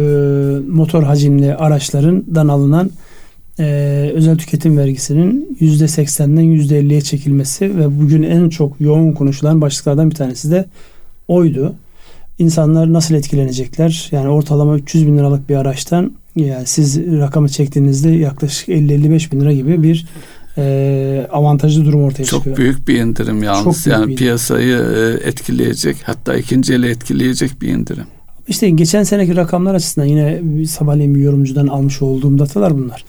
motor 0.69 1.03
hacimli 1.03 1.55
araçlarından 1.55 2.47
alınan 2.47 2.91
e, 3.59 4.11
özel 4.13 4.37
tüketim 4.37 4.77
vergisinin 4.77 5.57
%80'den 5.61 6.43
%50'ye 6.43 7.01
çekilmesi 7.01 7.77
ve 7.77 8.01
bugün 8.01 8.23
en 8.23 8.49
çok 8.49 8.81
yoğun 8.81 9.11
konuşulan 9.11 9.61
başlıklardan 9.61 10.09
bir 10.09 10.15
tanesi 10.15 10.51
de 10.51 10.65
oydu. 11.27 11.75
İnsanlar 12.39 12.93
nasıl 12.93 13.15
etkilenecekler? 13.15 14.09
Yani 14.11 14.29
ortalama 14.29 14.75
300 14.75 15.07
bin 15.07 15.17
liralık 15.17 15.49
bir 15.49 15.55
araçtan 15.55 16.11
yani 16.35 16.65
siz 16.65 16.97
rakamı 16.97 17.49
çektiğinizde 17.49 18.09
yaklaşık 18.09 18.69
50-55 18.69 19.31
bin 19.31 19.41
lira 19.41 19.53
gibi 19.53 19.83
bir 19.83 20.05
e, 20.57 21.27
avantajlı 21.31 21.85
durum 21.85 22.03
ortaya 22.03 22.23
Çok 22.23 22.39
çıkıyor. 22.39 22.55
Çok 22.55 22.63
büyük 22.63 22.87
bir 22.87 22.99
indirim 22.99 23.43
yalnız. 23.43 23.83
Çok 23.83 23.93
yani 23.93 24.15
piyasayı 24.15 24.77
e, 24.77 25.27
etkileyecek 25.27 25.97
hatta 26.03 26.35
ikinci 26.35 26.73
ele 26.73 26.89
etkileyecek 26.89 27.61
bir 27.61 27.67
indirim. 27.67 28.05
İşte 28.47 28.69
geçen 28.69 29.03
seneki 29.03 29.35
rakamlar 29.35 29.75
açısından 29.75 30.05
yine 30.05 30.41
sabahleyin 30.67 31.15
bir 31.15 31.19
yorumcudan 31.19 31.67
almış 31.67 32.01
olduğum 32.01 32.39
datalar 32.39 32.77
bunlar. 32.77 33.05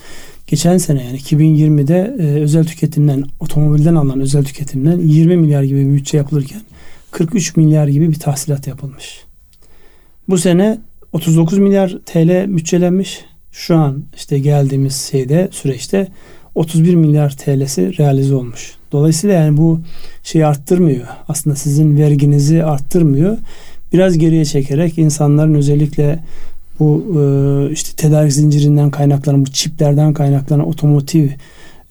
Geçen 0.47 0.79
sene 0.79 1.05
yani 1.05 1.19
2020'de 1.19 2.17
e, 2.19 2.23
özel 2.23 2.65
tüketimden 2.65 3.25
otomobilden 3.41 3.95
alınan 3.95 4.21
özel 4.21 4.45
tüketimden 4.45 4.99
20 4.99 5.37
milyar 5.37 5.63
gibi 5.63 5.87
bir 5.87 5.95
bütçe 5.95 6.17
yapılırken 6.17 6.61
43 7.11 7.57
milyar 7.57 7.89
gibi 7.89 8.11
bir 8.11 8.19
tahsilat 8.19 8.67
yapılmış. 8.67 9.25
Bu 10.29 10.39
sene 10.39 10.79
39 11.13 11.59
milyar 11.59 11.99
TL 12.07 12.57
bütçelenmiş. 12.57 13.25
Şu 13.53 13.77
an 13.77 14.05
işte 14.17 14.39
geldiğimiz 14.39 14.97
şeyde 14.97 15.49
süreçte 15.53 16.09
31 16.55 16.95
milyar 16.95 17.37
TL'si 17.37 17.99
realize 17.99 18.35
olmuş. 18.35 18.75
Dolayısıyla 18.93 19.37
yani 19.37 19.57
bu 19.57 19.81
şeyi 20.23 20.47
arttırmıyor. 20.47 21.07
Aslında 21.29 21.57
sizin 21.57 21.99
verginizi 21.99 22.65
arttırmıyor. 22.65 23.39
Biraz 23.93 24.19
geriye 24.19 24.45
çekerek 24.45 24.99
insanların 24.99 25.55
özellikle 25.55 26.19
bu 26.81 27.05
e, 27.19 27.73
işte 27.73 27.91
tedarik 27.97 28.33
zincirinden 28.33 28.91
kaynaklanan 28.91 29.47
bu 29.47 29.51
çiplerden 29.51 30.12
kaynaklanan 30.12 30.69
otomotiv 30.69 31.29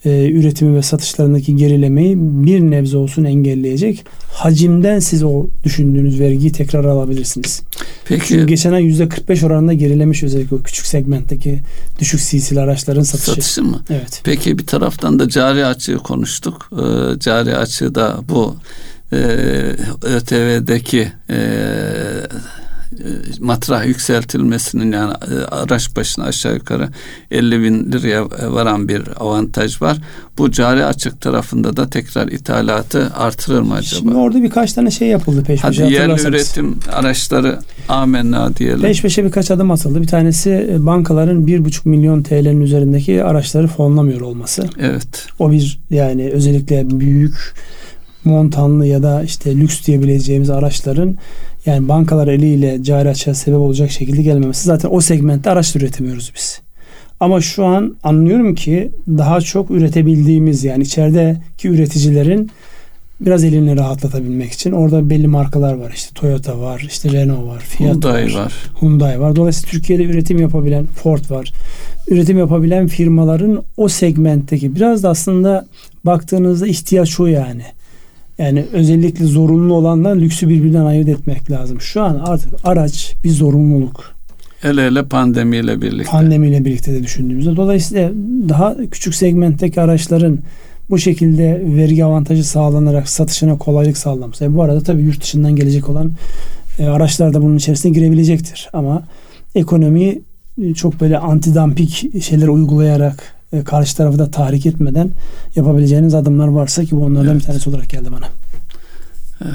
e, 0.05 0.29
üretimi 0.31 0.75
ve 0.75 0.81
satışlarındaki 0.81 1.55
gerilemeyi 1.55 2.15
bir 2.17 2.61
nebze 2.61 2.97
olsun 2.97 3.23
engelleyecek. 3.23 4.05
Hacimden 4.33 4.99
siz 4.99 5.23
o 5.23 5.45
düşündüğünüz 5.63 6.19
vergiyi 6.19 6.51
tekrar 6.51 6.85
alabilirsiniz. 6.85 7.61
Peki. 8.05 8.27
Çünkü 8.27 8.47
geçen 8.47 8.73
ay 8.73 8.83
yüzde 8.83 9.09
45 9.09 9.43
oranında 9.43 9.73
gerilemiş 9.73 10.23
özellikle 10.23 10.55
o 10.55 10.61
küçük 10.61 10.85
segmentteki 10.85 11.59
düşük 11.99 12.21
CC'li 12.21 12.59
araçların 12.59 13.03
satışı. 13.03 13.31
Satışı 13.31 13.63
mı? 13.63 13.81
Evet. 13.89 14.21
Peki 14.23 14.59
bir 14.59 14.65
taraftan 14.65 15.19
da 15.19 15.29
cari 15.29 15.65
açığı 15.65 15.97
konuştuk. 15.97 16.69
Ee, 16.73 17.19
cari 17.19 17.55
açığı 17.55 17.95
da 17.95 18.17
bu 18.29 18.55
e, 19.11 19.17
ÖTV'deki 20.01 21.11
e, 21.29 21.39
matrah 23.39 23.85
yükseltilmesinin 23.85 24.91
yani 24.91 25.13
e, 25.13 25.55
araç 25.55 25.95
başına 25.95 26.25
aşağı 26.25 26.53
yukarı 26.53 26.89
50 27.31 27.63
bin 27.63 27.91
liraya 27.91 28.25
varan 28.53 28.87
bir 28.87 29.03
avantaj 29.19 29.81
var. 29.81 29.97
Bu 30.37 30.51
cari 30.51 30.85
açık 30.85 31.21
tarafında 31.21 31.77
da 31.77 31.89
tekrar 31.89 32.27
ithalatı 32.27 33.11
artırır 33.15 33.61
mı 33.61 33.73
acaba? 33.73 33.99
Şimdi 33.99 34.15
orada 34.15 34.43
birkaç 34.43 34.73
tane 34.73 34.91
şey 34.91 35.07
yapıldı 35.07 35.43
peş 35.43 35.61
peşe. 35.61 35.83
Hadi 35.83 35.93
yerli 35.93 36.21
üretim 36.21 36.79
araçları 36.93 37.59
amenna 37.89 38.55
diyelim. 38.55 38.81
Peş 38.81 39.01
peşe 39.01 39.25
birkaç 39.25 39.51
adım 39.51 39.71
atıldı. 39.71 40.01
Bir 40.01 40.07
tanesi 40.07 40.67
e, 40.71 40.85
bankaların 40.85 41.47
bir 41.47 41.65
buçuk 41.65 41.85
milyon 41.85 42.23
TL'nin 42.23 42.61
üzerindeki 42.61 43.23
araçları 43.23 43.67
fonlamıyor 43.67 44.21
olması. 44.21 44.69
Evet. 44.79 45.27
O 45.39 45.51
bir 45.51 45.79
yani 45.89 46.31
özellikle 46.31 46.99
büyük 46.99 47.53
montanlı 48.25 48.87
ya 48.87 49.03
da 49.03 49.23
işte 49.23 49.55
lüks 49.57 49.85
diyebileceğimiz 49.85 50.49
araçların 50.49 51.17
yani 51.65 51.87
bankalar 51.87 52.27
eliyle 52.27 52.83
cari 52.83 53.09
açığa 53.09 53.33
sebep 53.33 53.59
olacak 53.59 53.91
şekilde 53.91 54.21
gelmemesi. 54.21 54.63
Zaten 54.65 54.89
o 54.91 55.01
segmentte 55.01 55.49
araç 55.49 55.75
üretemiyoruz 55.75 56.31
biz. 56.35 56.61
Ama 57.19 57.41
şu 57.41 57.65
an 57.65 57.95
anlıyorum 58.03 58.55
ki 58.55 58.91
daha 59.07 59.41
çok 59.41 59.71
üretebildiğimiz 59.71 60.63
yani 60.63 60.83
içerideki 60.83 61.67
üreticilerin 61.67 62.51
biraz 63.21 63.43
elini 63.43 63.77
rahatlatabilmek 63.77 64.51
için 64.51 64.71
orada 64.71 65.09
belli 65.09 65.27
markalar 65.27 65.73
var. 65.73 65.91
İşte 65.95 66.13
Toyota 66.15 66.59
var, 66.59 66.85
işte 66.87 67.11
Renault 67.11 67.47
var, 67.47 67.59
Fiat 67.59 67.89
Hyundai 67.89 68.33
var, 68.33 68.39
var. 68.39 68.53
Hyundai 68.81 69.19
var. 69.19 69.35
Dolayısıyla 69.35 69.71
Türkiye'de 69.71 70.03
üretim 70.03 70.37
yapabilen 70.37 70.85
Ford 70.85 71.29
var. 71.29 71.51
Üretim 72.07 72.37
yapabilen 72.37 72.87
firmaların 72.87 73.63
o 73.77 73.87
segmentteki 73.87 74.75
biraz 74.75 75.03
da 75.03 75.09
aslında 75.09 75.65
baktığınızda 76.05 76.67
ihtiyaç 76.67 77.19
o 77.19 77.25
yani. 77.25 77.63
Yani 78.37 78.65
özellikle 78.73 79.25
zorunlu 79.25 79.73
olanla 79.73 80.09
lüksü 80.09 80.49
birbirinden 80.49 80.85
ayırt 80.85 81.09
etmek 81.09 81.51
lazım. 81.51 81.81
Şu 81.81 82.01
an 82.01 82.21
artık 82.25 82.53
araç 82.63 83.13
bir 83.23 83.29
zorunluluk. 83.29 84.15
Hele 84.61 84.85
hele 84.85 85.05
pandemiyle 85.05 85.81
birlikte. 85.81 86.11
Pandemiyle 86.11 86.65
birlikte 86.65 86.93
de 86.93 87.03
düşündüğümüzde. 87.03 87.55
Dolayısıyla 87.55 88.11
daha 88.49 88.75
küçük 88.91 89.15
segmentteki 89.15 89.81
araçların 89.81 90.39
bu 90.89 90.97
şekilde 90.97 91.61
vergi 91.65 92.05
avantajı 92.05 92.43
sağlanarak 92.43 93.09
satışına 93.09 93.57
kolaylık 93.57 93.97
sağlaması. 93.97 94.45
E 94.45 94.55
bu 94.55 94.63
arada 94.63 94.83
tabii 94.83 95.01
yurt 95.01 95.21
dışından 95.21 95.55
gelecek 95.55 95.89
olan 95.89 96.11
e, 96.79 96.85
araçlar 96.85 97.33
da 97.33 97.41
bunun 97.41 97.57
içerisine 97.57 97.91
girebilecektir. 97.91 98.69
Ama 98.73 99.03
ekonomi 99.55 100.19
e, 100.61 100.73
çok 100.73 101.01
böyle 101.01 101.17
antidampik 101.17 102.23
şeyler 102.23 102.47
uygulayarak 102.47 103.34
karşı 103.63 103.97
tarafı 103.97 104.19
da 104.19 104.31
tahrik 104.31 104.65
etmeden 104.65 105.11
yapabileceğiniz 105.55 106.13
adımlar 106.13 106.47
varsa 106.47 106.83
ki 106.83 106.95
bu 106.95 107.03
onlardan 107.05 107.31
evet. 107.31 107.41
bir 107.41 107.45
tanesi 107.45 107.69
olarak 107.69 107.89
geldi 107.89 108.11
bana. 108.11 108.25
Ee, 109.41 109.45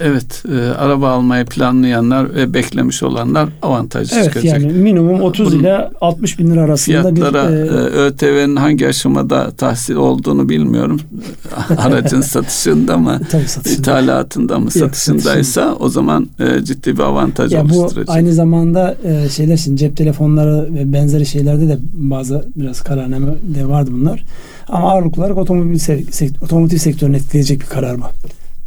evet, 0.00 0.44
e, 0.52 0.58
araba 0.58 1.10
almayı 1.10 1.44
planlayanlar 1.44 2.34
ve 2.34 2.54
beklemiş 2.54 3.02
olanlar 3.02 3.48
avantajlı 3.62 4.16
evet, 4.16 4.24
çıkacak. 4.24 4.60
Yani 4.60 4.72
minimum 4.72 5.20
30 5.20 5.52
Bunun 5.52 5.60
ile 5.60 5.90
60 6.00 6.38
bin 6.38 6.50
lira 6.50 6.60
arasında 6.60 7.02
fiyatlara, 7.02 7.48
bir... 7.48 7.54
E, 7.54 7.58
e 7.58 8.04
ÖTV'nin 8.04 8.56
hangi 8.56 8.88
aşamada 8.88 9.50
tahsil 9.50 9.94
olduğunu 9.94 10.48
bilmiyorum. 10.48 11.00
Aracın 11.78 12.20
satışında 12.20 12.98
mı, 12.98 13.20
Tabii 13.30 13.48
satışında. 13.48 13.80
ithalatında 13.80 14.58
mı, 14.58 14.70
satışındaysa 14.70 15.42
satışında. 15.42 15.76
o 15.76 15.88
zaman 15.88 16.28
e, 16.40 16.64
ciddi 16.64 16.98
bir 16.98 17.02
avantaj 17.02 17.52
ya 17.52 17.62
oluşturacak. 17.62 18.08
Bu 18.08 18.12
aynı 18.12 18.32
zamanda 18.32 18.96
e, 19.04 19.28
şeyler 19.28 19.54
için 19.54 19.76
cep 19.76 19.96
telefonları 19.96 20.74
ve 20.74 20.92
benzeri 20.92 21.26
şeylerde 21.26 21.68
de 21.68 21.78
bazı 21.92 22.44
biraz 22.56 22.80
kararname 22.80 23.26
de 23.42 23.68
vardı 23.68 23.90
bunlar. 23.92 24.24
Ama 24.68 24.90
ağırlık 24.90 25.18
olarak 25.18 25.38
otomobil 25.38 25.78
sekt 25.78 26.42
otomotiv 26.42 26.78
sektörünü 26.78 27.16
etkileyecek 27.16 27.60
bir 27.60 27.66
karar 27.66 27.98
bu. 27.98 28.04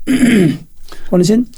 Onun 1.12 1.23
için 1.23 1.49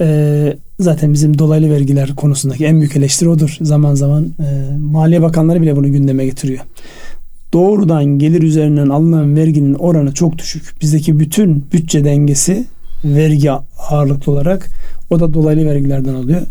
e, 0.00 0.56
zaten 0.80 1.12
bizim 1.12 1.38
dolaylı 1.38 1.70
vergiler 1.70 2.14
konusundaki 2.14 2.64
en 2.64 2.78
büyük 2.78 2.96
eleştiri 2.96 3.28
odur. 3.28 3.56
Zaman 3.60 3.94
zaman 3.94 4.24
e, 4.24 4.78
Maliye 4.78 5.22
Bakanları 5.22 5.62
bile 5.62 5.76
bunu 5.76 5.92
gündeme 5.92 6.24
getiriyor. 6.24 6.60
Doğrudan 7.52 8.04
gelir 8.04 8.42
üzerinden 8.42 8.88
alınan 8.88 9.36
verginin 9.36 9.74
oranı 9.74 10.14
çok 10.14 10.38
düşük. 10.38 10.74
Bizdeki 10.82 11.18
bütün 11.18 11.64
bütçe 11.72 12.04
dengesi 12.04 12.64
vergi 13.04 13.50
ağırlıklı 13.90 14.32
olarak 14.32 14.68
o 15.10 15.20
da 15.20 15.34
dolaylı 15.34 15.66
vergilerden 15.66 16.14
oluyor. 16.14 16.42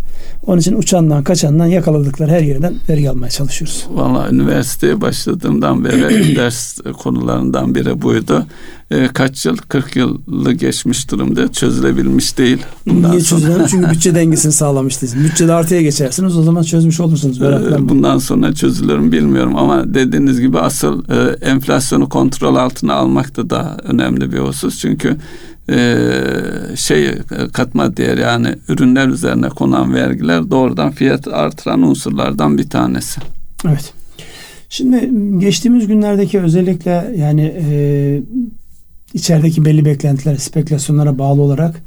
Onun 0.48 0.60
için 0.60 0.76
uçandan 0.76 1.24
kaçandan 1.24 1.66
yakaladıkları 1.66 2.32
her 2.32 2.42
yerden 2.42 2.74
vergi 2.90 3.10
almaya 3.10 3.30
çalışıyoruz. 3.30 3.86
Valla 3.90 4.30
üniversiteye 4.32 5.02
başladığımdan 5.02 5.86
beri 5.86 6.36
ders 6.36 6.78
konularından 7.04 7.76
biri 7.76 8.02
buydu. 8.02 8.46
E, 8.92 9.08
kaç 9.08 9.46
yıl? 9.46 9.58
40 9.58 9.96
yılı 9.96 10.54
geçmiş 10.54 11.12
durumda. 11.12 11.52
Çözülebilmiş 11.52 12.38
değil. 12.38 12.58
Bundan 12.88 13.12
Niye 13.12 13.22
sonra... 13.22 13.68
Çünkü 13.68 13.90
bütçe 13.92 14.16
dengesini 14.16 14.52
sağlamıştınız. 14.52 15.16
Bütçede 15.16 15.54
artıya 15.54 15.82
geçersiniz 15.82 16.38
o 16.38 16.44
zaman 16.44 16.64
çözmüş 16.64 17.00
olursunuz. 17.00 17.42
E, 17.42 17.90
bundan 17.90 18.18
sonra 18.18 18.54
çözülür 18.54 18.98
mü 18.98 19.12
bilmiyorum 19.12 19.56
ama 19.56 19.94
dediğiniz 19.94 20.42
gibi 20.42 20.60
asıl 20.60 21.04
e, 21.10 21.46
enflasyonu 21.46 22.10
kontrol 22.10 22.56
altına 22.56 22.94
almak 22.94 23.38
da 23.38 23.50
daha 23.50 23.78
önemli 23.84 24.32
bir 24.32 24.40
husus. 24.40 24.80
Çünkü 24.80 25.18
e, 25.70 25.98
şey 26.76 27.12
katma 27.54 27.98
değer 27.98 28.18
yani 28.18 28.56
ürünler 28.68 29.08
üzerine 29.08 29.50
konan 29.50 29.94
vergiler 29.94 30.52
doğrudan 30.52 30.92
fiyat 30.92 31.28
artıran 31.28 31.82
unsurlardan 31.82 32.58
bir 32.58 32.70
tanesi. 32.70 33.22
Evet. 33.68 33.94
Şimdi 34.70 35.12
geçtiğimiz 35.40 35.88
günlerdeki 35.88 36.40
özellikle 36.40 37.14
yani 37.18 37.42
e, 37.42 38.22
içerideki 39.16 39.66
belli 39.66 39.86
beklentiler, 39.86 40.36
spekülasyonlara 40.36 41.18
bağlı 41.18 41.42
olarak 41.42 41.82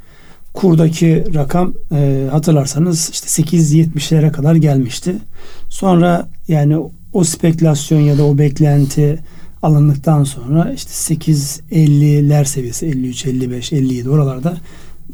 kurdaki 0.54 1.24
rakam 1.34 1.74
e, 1.92 2.28
hatırlarsanız 2.30 3.10
işte 3.12 3.42
8.70'lere 3.42 4.32
kadar 4.32 4.54
gelmişti. 4.54 5.14
Sonra 5.68 6.28
yani 6.48 6.78
o 7.12 7.24
spekülasyon 7.24 8.00
ya 8.00 8.18
da 8.18 8.24
o 8.24 8.38
beklenti 8.38 9.18
alındıktan 9.62 10.24
sonra 10.24 10.72
işte 10.72 11.14
8.50'ler 11.14 12.44
seviyesi 12.44 12.86
53, 12.86 13.26
55, 13.26 13.72
57 13.72 14.10
oralarda 14.10 14.56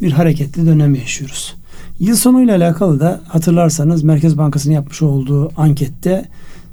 bir 0.01 0.13
hareketli 0.13 0.67
dönem 0.67 0.95
yaşıyoruz. 0.95 1.55
Yıl 2.01 2.17
sonuyla 2.17 2.57
alakalı 2.57 3.01
da 3.01 3.21
hatırlarsanız 3.29 4.03
Merkez 4.03 4.39
Bankası'nın 4.39 4.75
yapmış 4.75 5.03
olduğu 5.03 5.53
ankette 5.57 6.25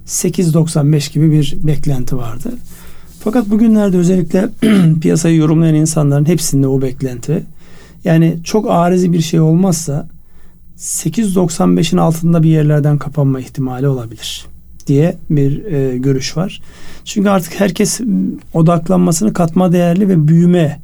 8.95 0.07 1.13
gibi 1.13 1.31
bir 1.31 1.57
beklenti 1.63 2.17
vardı. 2.17 2.53
Fakat 3.23 3.49
bugünlerde 3.49 3.97
özellikle 3.97 4.49
piyasayı 5.01 5.37
yorumlayan 5.37 5.75
insanların 5.75 6.25
hepsinde 6.25 6.67
o 6.67 6.81
beklenti. 6.81 7.43
Yani 8.03 8.37
çok 8.43 8.71
arizi 8.71 9.13
bir 9.13 9.21
şey 9.21 9.39
olmazsa 9.39 10.07
8.95'in 10.77 11.97
altında 11.97 12.43
bir 12.43 12.49
yerlerden 12.49 12.97
kapanma 12.97 13.39
ihtimali 13.39 13.87
olabilir 13.87 14.45
diye 14.87 15.17
bir 15.29 15.65
e, 15.65 15.97
görüş 15.97 16.37
var. 16.37 16.61
Çünkü 17.05 17.29
artık 17.29 17.59
herkes 17.59 18.01
odaklanmasını 18.53 19.33
katma 19.33 19.71
değerli 19.71 20.09
ve 20.09 20.27
büyüme 20.27 20.79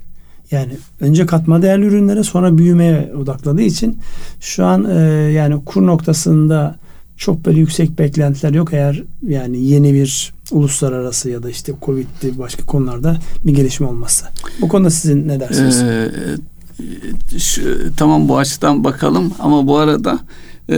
yani 0.51 0.71
önce 0.99 1.25
katma 1.25 1.61
değerli 1.61 1.85
ürünlere 1.85 2.23
sonra 2.23 2.57
büyümeye 2.57 3.13
odakladığı 3.21 3.61
için 3.61 3.97
şu 4.39 4.65
an 4.65 4.85
e, 4.89 4.99
yani 5.31 5.65
kur 5.65 5.85
noktasında 5.85 6.75
çok 7.17 7.45
böyle 7.45 7.59
yüksek 7.59 7.99
beklentiler 7.99 8.53
yok 8.53 8.73
eğer 8.73 9.03
yani 9.27 9.63
yeni 9.63 9.93
bir 9.93 10.36
uluslararası 10.51 11.29
ya 11.29 11.43
da 11.43 11.49
işte 11.49 11.73
Covid'li 11.85 12.39
başka 12.39 12.65
konularda 12.65 13.17
bir 13.45 13.55
gelişme 13.55 13.87
olmazsa. 13.87 14.29
Bu 14.61 14.67
konuda 14.67 14.89
sizin 14.89 15.27
ne 15.27 15.39
dersiniz? 15.39 15.81
Ee, 15.81 16.11
şu, 17.39 17.95
tamam 17.97 18.29
bu 18.29 18.37
açıdan 18.37 18.83
bakalım 18.83 19.33
ama 19.39 19.67
bu 19.67 19.77
arada 19.77 20.19
e, 20.69 20.75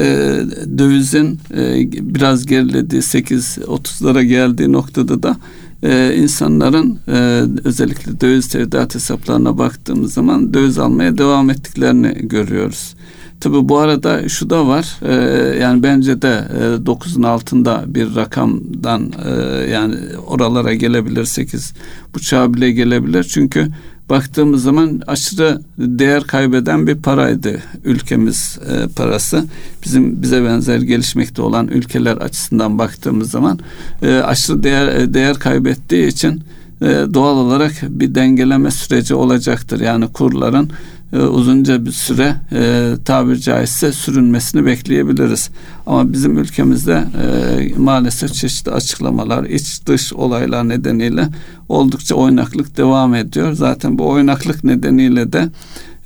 dövizin 0.78 1.40
e, 1.54 1.92
biraz 2.16 2.46
gerilediği 2.46 3.02
8.30'lara 3.02 4.24
geldiği 4.24 4.72
noktada 4.72 5.24
da 5.24 5.38
e, 5.84 6.16
insanların 6.16 7.00
e, 7.08 7.44
özellikle 7.64 8.22
döviz 8.22 8.48
tevdiat 8.48 8.96
hesaplarına 8.96 9.58
baktığımız 9.58 10.14
zaman 10.14 10.54
döviz 10.54 10.80
almaya 10.80 11.18
devam 11.18 11.50
ettiklerini 11.50 12.14
görüyoruz. 12.28 12.96
Tabi 13.40 13.70
bu 13.70 13.78
arada 13.78 14.30
şu 14.30 14.50
da 14.50 14.68
var 14.68 14.98
e, 15.02 15.14
yani 15.60 15.84
bence 15.84 16.22
de 16.22 16.48
e, 16.60 16.62
9'un 16.86 17.24
altında 17.24 17.84
bir 17.88 18.16
rakamdan 18.16 19.14
e, 19.26 19.32
yani 19.72 19.96
oralara 20.28 20.74
gelebilir 20.74 21.26
8 21.26 21.74
buçuğa 22.14 22.54
bile 22.54 22.72
gelebilir 22.72 23.24
çünkü 23.24 23.68
baktığımız 24.10 24.64
zaman 24.64 25.02
aşırı 25.08 25.62
değer 25.78 26.24
kaybeden 26.24 26.88
bir 26.88 26.96
paraydı 26.96 27.60
ülkemiz 27.84 28.60
e, 28.70 28.88
parası. 28.88 29.46
Bizim 29.86 30.22
bize 30.22 30.44
benzer 30.44 30.80
gelişmekte 30.80 31.42
olan 31.42 31.68
ülkeler 31.68 32.18
açısından 32.18 32.80
baktığımız 32.80 33.32
zaman 33.32 33.60
e, 34.02 34.14
aşırı 34.14 34.64
değer 34.64 34.88
e, 34.88 35.14
değer 35.14 35.36
kaybettiği 35.36 36.08
için 36.08 36.44
e, 36.82 36.86
doğal 37.14 37.38
olarak 37.38 37.74
bir 37.82 38.16
dengeleme 38.16 38.72
süreci 38.72 39.16
olacaktır. 39.16 39.80
Yani 39.80 40.08
kurların 40.08 40.70
e, 41.14 41.18
uzunca 41.18 41.86
bir 41.86 41.92
süre 41.92 42.36
e, 42.52 42.94
tabiri 43.06 43.42
caizse 43.42 43.92
sürünmesini 43.92 44.66
bekleyebiliriz. 44.66 45.50
Ama 45.86 46.14
bizim 46.14 46.38
ülkemizde 46.38 47.04
e, 47.22 47.74
maalesef 47.78 48.34
çeşitli 48.34 48.72
açıklamalar, 48.72 49.44
iç 49.44 49.86
dış 49.86 50.14
olaylar 50.14 50.70
nedeniyle 50.70 51.30
oldukça 51.70 52.16
oynaklık 52.16 52.78
devam 52.78 53.16
ediyor. 53.16 53.54
Zaten 53.54 53.98
bu 53.98 54.10
oynaklık 54.10 54.64
nedeniyle 54.64 55.34
de 55.34 55.50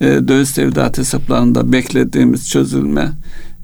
e, 0.01 0.05
döviz 0.05 0.53
tevdiat 0.53 0.97
hesaplarında 0.97 1.71
beklediğimiz 1.71 2.49
çözülme 2.49 3.11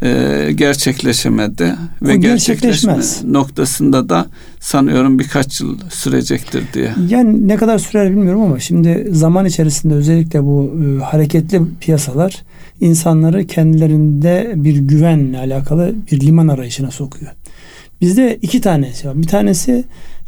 e, 0.04 0.52
gerçekleşemedi 0.56 1.76
ve 2.02 2.16
gerçekleşme 2.16 2.98
noktasında 3.26 4.10
da 4.10 4.26
sanıyorum 4.60 5.20
birkaç 5.20 5.62
yıl 5.62 5.78
sürecektir 5.90 6.64
diye. 6.74 6.94
Yani 7.10 7.48
ne 7.48 7.56
kadar 7.56 7.78
sürer 7.78 8.12
bilmiyorum 8.12 8.42
ama 8.42 8.60
şimdi 8.60 9.08
zaman 9.12 9.46
içerisinde 9.46 9.94
özellikle 9.94 10.44
bu 10.44 10.72
e, 10.84 11.04
hareketli 11.04 11.62
piyasalar 11.80 12.44
insanları 12.82 13.48
kendilerinde 13.48 14.54
bir 14.56 14.76
güvenle 14.76 15.38
alakalı 15.38 15.96
bir 16.12 16.20
liman 16.22 16.48
arayışına 16.48 16.92
sokuyor. 16.92 17.32
Bizde 18.02 18.40
iki 18.42 18.62
tane 18.62 18.94
şey 18.94 19.10
var. 19.10 19.18
Bir 19.22 19.28
tanesi 19.28 19.84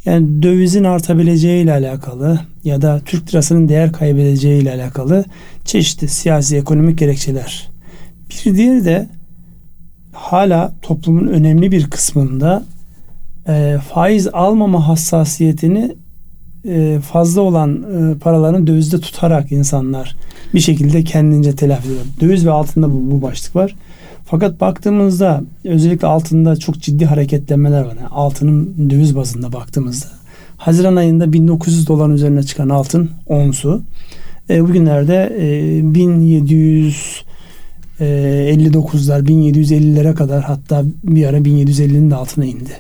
yani 0.06 0.44
dövizin 0.44 0.84
artabileceği 0.84 1.64
ile 1.64 1.72
alakalı 1.72 2.40
ya 2.64 2.82
da 2.82 3.02
Türk 3.06 3.30
lirasının 3.30 3.70
değer 3.70 3.92
kaybedeceği 3.92 4.62
ile 4.62 4.72
alakalı 4.74 5.26
çeşitli 5.66 6.08
siyasi 6.08 6.58
ekonomik 6.58 7.00
gerekçeler. 7.00 7.70
Bir 8.30 8.56
diğeri 8.56 8.86
de 8.86 9.10
hala 10.14 10.74
toplumun 10.82 11.28
önemli 11.28 11.72
bir 11.72 11.90
kısmında 11.90 12.64
e, 13.48 13.78
faiz 13.94 14.28
almama 14.28 14.88
hassasiyetini 14.88 15.96
e, 16.68 17.00
fazla 17.00 17.42
olan 17.42 17.84
e, 17.84 18.18
paralarını 18.20 18.68
dövizde 18.68 19.00
tutarak 19.00 19.52
insanlar 19.52 20.16
bir 20.54 20.60
şekilde 20.60 21.04
kendince 21.04 21.56
telafi 21.56 21.88
ediyor. 21.88 22.02
Döviz 22.22 22.46
ve 22.46 22.52
altında 22.52 22.92
bu, 22.92 23.12
bu 23.12 23.22
başlık 23.22 23.56
var. 23.56 23.76
Fakat 24.26 24.62
baktığımızda 24.62 25.44
özellikle 25.64 26.08
altında 26.08 26.56
çok 26.56 26.80
ciddi 26.80 27.06
hareketlenmeler 27.06 27.82
var. 27.82 27.96
Yani 28.00 28.08
altının 28.12 28.90
döviz 28.90 29.16
bazında 29.16 29.54
baktığımızda 29.54 30.08
Haziran 30.58 30.96
ayında 30.96 31.34
1900 31.34 31.88
doların 31.88 32.14
üzerine 32.14 32.44
çıkan 32.44 32.70
altın 32.70 33.10
onsu 33.28 33.82
e, 34.50 34.64
bugünlerde 34.64 35.38
e, 35.40 35.96
1700 35.96 37.24
59'lar 38.02 39.26
1750'lere 39.26 40.14
kadar 40.14 40.44
hatta 40.44 40.84
bir 41.04 41.26
ara 41.26 41.38
1750'nin 41.38 42.12
de 42.12 42.16
altına 42.16 42.46
indi. 42.46 42.72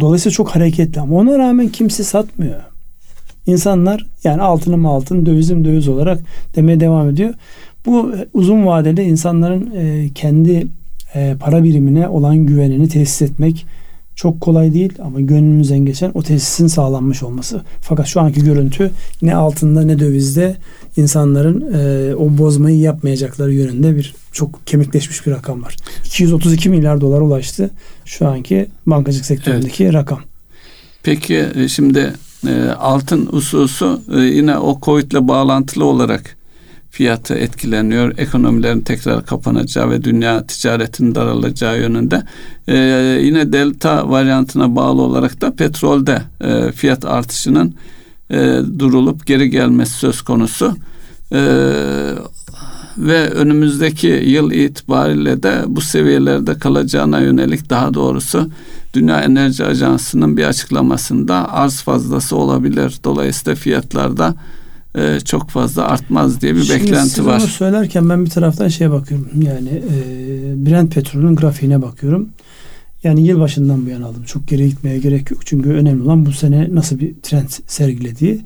Dolayısıyla 0.00 0.34
çok 0.34 0.48
hareketli 0.48 1.00
ama 1.00 1.16
ona 1.16 1.38
rağmen 1.38 1.68
kimse 1.68 2.04
satmıyor. 2.04 2.60
İnsanlar 3.46 4.06
yani 4.24 4.42
altınım 4.42 4.86
altın, 4.86 5.26
dövizim 5.26 5.64
döviz 5.64 5.88
olarak 5.88 6.20
demeye 6.56 6.80
devam 6.80 7.10
ediyor. 7.10 7.34
Bu 7.86 8.12
uzun 8.34 8.66
vadede 8.66 9.04
insanların 9.04 9.70
e, 9.76 10.08
kendi 10.14 10.66
e, 11.14 11.34
para 11.40 11.64
birimine 11.64 12.08
olan 12.08 12.36
güvenini 12.36 12.88
tesis 12.88 13.22
etmek 13.22 13.66
çok 14.16 14.40
kolay 14.40 14.74
değil 14.74 14.92
ama 15.02 15.20
gönlümüzden 15.20 15.78
geçen 15.78 16.10
o 16.14 16.22
tesisin 16.22 16.66
sağlanmış 16.66 17.22
olması. 17.22 17.62
Fakat 17.80 18.06
şu 18.06 18.20
anki 18.20 18.44
görüntü 18.44 18.90
ne 19.22 19.36
altında 19.36 19.82
ne 19.82 19.98
dövizde 19.98 20.56
insanların 20.96 21.72
e, 21.74 22.14
o 22.14 22.38
bozmayı 22.38 22.78
yapmayacakları 22.78 23.52
yönünde 23.52 23.96
bir 23.96 24.14
çok 24.32 24.66
kemikleşmiş 24.66 25.26
bir 25.26 25.32
rakam 25.32 25.62
var. 25.62 25.76
232 26.04 26.68
milyar 26.68 27.00
dolar 27.00 27.20
ulaştı 27.20 27.70
şu 28.04 28.28
anki 28.28 28.66
bankacılık 28.86 29.26
sektöründeki 29.26 29.84
evet. 29.84 29.94
rakam. 29.94 30.20
Peki 31.02 31.46
e, 31.54 31.68
şimdi 31.68 32.12
e, 32.46 32.68
altın 32.78 33.26
hususu 33.26 34.00
e, 34.14 34.20
yine 34.20 34.58
o 34.58 34.78
Covid 34.82 35.12
ile 35.12 35.28
bağlantılı 35.28 35.84
olarak 35.84 36.36
fiyatı 36.94 37.34
etkileniyor. 37.34 38.18
Ekonomilerin 38.18 38.80
tekrar 38.80 39.26
kapanacağı 39.26 39.90
ve 39.90 40.04
dünya 40.04 40.46
ticaretinin 40.46 41.14
daralacağı 41.14 41.78
yönünde. 41.78 42.22
Ee, 42.68 42.76
yine 43.22 43.52
delta 43.52 44.10
varyantına 44.10 44.76
bağlı 44.76 45.02
olarak 45.02 45.40
da 45.40 45.54
petrolde 45.54 46.22
e, 46.40 46.72
fiyat 46.72 47.04
artışının 47.04 47.74
e, 48.30 48.58
durulup 48.78 49.26
geri 49.26 49.50
gelmesi 49.50 49.92
söz 49.92 50.22
konusu. 50.22 50.76
E, 51.32 51.40
ve 52.98 53.30
önümüzdeki 53.30 54.06
yıl 54.06 54.52
itibariyle 54.52 55.42
de 55.42 55.62
bu 55.66 55.80
seviyelerde 55.80 56.58
kalacağına 56.58 57.20
yönelik 57.20 57.70
daha 57.70 57.94
doğrusu 57.94 58.50
Dünya 58.94 59.20
Enerji 59.20 59.64
Ajansı'nın 59.64 60.36
bir 60.36 60.44
açıklamasında 60.44 61.52
arz 61.52 61.80
fazlası 61.80 62.36
olabilir. 62.36 62.94
Dolayısıyla 63.04 63.54
fiyatlarda 63.54 64.34
e, 64.94 65.20
çok 65.20 65.50
fazla 65.50 65.88
artmaz 65.88 66.40
diye 66.40 66.54
bir 66.54 66.62
Şimdi 66.62 66.82
beklenti 66.82 67.10
siz 67.10 67.26
var. 67.26 67.40
Onu 67.40 67.46
söylerken 67.46 68.08
ben 68.08 68.24
bir 68.24 68.30
taraftan 68.30 68.68
şeye 68.68 68.90
bakıyorum. 68.90 69.28
Yani 69.42 69.68
e, 69.68 70.66
Brent 70.66 70.94
petrolün 70.94 71.36
grafiğine 71.36 71.82
bakıyorum. 71.82 72.28
Yani 73.04 73.26
yılbaşından 73.26 73.86
bu 73.86 73.90
yana 73.90 74.06
aldım. 74.06 74.24
Çok 74.24 74.48
geri 74.48 74.68
gitmeye 74.68 74.98
gerek 74.98 75.30
yok. 75.30 75.46
Çünkü 75.46 75.70
önemli 75.70 76.02
olan 76.02 76.26
bu 76.26 76.32
sene 76.32 76.68
nasıl 76.72 76.98
bir 76.98 77.14
trend 77.22 77.48
sergilediği. 77.66 78.40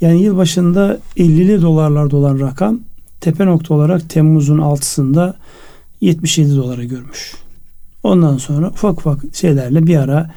Yani 0.00 0.22
yılbaşında 0.22 0.98
50'li 1.16 1.62
dolarlar 1.62 2.10
dolan 2.10 2.40
rakam 2.40 2.80
tepe 3.20 3.46
nokta 3.46 3.74
olarak 3.74 4.10
Temmuz'un 4.10 4.58
6'sında 4.58 5.34
77 6.00 6.56
dolara 6.56 6.84
görmüş. 6.84 7.34
Ondan 8.02 8.36
sonra 8.38 8.68
ufak 8.68 8.98
ufak 8.98 9.18
şeylerle 9.32 9.86
bir 9.86 9.96
ara 9.96 10.30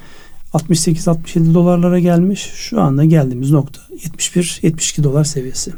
68-67 0.54 1.54
dolarlara 1.54 1.98
gelmiş. 1.98 2.50
Şu 2.54 2.80
anda 2.80 3.04
geldiğimiz 3.04 3.50
nokta 3.50 3.80
71-72 4.18 5.04
dolar 5.04 5.24
seviyesi. 5.24 5.72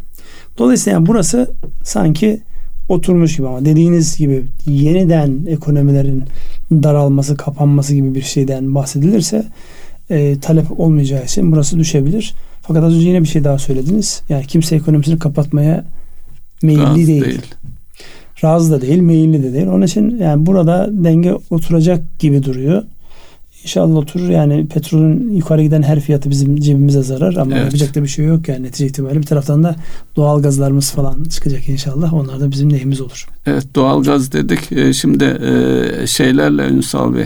Dolayısıyla 0.59 0.99
yani 0.99 1.07
burası 1.07 1.51
sanki 1.85 2.41
oturmuş 2.89 3.37
gibi 3.37 3.49
ama 3.49 3.65
dediğiniz 3.65 4.17
gibi 4.19 4.45
yeniden 4.67 5.47
ekonomilerin 5.47 6.25
daralması, 6.73 7.37
kapanması 7.37 7.95
gibi 7.95 8.15
bir 8.15 8.23
şeyden 8.23 8.75
bahsedilirse 8.75 9.45
e, 10.11 10.41
talep 10.41 10.81
olmayacağı 10.81 11.25
için 11.25 11.53
burası 11.53 11.79
düşebilir. 11.79 12.35
Fakat 12.63 12.85
az 12.85 12.95
önce 12.95 13.09
yine 13.09 13.23
bir 13.23 13.29
şey 13.29 13.45
daha 13.45 13.59
söylediniz. 13.59 14.23
Yani 14.29 14.47
kimse 14.47 14.77
ekonomisini 14.77 15.19
kapatmaya 15.19 15.85
meyilli 16.63 16.83
Razı 16.83 16.97
değil. 16.97 17.25
değil. 17.25 17.41
Razı 18.45 18.73
da 18.73 18.81
değil, 18.81 19.01
meyilli 19.01 19.43
de 19.43 19.53
değil. 19.53 19.67
Onun 19.67 19.87
için 19.87 20.19
yani 20.19 20.47
burada 20.47 20.89
denge 20.93 21.35
oturacak 21.51 22.19
gibi 22.19 22.43
duruyor. 22.43 22.83
İnşallah 23.67 23.97
oturur. 23.97 24.29
Yani 24.29 24.67
petrolün 24.67 25.33
yukarı 25.33 25.63
giden 25.63 25.83
her 25.83 26.01
fiyatı 26.01 26.31
bizim 26.31 26.57
cebimize 26.57 27.03
zarar 27.03 27.35
ama 27.35 27.53
evet. 27.53 27.65
yapacak 27.65 27.95
da 27.95 28.03
bir 28.03 28.09
şey 28.09 28.25
yok 28.25 28.49
yani 28.49 28.63
netice 28.63 28.87
itibariyle. 28.87 29.21
Bir 29.21 29.27
taraftan 29.27 29.65
da 29.65 29.77
doğal 30.17 30.43
gazlarımız 30.43 30.91
falan 30.91 31.25
çıkacak 31.25 31.69
inşallah. 31.69 32.15
Onlar 32.15 32.41
da 32.41 32.51
bizim 32.51 32.73
neyimiz 32.73 33.01
olur. 33.01 33.27
Evet 33.47 33.75
doğal 33.75 34.03
gaz 34.03 34.33
dedik. 34.33 34.73
Ee, 34.73 34.93
şimdi 34.93 35.25
e, 35.25 36.07
şeylerle 36.07 36.69
Ünsal 36.69 37.15
Bey 37.15 37.25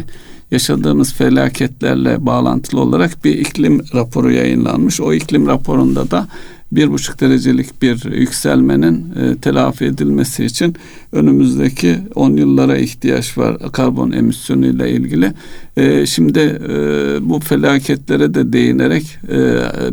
yaşadığımız 0.51 1.13
felaketlerle 1.13 2.27
bağlantılı 2.27 2.81
olarak 2.81 3.25
bir 3.25 3.39
iklim 3.39 3.85
raporu 3.95 4.33
yayınlanmış. 4.33 5.01
O 5.01 5.13
iklim 5.13 5.47
raporunda 5.47 6.11
da 6.11 6.27
bir 6.73 6.91
buçuk 6.91 7.21
derecelik 7.21 7.83
bir 7.83 8.13
yükselmenin 8.13 9.13
e, 9.21 9.37
telafi 9.37 9.85
edilmesi 9.85 10.45
için 10.45 10.77
önümüzdeki 11.13 11.99
10 12.15 12.37
yıllara 12.37 12.77
ihtiyaç 12.77 13.39
var 13.39 13.73
karbon 13.73 14.13
emisyonu 14.13 14.67
ile 14.67 14.91
ilgili. 14.91 15.33
E, 15.77 16.07
şimdi 16.07 16.39
e, 16.39 16.79
bu 17.21 17.41
felaketlere 17.41 18.35
de 18.35 18.53
değinerek 18.53 19.19
e, 19.33 19.39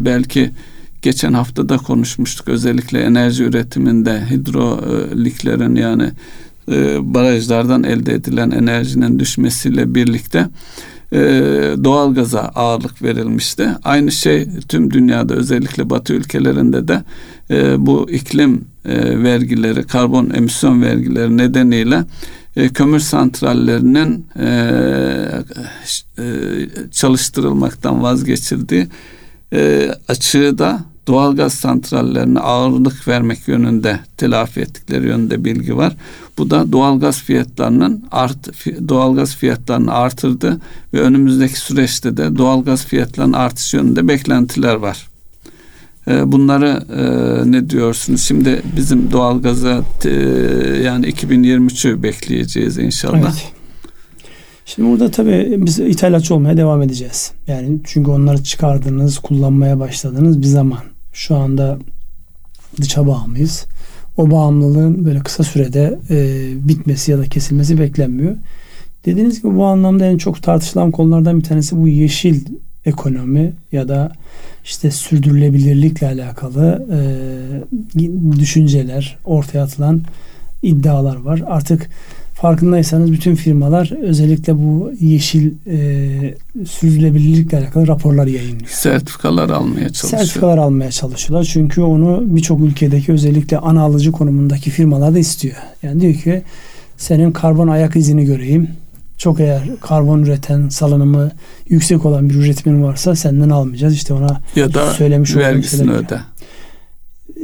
belki 0.06 0.52
geçen 1.02 1.34
hafta 1.34 1.70
da 1.70 1.78
konuşmuştuk 1.78 2.50
özellikle 2.50 3.00
enerji 3.00 3.44
üretiminde 3.44 4.24
hidroliklerin 4.30 5.76
yani 5.76 6.12
e, 6.72 6.98
barajlardan 7.14 7.84
elde 7.84 8.14
edilen 8.14 8.52
enerjinin 8.52 9.20
düşmesiyle 9.20 9.96
birlikte 9.96 10.48
e, 11.12 11.18
doğalgaza 11.84 12.40
ağırlık 12.40 13.02
verilmişti. 13.04 13.70
Aynı 13.84 14.12
şey 14.12 14.48
tüm 14.68 14.92
dünyada 14.92 15.34
özellikle 15.34 15.90
Batı 15.90 16.14
ülkelerinde 16.14 16.88
de 16.88 17.04
e, 17.52 17.86
bu 17.86 18.10
iklim 18.12 18.66
e, 18.86 19.24
vergileri, 19.24 19.84
karbon 19.84 20.30
emisyon 20.30 20.82
vergileri 20.82 21.38
nedeniyle 21.38 22.04
e, 22.56 22.70
kömür 22.70 23.00
santrallerinin 23.00 24.26
çalıştırılmaktan 26.92 28.04
vazgeçildiği 28.04 28.88
e, 29.54 29.92
açığı 30.08 30.58
da 30.58 30.80
doğalgaz 31.08 31.54
santrallerine 31.54 32.40
ağırlık 32.40 33.08
vermek 33.08 33.48
yönünde 33.48 34.00
telafi 34.18 34.60
ettikleri 34.60 35.08
yönünde 35.08 35.46
bilgi 35.46 35.78
var. 35.78 35.94
Bu 36.38 36.50
da 36.50 36.72
doğalgaz 36.72 37.22
fiyatlarının 37.22 38.04
art 38.12 38.68
doğalgaz 38.90 39.36
fiyatlarını 39.36 39.94
artırdı 39.94 40.62
ve 40.94 41.02
önümüzdeki 41.02 41.60
süreçte 41.60 42.18
de 42.18 42.38
doğalgaz 42.38 42.86
fiyatlarının 42.86 43.34
artış 43.34 43.74
yönünde 43.74 44.08
beklentiler 44.08 44.76
var. 44.76 45.08
Ee, 46.08 46.32
bunları 46.32 46.84
e, 46.96 47.52
ne 47.52 47.70
diyorsunuz? 47.70 48.22
Şimdi 48.22 48.62
bizim 48.76 49.12
doğalgaza 49.12 49.84
yani 50.84 51.06
2023'ü 51.06 52.04
bekleyeceğiz 52.04 52.78
inşallah. 52.78 53.18
Evet. 53.18 53.52
Şimdi 54.66 54.90
burada 54.90 55.12
tabii 55.12 55.56
biz 55.58 55.80
ithalatçı 55.80 56.36
olmaya 56.36 56.58
devam 56.58 56.82
edeceğiz. 56.82 57.32
Yani 57.48 57.80
çünkü 57.84 58.12
onları 58.12 58.44
çıkardınız, 58.44 59.20
kullanmaya 59.20 59.80
başladınız 59.80 60.42
bir 60.42 60.48
zaman. 60.48 60.80
Şu 61.18 61.36
anda 61.36 61.80
dışa 62.82 63.08
bağımlıyız 63.08 63.66
o 64.18 64.32
bağımlılığın 64.32 65.06
böyle 65.06 65.20
kısa 65.20 65.44
sürede 65.44 66.00
e, 66.10 66.48
bitmesi 66.68 67.12
ya 67.12 67.18
da 67.18 67.24
kesilmesi 67.24 67.80
beklenmiyor. 67.80 68.36
Dediğiniz 69.06 69.42
gibi 69.42 69.56
bu 69.56 69.66
anlamda 69.66 70.06
en 70.06 70.18
çok 70.18 70.44
tartışılan 70.44 70.92
konulardan 70.92 71.40
bir 71.40 71.44
tanesi 71.44 71.78
bu 71.78 71.88
yeşil 71.88 72.46
ekonomi 72.86 73.54
ya 73.72 73.88
da 73.88 74.12
işte 74.64 74.92
sürdürülebilirlikle 74.92 76.08
alakalı 76.08 76.88
e, 76.92 77.00
düşünceler, 78.40 79.18
ortaya 79.26 79.64
atılan 79.64 80.02
iddialar 80.64 81.16
var. 81.16 81.44
Artık 81.48 81.90
farkındaysanız 82.42 83.12
bütün 83.12 83.36
firmalar 83.36 83.92
özellikle 84.02 84.58
bu 84.58 84.92
yeşil 85.00 85.54
e, 85.68 86.36
sürdürülebilirlikle 86.66 87.58
alakalı 87.58 87.88
raporlar 87.88 88.28
yayınlıyor. 88.28 88.70
Sertifikalar 88.70 89.50
almaya 89.50 89.90
çalışıyor. 89.90 90.20
Sertifikalar 90.20 90.58
almaya 90.58 90.92
çalışıyorlar. 90.92 91.50
Çünkü 91.54 91.82
onu 91.82 92.24
birçok 92.26 92.62
ülkedeki 92.62 93.12
özellikle 93.12 93.58
ana 93.58 93.82
alıcı 93.82 94.12
konumundaki 94.12 94.70
firmalar 94.70 95.14
da 95.14 95.20
istiyor. 95.20 95.56
Yani 95.84 96.02
diyor 96.02 96.14
ki 96.14 96.42
senin 96.98 97.32
karbon 97.32 97.68
ayak 97.68 97.96
izini 97.96 98.26
göreyim. 98.26 98.70
Çok 99.18 99.40
eğer 99.40 99.62
karbon 99.82 100.24
üreten 100.24 100.70
salınımı 100.70 101.32
yüksek 101.70 102.06
olan 102.06 102.30
bir 102.30 102.36
üretimin 102.36 102.84
varsa 102.84 103.16
senden 103.16 103.50
almayacağız. 103.50 103.94
İşte 103.94 104.14
ona 104.14 104.42
ya 104.56 104.74
da 104.74 104.94
söylemiş 104.94 105.36
vergisini 105.36 105.92
öde. 105.92 106.20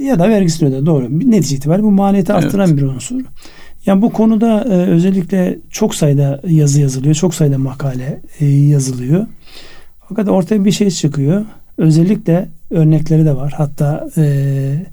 Ya 0.01 0.19
da 0.19 0.29
vergisini 0.29 0.69
öde 0.69 0.85
doğru. 0.85 1.07
Netice 1.31 1.55
itibariyle 1.55 1.83
bu 1.83 1.91
maliyeti 1.91 2.31
evet. 2.31 2.43
arttıran 2.43 2.77
bir 2.77 2.81
unsur. 2.81 3.21
Yani 3.85 4.01
bu 4.01 4.13
konuda 4.13 4.63
e, 4.63 4.73
özellikle 4.73 5.59
çok 5.69 5.95
sayıda 5.95 6.41
yazı 6.47 6.81
yazılıyor, 6.81 7.15
çok 7.15 7.35
sayıda 7.35 7.57
makale 7.57 8.21
e, 8.39 8.45
yazılıyor. 8.45 9.27
Fakat 10.09 10.27
ortaya 10.27 10.65
bir 10.65 10.71
şey 10.71 10.89
çıkıyor. 10.89 11.45
Özellikle 11.77 12.49
örnekleri 12.69 13.25
de 13.25 13.35
var. 13.35 13.53
Hatta 13.57 14.09
e, 14.17 14.85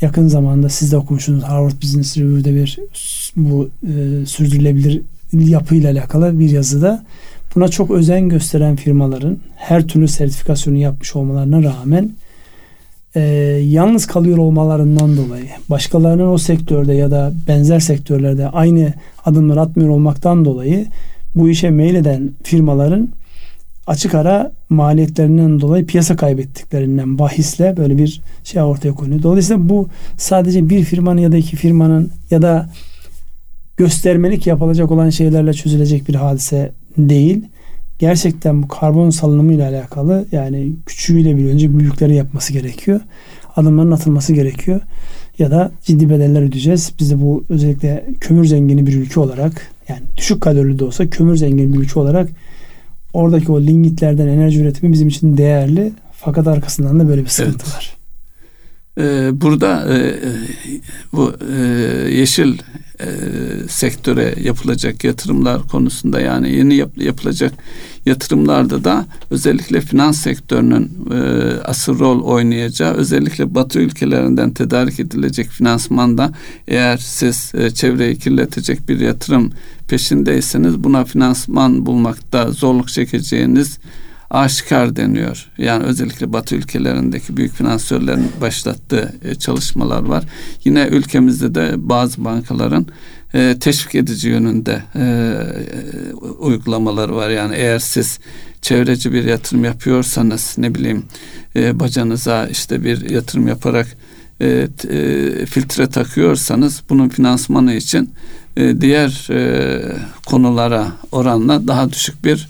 yakın 0.00 0.28
zamanda 0.28 0.68
siz 0.68 0.92
de 0.92 0.96
okumuşsunuz 0.96 1.42
Harvard 1.42 1.82
Business 1.82 2.18
Review'de 2.18 2.54
bir 2.54 2.78
bu 3.36 3.70
e, 3.82 4.26
sürdürülebilir 4.26 5.02
yapıyla 5.32 5.90
alakalı 5.90 6.38
bir 6.38 6.50
yazıda 6.50 7.04
buna 7.54 7.68
çok 7.68 7.90
özen 7.90 8.28
gösteren 8.28 8.76
firmaların 8.76 9.38
her 9.56 9.86
türlü 9.86 10.08
sertifikasyonu 10.08 10.76
yapmış 10.76 11.16
olmalarına 11.16 11.62
rağmen 11.62 12.10
e, 13.16 13.20
yalnız 13.64 14.06
kalıyor 14.06 14.38
olmalarından 14.38 15.16
dolayı 15.16 15.46
başkalarının 15.70 16.28
o 16.28 16.38
sektörde 16.38 16.94
ya 16.94 17.10
da 17.10 17.32
benzer 17.48 17.80
sektörlerde 17.80 18.48
aynı 18.48 18.92
adımlar 19.24 19.56
atmıyor 19.56 19.90
olmaktan 19.90 20.44
dolayı 20.44 20.86
bu 21.34 21.48
işe 21.48 21.70
meyleden 21.70 22.30
firmaların 22.42 23.08
açık 23.86 24.14
ara 24.14 24.52
maliyetlerinden 24.68 25.60
dolayı 25.60 25.86
piyasa 25.86 26.16
kaybettiklerinden 26.16 27.18
bahisle 27.18 27.76
böyle 27.76 27.98
bir 27.98 28.20
şey 28.44 28.62
ortaya 28.62 28.94
konuyor. 28.94 29.22
Dolayısıyla 29.22 29.68
bu 29.68 29.88
sadece 30.16 30.68
bir 30.68 30.84
firmanın 30.84 31.20
ya 31.20 31.32
da 31.32 31.36
iki 31.36 31.56
firmanın 31.56 32.10
ya 32.30 32.42
da 32.42 32.68
göstermelik 33.76 34.46
yapılacak 34.46 34.90
olan 34.90 35.10
şeylerle 35.10 35.52
çözülecek 35.52 36.08
bir 36.08 36.14
hadise 36.14 36.72
değil. 36.98 37.44
Gerçekten 37.98 38.62
bu 38.62 38.68
karbon 38.68 39.10
salınımı 39.10 39.52
ile 39.52 39.66
alakalı 39.66 40.26
yani 40.32 40.72
küçüğüyle 40.86 41.36
bir 41.36 41.46
önce 41.46 41.78
büyükleri 41.78 42.14
yapması 42.14 42.52
gerekiyor. 42.52 43.00
Adımların 43.56 43.90
atılması 43.90 44.32
gerekiyor. 44.32 44.80
Ya 45.38 45.50
da 45.50 45.70
ciddi 45.84 46.10
bedeller 46.10 46.42
ödeyeceğiz. 46.42 46.92
Biz 47.00 47.10
de 47.10 47.20
bu 47.20 47.44
özellikle 47.48 48.06
kömür 48.20 48.44
zengini 48.44 48.86
bir 48.86 48.94
ülke 48.94 49.20
olarak 49.20 49.72
yani 49.88 50.00
düşük 50.16 50.40
kalorili 50.40 50.78
de 50.78 50.84
olsa 50.84 51.10
kömür 51.10 51.36
zengini 51.36 51.72
bir 51.72 51.78
ülke 51.78 52.00
olarak 52.00 52.28
oradaki 53.12 53.52
o 53.52 53.60
lignitlerden 53.60 54.28
enerji 54.28 54.60
üretimi 54.60 54.92
bizim 54.92 55.08
için 55.08 55.36
değerli. 55.36 55.92
Fakat 56.12 56.46
arkasından 56.46 57.00
da 57.00 57.08
böyle 57.08 57.24
bir 57.24 57.28
sıkıntı 57.28 57.64
evet. 57.64 57.76
var. 57.76 57.95
Ee, 58.98 59.30
burada 59.40 59.94
e, 59.94 59.98
e, 59.98 60.18
bu 61.12 61.32
e, 61.52 61.56
yeşil 62.10 62.58
sektöre 63.68 64.34
yapılacak 64.42 65.04
yatırımlar 65.04 65.62
konusunda 65.62 66.20
yani 66.20 66.52
yeni 66.52 66.84
yapılacak 66.96 67.52
yatırımlarda 68.06 68.84
da 68.84 69.06
özellikle 69.30 69.80
finans 69.80 70.22
sektörünün 70.22 70.90
asıl 71.64 71.98
rol 71.98 72.22
oynayacağı 72.22 72.94
özellikle 72.94 73.54
batı 73.54 73.78
ülkelerinden 73.78 74.50
tedarik 74.50 75.00
edilecek 75.00 75.48
finansmanda 75.48 76.32
eğer 76.68 76.96
siz 76.96 77.52
çevreyi 77.74 78.18
kirletecek 78.18 78.88
bir 78.88 79.00
yatırım 79.00 79.52
peşindeyseniz 79.88 80.84
buna 80.84 81.04
finansman 81.04 81.86
bulmakta 81.86 82.50
zorluk 82.50 82.88
çekeceğiniz 82.88 83.78
aşikar 84.30 84.96
deniyor. 84.96 85.50
Yani 85.58 85.84
özellikle 85.84 86.32
Batı 86.32 86.54
ülkelerindeki 86.54 87.36
büyük 87.36 87.52
finansörlerin 87.52 88.32
başlattığı 88.40 89.14
e, 89.22 89.34
çalışmalar 89.34 90.02
var. 90.02 90.24
Yine 90.64 90.86
ülkemizde 90.86 91.54
de 91.54 91.72
bazı 91.76 92.24
bankaların 92.24 92.86
e, 93.34 93.56
teşvik 93.60 93.94
edici 93.94 94.28
yönünde 94.28 94.82
e, 94.96 95.34
uygulamaları 96.38 97.16
var. 97.16 97.30
Yani 97.30 97.54
eğer 97.54 97.78
siz 97.78 98.18
çevreci 98.62 99.12
bir 99.12 99.24
yatırım 99.24 99.64
yapıyorsanız 99.64 100.54
ne 100.58 100.74
bileyim 100.74 101.04
bacanıza 101.54 102.46
işte 102.46 102.84
bir 102.84 103.10
yatırım 103.10 103.48
yaparak 103.48 103.86
filtre 105.46 105.86
takıyorsanız 105.86 106.82
bunun 106.88 107.08
finansmanı 107.08 107.74
için 107.74 108.10
diğer 108.56 109.28
konulara 110.26 110.92
oranla 111.12 111.68
daha 111.68 111.92
düşük 111.92 112.24
bir 112.24 112.48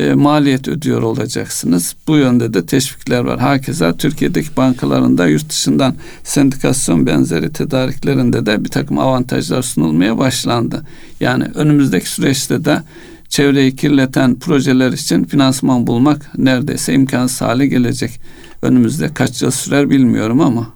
e, 0.00 0.14
maliyet 0.14 0.68
ödüyor 0.68 1.02
olacaksınız. 1.02 1.94
Bu 2.06 2.16
yönde 2.16 2.54
de 2.54 2.66
teşvikler 2.66 3.20
var. 3.20 3.40
Hakeza 3.40 3.96
Türkiye'deki 3.96 4.56
bankalarında 4.56 5.26
yurt 5.26 5.48
dışından 5.48 5.94
sendikasyon 6.24 7.06
benzeri 7.06 7.52
tedariklerinde 7.52 8.46
de 8.46 8.64
bir 8.64 8.68
takım 8.68 8.98
avantajlar 8.98 9.62
sunulmaya 9.62 10.18
başlandı. 10.18 10.82
Yani 11.20 11.44
önümüzdeki 11.54 12.10
süreçte 12.10 12.64
de 12.64 12.82
çevreyi 13.28 13.76
kirleten 13.76 14.38
projeler 14.38 14.92
için 14.92 15.24
finansman 15.24 15.86
bulmak 15.86 16.38
neredeyse 16.38 16.94
imkansız 16.94 17.40
hale 17.40 17.66
gelecek. 17.66 18.20
Önümüzde 18.62 19.14
kaç 19.14 19.42
yıl 19.42 19.50
sürer 19.50 19.90
bilmiyorum 19.90 20.40
ama. 20.40 20.66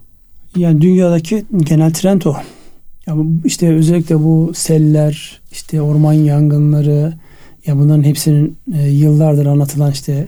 Yani 0.56 0.80
dünyadaki 0.80 1.44
genel 1.58 1.92
trend 1.92 2.22
o. 2.22 2.36
Ya 3.06 3.14
işte 3.44 3.74
özellikle 3.74 4.18
bu 4.18 4.52
seller, 4.54 5.40
işte 5.52 5.82
orman 5.82 6.12
yangınları, 6.12 7.12
Ya 7.66 7.78
bunların 7.78 8.02
hepsinin 8.02 8.56
e, 8.74 8.88
yıllardır 8.88 9.46
anlatılan 9.46 9.92
işte 9.92 10.26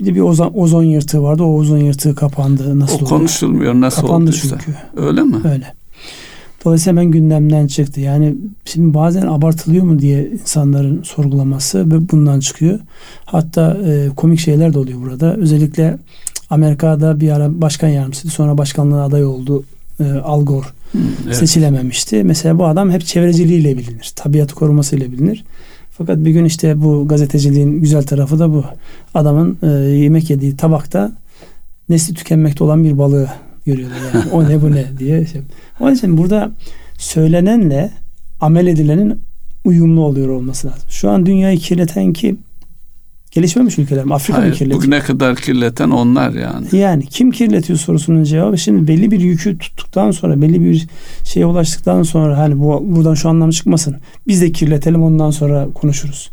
bir 0.00 0.06
de 0.06 0.14
bir 0.14 0.20
ozon, 0.20 0.52
ozon 0.54 0.82
yırtığı 0.84 1.22
vardı. 1.22 1.42
O 1.42 1.56
ozon 1.58 1.78
yırtığı 1.78 2.14
kapandı. 2.14 2.78
Nasıl 2.78 2.94
o 2.94 2.98
oldu? 2.98 3.04
konuşulmuyor 3.08 3.74
nasıl 3.74 4.02
Kapandı 4.02 4.30
olduysa. 4.30 4.58
çünkü. 4.64 4.78
Öyle 4.96 5.22
mi? 5.22 5.36
Öyle. 5.44 5.74
Dolayısıyla 6.64 7.00
hemen 7.00 7.12
gündemden 7.12 7.66
çıktı. 7.66 8.00
Yani 8.00 8.34
şimdi 8.64 8.94
bazen 8.94 9.26
abartılıyor 9.26 9.84
mu 9.84 9.98
diye 9.98 10.26
insanların 10.26 11.02
sorgulaması 11.02 11.90
ve 11.90 12.10
bundan 12.10 12.40
çıkıyor. 12.40 12.80
Hatta 13.24 13.78
e, 13.86 14.08
komik 14.16 14.40
şeyler 14.40 14.74
de 14.74 14.78
oluyor 14.78 15.00
burada. 15.02 15.34
Özellikle 15.36 15.98
Amerika'da 16.50 17.20
bir 17.20 17.30
ara 17.30 17.60
başkan 17.60 17.88
yardımcısı 17.88 18.28
sonra 18.28 18.58
başkanlığa 18.58 19.04
aday 19.04 19.24
oldu 19.24 19.64
e, 20.00 20.04
Al 20.12 20.44
Gore 20.44 20.66
Hı, 20.92 20.98
evet. 21.26 21.36
seçilememişti. 21.36 22.24
Mesela 22.24 22.58
bu 22.58 22.66
adam 22.66 22.90
hep 22.90 23.06
çevreciliğiyle 23.06 23.78
bilinir. 23.78 24.12
Tabiatı 24.16 24.54
korumasıyla 24.54 25.12
bilinir. 25.12 25.44
Fakat 25.98 26.18
bir 26.18 26.30
gün 26.30 26.44
işte 26.44 26.82
bu 26.82 27.08
gazeteciliğin 27.08 27.80
güzel 27.80 28.02
tarafı 28.02 28.38
da 28.38 28.52
bu. 28.52 28.64
Adamın 29.14 29.58
e, 29.62 29.66
yemek 29.76 30.30
yediği 30.30 30.56
tabakta 30.56 31.12
nesli 31.88 32.14
tükenmekte 32.14 32.64
olan 32.64 32.84
bir 32.84 32.98
balığı 32.98 33.28
görüyorlar 33.66 33.96
yani. 34.14 34.30
O 34.32 34.48
ne 34.48 34.62
bu 34.62 34.72
ne 34.72 34.84
diye. 34.98 35.26
Şey. 35.26 35.40
Onun 35.80 35.94
için 35.94 36.16
burada 36.16 36.50
söylenenle 36.98 37.90
amel 38.40 38.66
edilenin 38.66 39.20
uyumlu 39.64 40.00
oluyor 40.00 40.28
olması 40.28 40.66
lazım. 40.66 40.82
Şu 40.90 41.10
an 41.10 41.26
dünyayı 41.26 41.58
kirleten 41.58 42.12
kim? 42.12 42.38
Gelişmemiş 43.36 43.78
ülkeler 43.78 44.04
mi? 44.04 44.14
Afrika 44.14 44.38
mı 44.38 44.42
Hayır, 44.42 44.54
kirletiyor? 44.54 44.80
bugüne 44.82 45.00
kadar 45.00 45.36
kirleten 45.36 45.90
onlar 45.90 46.30
yani. 46.30 46.66
Yani 46.72 47.06
kim 47.06 47.30
kirletiyor 47.30 47.78
sorusunun 47.78 48.24
cevabı 48.24 48.58
şimdi 48.58 48.88
belli 48.88 49.10
bir 49.10 49.20
yükü 49.20 49.58
tuttuktan 49.58 50.10
sonra 50.10 50.42
belli 50.42 50.60
bir 50.60 50.86
şeye 51.24 51.46
ulaştıktan 51.46 52.02
sonra 52.02 52.38
hani 52.38 52.60
bu 52.60 52.96
buradan 52.96 53.14
şu 53.14 53.28
anlam 53.28 53.50
çıkmasın. 53.50 53.96
Biz 54.26 54.42
de 54.42 54.52
kirletelim 54.52 55.02
ondan 55.02 55.30
sonra 55.30 55.68
konuşuruz. 55.74 56.30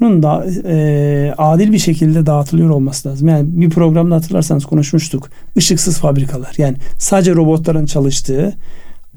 Bunun 0.00 0.22
da 0.22 0.46
e, 0.64 1.34
adil 1.38 1.72
bir 1.72 1.78
şekilde 1.78 2.26
dağıtılıyor 2.26 2.70
olması 2.70 3.08
lazım. 3.08 3.28
Yani 3.28 3.60
bir 3.60 3.70
programda 3.70 4.14
hatırlarsanız 4.14 4.64
konuşmuştuk. 4.64 5.30
Işıksız 5.56 5.98
fabrikalar. 5.98 6.54
Yani 6.58 6.76
sadece 6.98 7.34
robotların 7.34 7.86
çalıştığı 7.86 8.54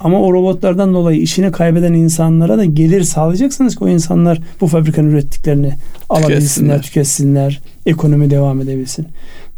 ama 0.04 0.22
o 0.22 0.34
robotlardan 0.34 0.94
dolayı 0.94 1.22
işini 1.22 1.52
kaybeden 1.52 1.94
insanlara 1.94 2.58
da 2.58 2.66
gelir 2.66 3.04
sağlayacaksınız 3.04 3.76
ki 3.76 3.84
o 3.84 3.88
insanlar 3.88 4.42
bu 4.62 4.68
fabrikanın 4.68 5.10
ürettiklerini 5.10 5.74
alabilsinler, 6.10 6.82
Tüketsinler. 6.82 7.62
ekonomi 7.86 8.30
devam 8.30 8.62
edebilsin. 8.62 9.08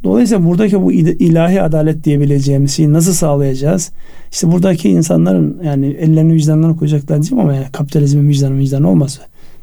Dolayısıyla 0.04 0.46
buradaki 0.46 0.82
bu 0.82 0.92
ilahi 0.92 1.62
adalet 1.62 2.04
diyebileceğimiz 2.04 2.72
şeyi 2.72 2.94
nasıl 2.94 3.14
sağlayacağız? 3.14 3.92
İşte 4.32 4.52
buradaki 4.52 4.90
insanların 4.90 5.58
yani 5.64 5.86
ellerini 5.88 6.34
vicdanlarına 6.34 6.76
koyacaklar 6.76 7.18
diyeceğim 7.18 7.44
ama 7.44 7.54
yani 7.54 7.66
kapitalizmin 7.72 8.30
vicdanı 8.30 8.58
vicdanı 8.58 8.90
olmaz. 8.90 9.20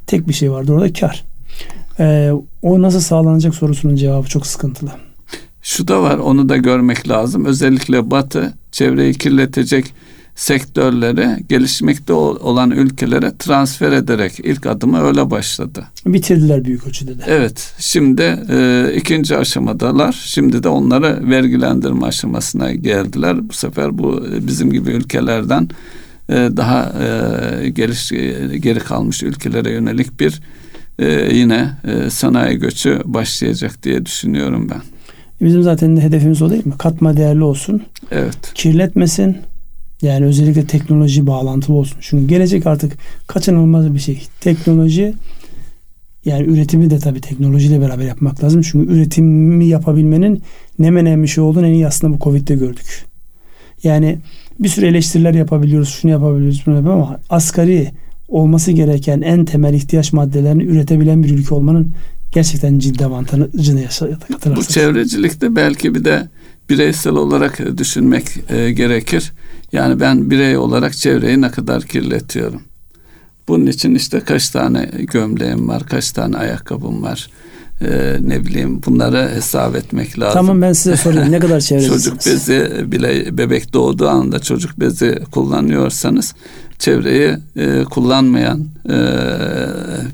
Tek 0.07 0.29
bir 0.29 0.33
şey 0.33 0.53
vardır 0.53 0.73
orada 0.73 0.93
kar. 0.93 1.25
Ee, 2.01 2.31
o 2.63 2.83
nasıl 2.83 3.01
sağlanacak 3.01 3.55
sorusunun 3.55 3.97
cevabı 3.97 4.29
çok 4.29 4.47
sıkıntılı. 4.47 4.91
Şu 5.63 5.89
da 5.89 6.03
var 6.03 6.19
onu 6.19 6.49
da 6.49 6.57
görmek 6.57 7.09
lazım. 7.09 7.45
Özellikle 7.45 8.11
Batı 8.11 8.53
çevreyi 8.73 9.15
kirletecek 9.15 9.93
sektörleri 10.35 11.29
gelişmekte 11.49 12.13
ol- 12.13 12.37
olan 12.41 12.71
ülkelere 12.71 13.33
transfer 13.39 13.93
ederek 13.93 14.41
ilk 14.45 14.67
adımı 14.67 15.03
öyle 15.03 15.31
başladı. 15.31 15.85
Bitirdiler 16.07 16.65
büyük 16.65 16.87
ölçüde 16.87 17.19
de. 17.19 17.23
Evet 17.27 17.75
şimdi 17.79 18.39
e, 18.51 18.87
ikinci 18.97 19.37
aşamadalar. 19.37 20.13
Şimdi 20.25 20.63
de 20.63 20.69
onları 20.69 21.31
vergilendirme 21.31 22.07
aşamasına 22.07 22.73
geldiler. 22.73 23.49
Bu 23.49 23.53
sefer 23.53 23.99
bu 23.99 24.27
e, 24.27 24.47
bizim 24.47 24.73
gibi 24.73 24.91
ülkelerden 24.91 25.69
e, 26.29 26.35
daha 26.35 26.93
e, 27.63 27.69
geliş, 27.69 28.13
e, 28.13 28.59
geri 28.59 28.79
kalmış 28.79 29.23
ülkelere 29.23 29.71
yönelik 29.73 30.21
bir 30.21 30.41
e, 30.99 31.37
yine 31.37 31.71
e, 31.85 32.11
sanayi 32.11 32.59
göçü 32.59 33.01
başlayacak 33.05 33.83
diye 33.83 34.07
düşünüyorum 34.07 34.69
ben. 34.71 34.81
Bizim 35.47 35.63
zaten 35.63 35.97
de 35.97 36.01
hedefimiz 36.01 36.43
o 36.43 36.51
değil 36.51 36.67
mi? 36.67 36.73
Katma 36.79 37.17
değerli 37.17 37.43
olsun, 37.43 37.83
Evet. 38.11 38.53
kirletmesin. 38.55 39.37
Yani 40.03 40.27
özellikle 40.27 40.67
teknoloji 40.67 41.27
bağlantılı 41.27 41.77
olsun. 41.77 41.99
Çünkü 42.01 42.27
gelecek 42.27 42.67
artık 42.67 42.99
kaçınılmaz 43.27 43.95
bir 43.95 43.99
şey. 43.99 44.23
Teknoloji 44.41 45.15
yani 46.25 46.47
üretimi 46.47 46.91
de 46.91 46.99
tabii 46.99 47.21
teknolojiyle 47.21 47.81
beraber 47.81 48.05
yapmak 48.05 48.45
lazım. 48.45 48.63
Çünkü 48.63 48.93
üretimi 48.93 49.67
yapabilmenin 49.67 50.43
ne 50.79 50.91
önemli 50.91 51.29
şey 51.29 51.45
olduğunu 51.45 51.67
en 51.67 51.73
iyi 51.73 51.87
aslında 51.87 52.15
bu 52.15 52.25
Covid'de 52.25 52.55
gördük. 52.55 53.05
Yani 53.83 54.19
bir 54.59 54.69
sürü 54.69 54.87
eleştiriler 54.87 55.35
yapabiliyoruz, 55.35 55.89
şunu 55.89 56.11
yapabiliyoruz, 56.11 56.63
bunu 56.67 56.75
yapabiliyoruz 56.75 57.09
ama 57.09 57.21
asgari 57.31 57.91
olması 58.29 58.73
gereken 58.73 59.21
en 59.21 59.45
temel 59.45 59.75
ihtiyaç 59.75 60.13
maddelerini 60.13 60.63
üretebilen 60.63 61.23
bir 61.23 61.31
ülke 61.31 61.55
olmanın 61.55 61.93
gerçekten 62.33 62.79
ciddi 62.79 63.05
avantajını 63.05 63.81
yaşadık. 63.81 64.19
Bu 64.57 64.65
çevrecilikte 64.65 65.57
belki 65.57 65.95
bir 65.95 66.05
de 66.05 66.29
bireysel 66.71 67.13
olarak 67.13 67.61
e, 67.61 67.79
düşünmek 67.79 68.25
e, 68.51 68.71
gerekir. 68.73 69.33
Yani 69.73 70.01
ben 70.01 70.31
birey 70.31 70.57
olarak 70.57 70.97
çevreyi 70.97 71.41
ne 71.41 71.51
kadar 71.51 71.83
kirletiyorum. 71.83 72.63
Bunun 73.49 73.67
için 73.67 73.95
işte 73.95 74.21
kaç 74.21 74.51
tane 74.51 74.91
gömleğim 75.13 75.69
var, 75.69 75.87
kaç 75.87 76.13
tane 76.13 76.37
ayakkabım 76.37 77.03
var. 77.03 77.31
E, 77.81 78.17
ne 78.21 78.45
bileyim 78.45 78.83
bunları 78.87 79.31
hesap 79.35 79.77
etmek 79.77 80.19
lazım. 80.19 80.33
Tamam 80.33 80.63
ben 80.63 80.73
size 80.73 80.97
sorayım 80.97 81.33
ne 81.33 81.39
kadar 81.39 81.61
çevrecisiniz? 81.71 82.05
Çocuk 82.05 82.27
bezi 82.27 82.85
bile 82.93 83.39
bebek 83.39 83.73
doğduğu 83.73 84.09
anda 84.09 84.39
çocuk 84.39 84.81
bezi 84.81 85.19
kullanıyorsanız 85.33 86.35
çevreyi 86.81 87.37
e, 87.57 87.85
kullanmayan 87.85 88.65
e, 88.91 88.97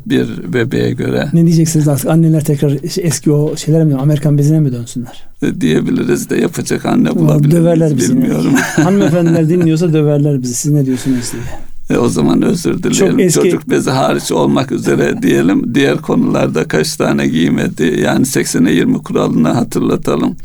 bir 0.07 0.53
bebeğe 0.53 0.91
göre 0.93 1.29
Ne 1.33 1.43
diyeceksiniz 1.47 1.89
artık 1.89 2.11
anneler 2.11 2.45
tekrar 2.45 2.73
eski 3.03 3.31
o 3.33 3.57
şeylere 3.57 3.85
mi 3.85 3.95
Amerikan 3.95 4.39
bezine 4.39 4.61
mi 4.61 4.73
dönsünler? 4.73 5.23
e, 5.43 5.61
diyebiliriz 5.61 6.31
de 6.31 6.37
yapacak 6.37 6.87
anne 6.87 7.15
bulabilir 7.15 7.51
döverler 7.57 7.97
bizi. 7.97 8.13
bilmiyorum. 8.15 8.53
Hanımefendiler 8.77 9.49
dinliyorsa 9.49 9.93
döverler 9.93 10.43
bizi. 10.43 10.55
Siz 10.55 10.73
ne 10.73 10.87
diyorsunuz 10.87 11.33
diye. 11.33 11.43
E, 11.91 12.01
o 12.01 12.09
zaman 12.09 12.43
özür 12.43 12.83
dileyelim. 12.83 13.11
Çok 13.11 13.21
eski- 13.21 13.43
Çocuk 13.43 13.71
bezi 13.71 13.91
hariç 13.91 14.33
olmak 14.33 14.73
üzere 14.73 15.23
diyelim. 15.23 15.75
Diğer 15.75 15.97
konularda 15.99 16.65
kaç 16.69 16.97
tane 16.97 17.27
giymedi? 17.29 18.01
Yani 18.05 18.25
80'e 18.25 18.73
20 18.73 18.99
kuralını 19.03 19.49
hatırlatalım. 19.49 20.37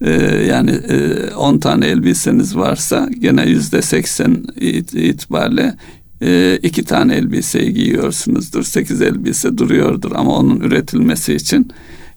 E, 0.00 0.10
yani 0.48 0.70
e, 0.70 1.30
10 1.34 1.58
tane 1.58 1.86
elbiseniz 1.86 2.56
varsa 2.56 3.08
gene 3.20 3.46
yüzde 3.46 3.82
80 3.82 4.44
it- 4.60 4.94
itibariyle 4.94 5.74
e, 6.22 6.58
iki 6.62 6.84
tane 6.84 7.14
elbiseyi 7.14 7.74
giyiyorsunuzdur. 7.74 8.62
8 8.62 9.02
elbise 9.02 9.58
duruyordur 9.58 10.12
ama 10.14 10.36
onun 10.38 10.60
üretilmesi 10.60 11.34
için 11.34 11.68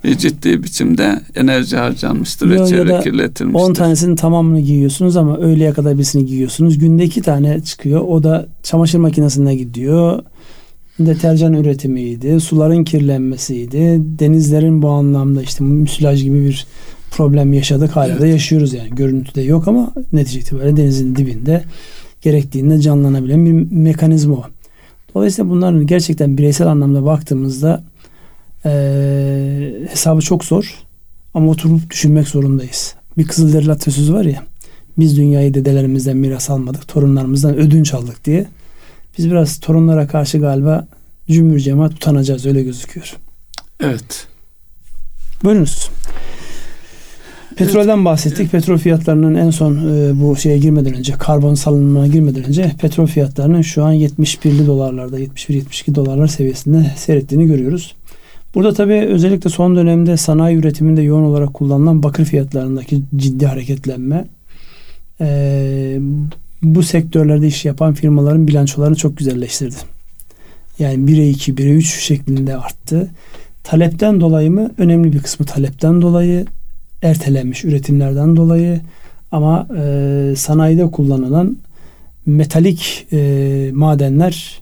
e, 0.04 0.18
ciddi 0.18 0.64
biçimde 0.64 1.22
enerji 1.36 1.78
harcanmıştır 1.78 2.50
ve 2.50 2.66
çevre 2.68 3.00
kirletilmiştir. 3.04 3.70
10 3.70 3.74
tanesinin 3.74 4.16
tamamını 4.16 4.60
giyiyorsunuz 4.62 5.18
ama 5.18 5.38
öğleye 5.38 5.72
kadar 5.74 5.96
birisini 5.96 6.26
giyiyorsunuz. 6.26 6.78
Günde 6.78 7.04
2 7.04 7.22
tane 7.22 7.62
çıkıyor. 7.64 8.02
O 8.02 8.24
da 8.24 8.48
çamaşır 8.64 9.00
makinesine 9.00 9.56
gidiyor. 9.56 10.20
Deterjan 11.00 11.54
üretimiydi. 11.54 12.40
Suların 12.40 12.84
kirlenmesiydi. 12.84 14.02
Denizlerin 14.20 14.82
bu 14.82 14.90
anlamda 14.90 15.42
işte 15.42 15.64
müsilaj 15.64 16.24
gibi 16.24 16.46
bir 16.46 16.66
problem 17.12 17.54
yaşadık. 17.54 17.96
Hala 17.96 18.20
da 18.20 18.28
yaşıyoruz 18.28 18.74
yani. 18.74 18.90
Görüntüde 18.90 19.42
yok 19.42 19.68
ama 19.68 19.94
netice 20.14 20.40
itibariyle 20.40 20.78
denizin 20.78 21.16
dibinde 21.16 21.64
gerektiğinde 22.22 22.82
canlanabilen 22.82 23.46
bir 23.46 23.76
mekanizma 23.76 24.36
o. 24.36 24.46
Dolayısıyla 25.16 25.52
bunların 25.52 25.88
gerçekten 25.88 26.38
bireysel 26.38 26.68
anlamda 26.68 27.06
baktığımızda 27.06 27.84
eee, 28.66 29.88
hesabı 29.90 30.22
çok 30.22 30.46
zor. 30.46 30.76
Ama 31.34 31.52
oturup 31.52 31.90
düşünmek 31.90 32.28
zorundayız. 32.28 32.96
Bir 33.18 33.28
Kızılderili 33.28 33.72
atasözü 33.72 34.14
var 34.14 34.26
ya. 34.26 34.44
Biz 34.98 35.18
dünyayı 35.18 35.54
dedelerimizden 35.54 36.18
miras 36.18 36.50
almadık. 36.50 36.88
Torunlarımızdan 36.88 37.56
ödünç 37.58 37.94
aldık 37.94 38.26
diye. 38.26 38.46
Biz 39.18 39.32
biraz 39.32 39.60
torunlara 39.60 40.08
karşı 40.08 40.38
galiba 40.38 40.88
cümbür 41.32 41.60
cemaat 41.60 41.94
utanacağız 41.94 42.46
öyle 42.46 42.64
gözüküyor. 42.64 43.18
Evet. 43.80 44.28
Buyurunuz. 45.44 45.90
Petrolden 47.66 48.06
bahsettik. 48.06 48.52
Petrol 48.52 48.78
fiyatlarının 48.78 49.36
en 49.36 49.50
son 49.50 49.78
e, 49.78 50.22
bu 50.22 50.36
şeye 50.36 50.58
girmeden 50.58 50.94
önce, 50.94 51.14
karbon 51.14 51.54
salınımına 51.54 52.08
girmeden 52.08 52.44
önce 52.44 52.72
petrol 52.82 53.06
fiyatlarının 53.06 53.62
şu 53.62 53.84
an 53.84 53.94
71'li 53.94 54.68
dolarlarda, 54.68 55.20
71-72 55.20 55.96
dolarlar 55.96 56.28
seviyesinde 56.28 56.92
seyrettiğini 56.96 57.48
görüyoruz. 57.48 57.96
Burada 58.56 58.74
tabii 58.74 58.94
özellikle 58.94 59.50
son 59.50 59.76
dönemde 59.76 60.18
sanayi 60.18 60.58
üretiminde 60.58 61.02
yoğun 61.02 61.24
olarak 61.24 61.54
kullanılan 61.54 62.04
bakır 62.04 62.26
fiyatlarındaki 62.26 63.02
ciddi 63.16 63.46
hareketlenme 63.46 64.26
e, 65.22 65.98
bu 66.62 66.84
sektörlerde 66.84 67.48
iş 67.48 67.66
yapan 67.66 67.94
firmaların 67.94 68.48
bilançolarını 68.48 68.96
çok 68.96 69.18
güzelleştirdi. 69.18 69.76
Yani 70.80 71.12
1'e 71.12 71.30
2, 71.30 71.54
1'e 71.54 71.72
3 71.72 72.04
şeklinde 72.04 72.58
arttı. 72.58 73.12
Talepten 73.64 74.22
dolayı 74.22 74.52
mı? 74.52 74.72
Önemli 74.78 75.14
bir 75.14 75.20
kısmı 75.20 75.46
talepten 75.46 76.02
dolayı, 76.02 76.46
ertelenmiş 77.02 77.66
üretimlerden 77.66 78.36
dolayı 78.36 78.82
ama 79.32 79.68
e, 79.78 80.34
sanayide 80.38 80.92
kullanılan 80.92 81.58
metalik 82.26 83.08
e, 83.14 83.70
madenler 83.74 84.62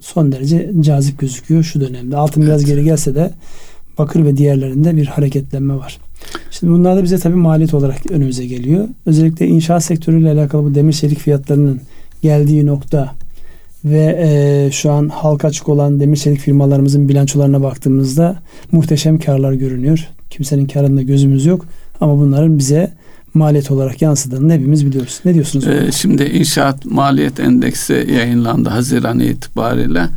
son 0.00 0.32
derece 0.32 0.70
cazip 0.80 1.18
gözüküyor 1.18 1.62
şu 1.62 1.80
dönemde. 1.80 2.16
Altın 2.16 2.42
biraz 2.42 2.64
geri 2.64 2.84
gelse 2.84 3.14
de 3.14 3.30
bakır 3.98 4.24
ve 4.24 4.36
diğerlerinde 4.36 4.96
bir 4.96 5.06
hareketlenme 5.06 5.74
var. 5.74 5.98
Şimdi 6.50 6.72
bunlar 6.72 6.96
da 6.96 7.02
bize 7.02 7.18
tabii 7.18 7.36
maliyet 7.36 7.74
olarak 7.74 8.10
önümüze 8.10 8.46
geliyor. 8.46 8.88
Özellikle 9.06 9.46
inşaat 9.46 9.84
sektörüyle 9.84 10.30
alakalı 10.30 10.64
bu 10.64 10.74
demir 10.74 10.92
çelik 10.92 11.18
fiyatlarının 11.18 11.80
geldiği 12.22 12.66
nokta 12.66 13.14
ve 13.84 14.18
e, 14.22 14.70
şu 14.70 14.92
an 14.92 15.08
halka 15.08 15.48
açık 15.48 15.68
olan 15.68 16.00
demir 16.00 16.16
çelik 16.16 16.40
firmalarımızın 16.40 17.08
bilançolarına 17.08 17.62
baktığımızda 17.62 18.42
muhteşem 18.72 19.18
karlar 19.18 19.52
görünüyor. 19.52 20.08
Kimsenin 20.32 20.66
karında 20.66 21.02
gözümüz 21.02 21.46
yok 21.46 21.66
ama 22.00 22.18
bunların 22.18 22.58
bize 22.58 22.92
maliyet 23.34 23.70
olarak 23.70 24.02
yansıdığını 24.02 24.52
hepimiz 24.52 24.86
biliyoruz. 24.86 25.20
Ne 25.24 25.34
diyorsunuz? 25.34 25.66
Ee, 25.66 25.92
şimdi 25.92 26.22
inşaat 26.24 26.84
maliyet 26.84 27.40
endeksi 27.40 28.06
yayınlandı 28.16 28.68
Haziran 28.68 29.20
itibariyle. 29.20 30.08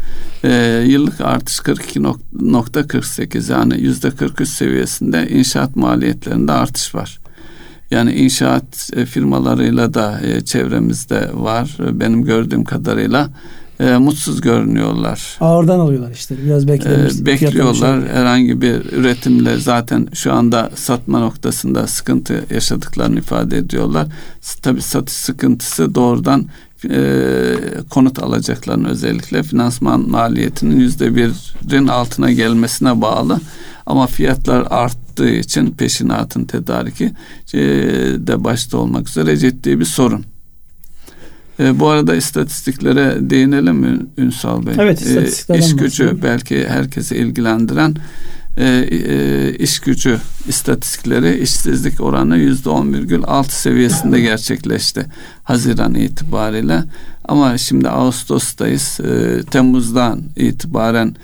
Ee, 0.44 0.84
yıllık 0.88 1.22
artış 1.22 1.56
42.48 1.56 3.52
yani 3.52 3.82
yüzde 3.82 4.12
43 4.12 4.50
seviyesinde 4.50 5.30
inşaat 5.30 5.76
maliyetlerinde 5.76 6.52
artış 6.52 6.96
var. 6.96 7.20
Yani 7.92 8.14
inşaat 8.14 8.90
e, 8.96 9.06
firmalarıyla 9.06 9.94
da 9.94 10.22
e, 10.22 10.42
çevremizde 10.42 11.30
var. 11.34 11.78
Benim 11.80 12.24
gördüğüm 12.24 12.64
kadarıyla 12.64 13.30
e, 13.80 13.98
mutsuz 13.98 14.42
görünüyorlar. 14.42 15.38
Ağırdan 15.40 15.80
alıyorlar 15.80 16.12
işte. 16.12 16.36
Biraz 16.46 16.68
beklemiş. 16.68 17.14
E, 17.22 17.26
bekliyorlar. 17.26 18.08
Herhangi 18.08 18.62
bir 18.62 18.76
üretimle 18.92 19.58
zaten 19.58 20.08
şu 20.14 20.34
anda 20.34 20.70
satma 20.76 21.20
noktasında 21.20 21.88
sıkıntı 21.88 22.44
yaşadıklarını 22.50 23.20
ifade 23.20 23.58
ediyorlar. 23.58 24.08
Tabi 24.62 24.82
satış 24.82 25.16
sıkıntısı 25.16 25.96
doğrudan 25.96 26.46
e, 26.90 27.56
konut 27.90 28.24
alacaklarını 28.24 28.90
özellikle 28.90 29.44
finansman 29.44 30.10
maliyetinin 30.10 30.80
yüzde 30.80 31.16
birin 31.16 31.88
altına 31.88 32.32
gelmesine 32.32 33.02
bağlı. 33.02 33.40
Ama 33.86 34.08
fiyatlar 34.08 34.68
arttığı 34.70 35.30
için 35.30 35.72
peşinatın 35.72 36.46
tedariki 36.46 37.12
e, 37.54 37.60
de 38.28 38.44
başta 38.44 38.78
olmak 38.78 39.10
üzere 39.10 39.38
ciddi 39.38 39.80
bir 39.80 39.86
sorun. 39.86 40.26
E, 41.60 41.80
bu 41.80 41.88
arada 41.88 42.16
istatistiklere 42.16 43.30
değinelim 43.30 43.76
mi 43.76 44.00
Ünsal 44.18 44.66
Bey? 44.66 44.74
Evet 44.78 45.02
istatistiklerden 45.02 45.62
e, 45.62 45.66
İş 45.66 45.76
gücü 45.76 46.18
belki 46.24 46.68
herkesi 46.68 47.16
ilgilendiren 47.16 47.96
e, 48.58 48.66
e, 48.92 49.56
iş 49.56 49.80
gücü 49.80 50.18
istatistikleri 50.48 51.40
işsizlik 51.40 52.02
oranı 52.02 52.38
yüzde 52.38 52.70
10,6 52.70 53.50
seviyesinde 53.50 54.22
gerçekleşti 54.22 55.06
Haziran 55.44 55.94
itibariyle. 55.94 56.84
Ama 57.26 57.58
şimdi 57.58 57.90
Ağustos'tayız. 57.90 59.00
E, 59.00 59.44
Temmuz'dan 59.52 60.22
itibaren 60.36 61.16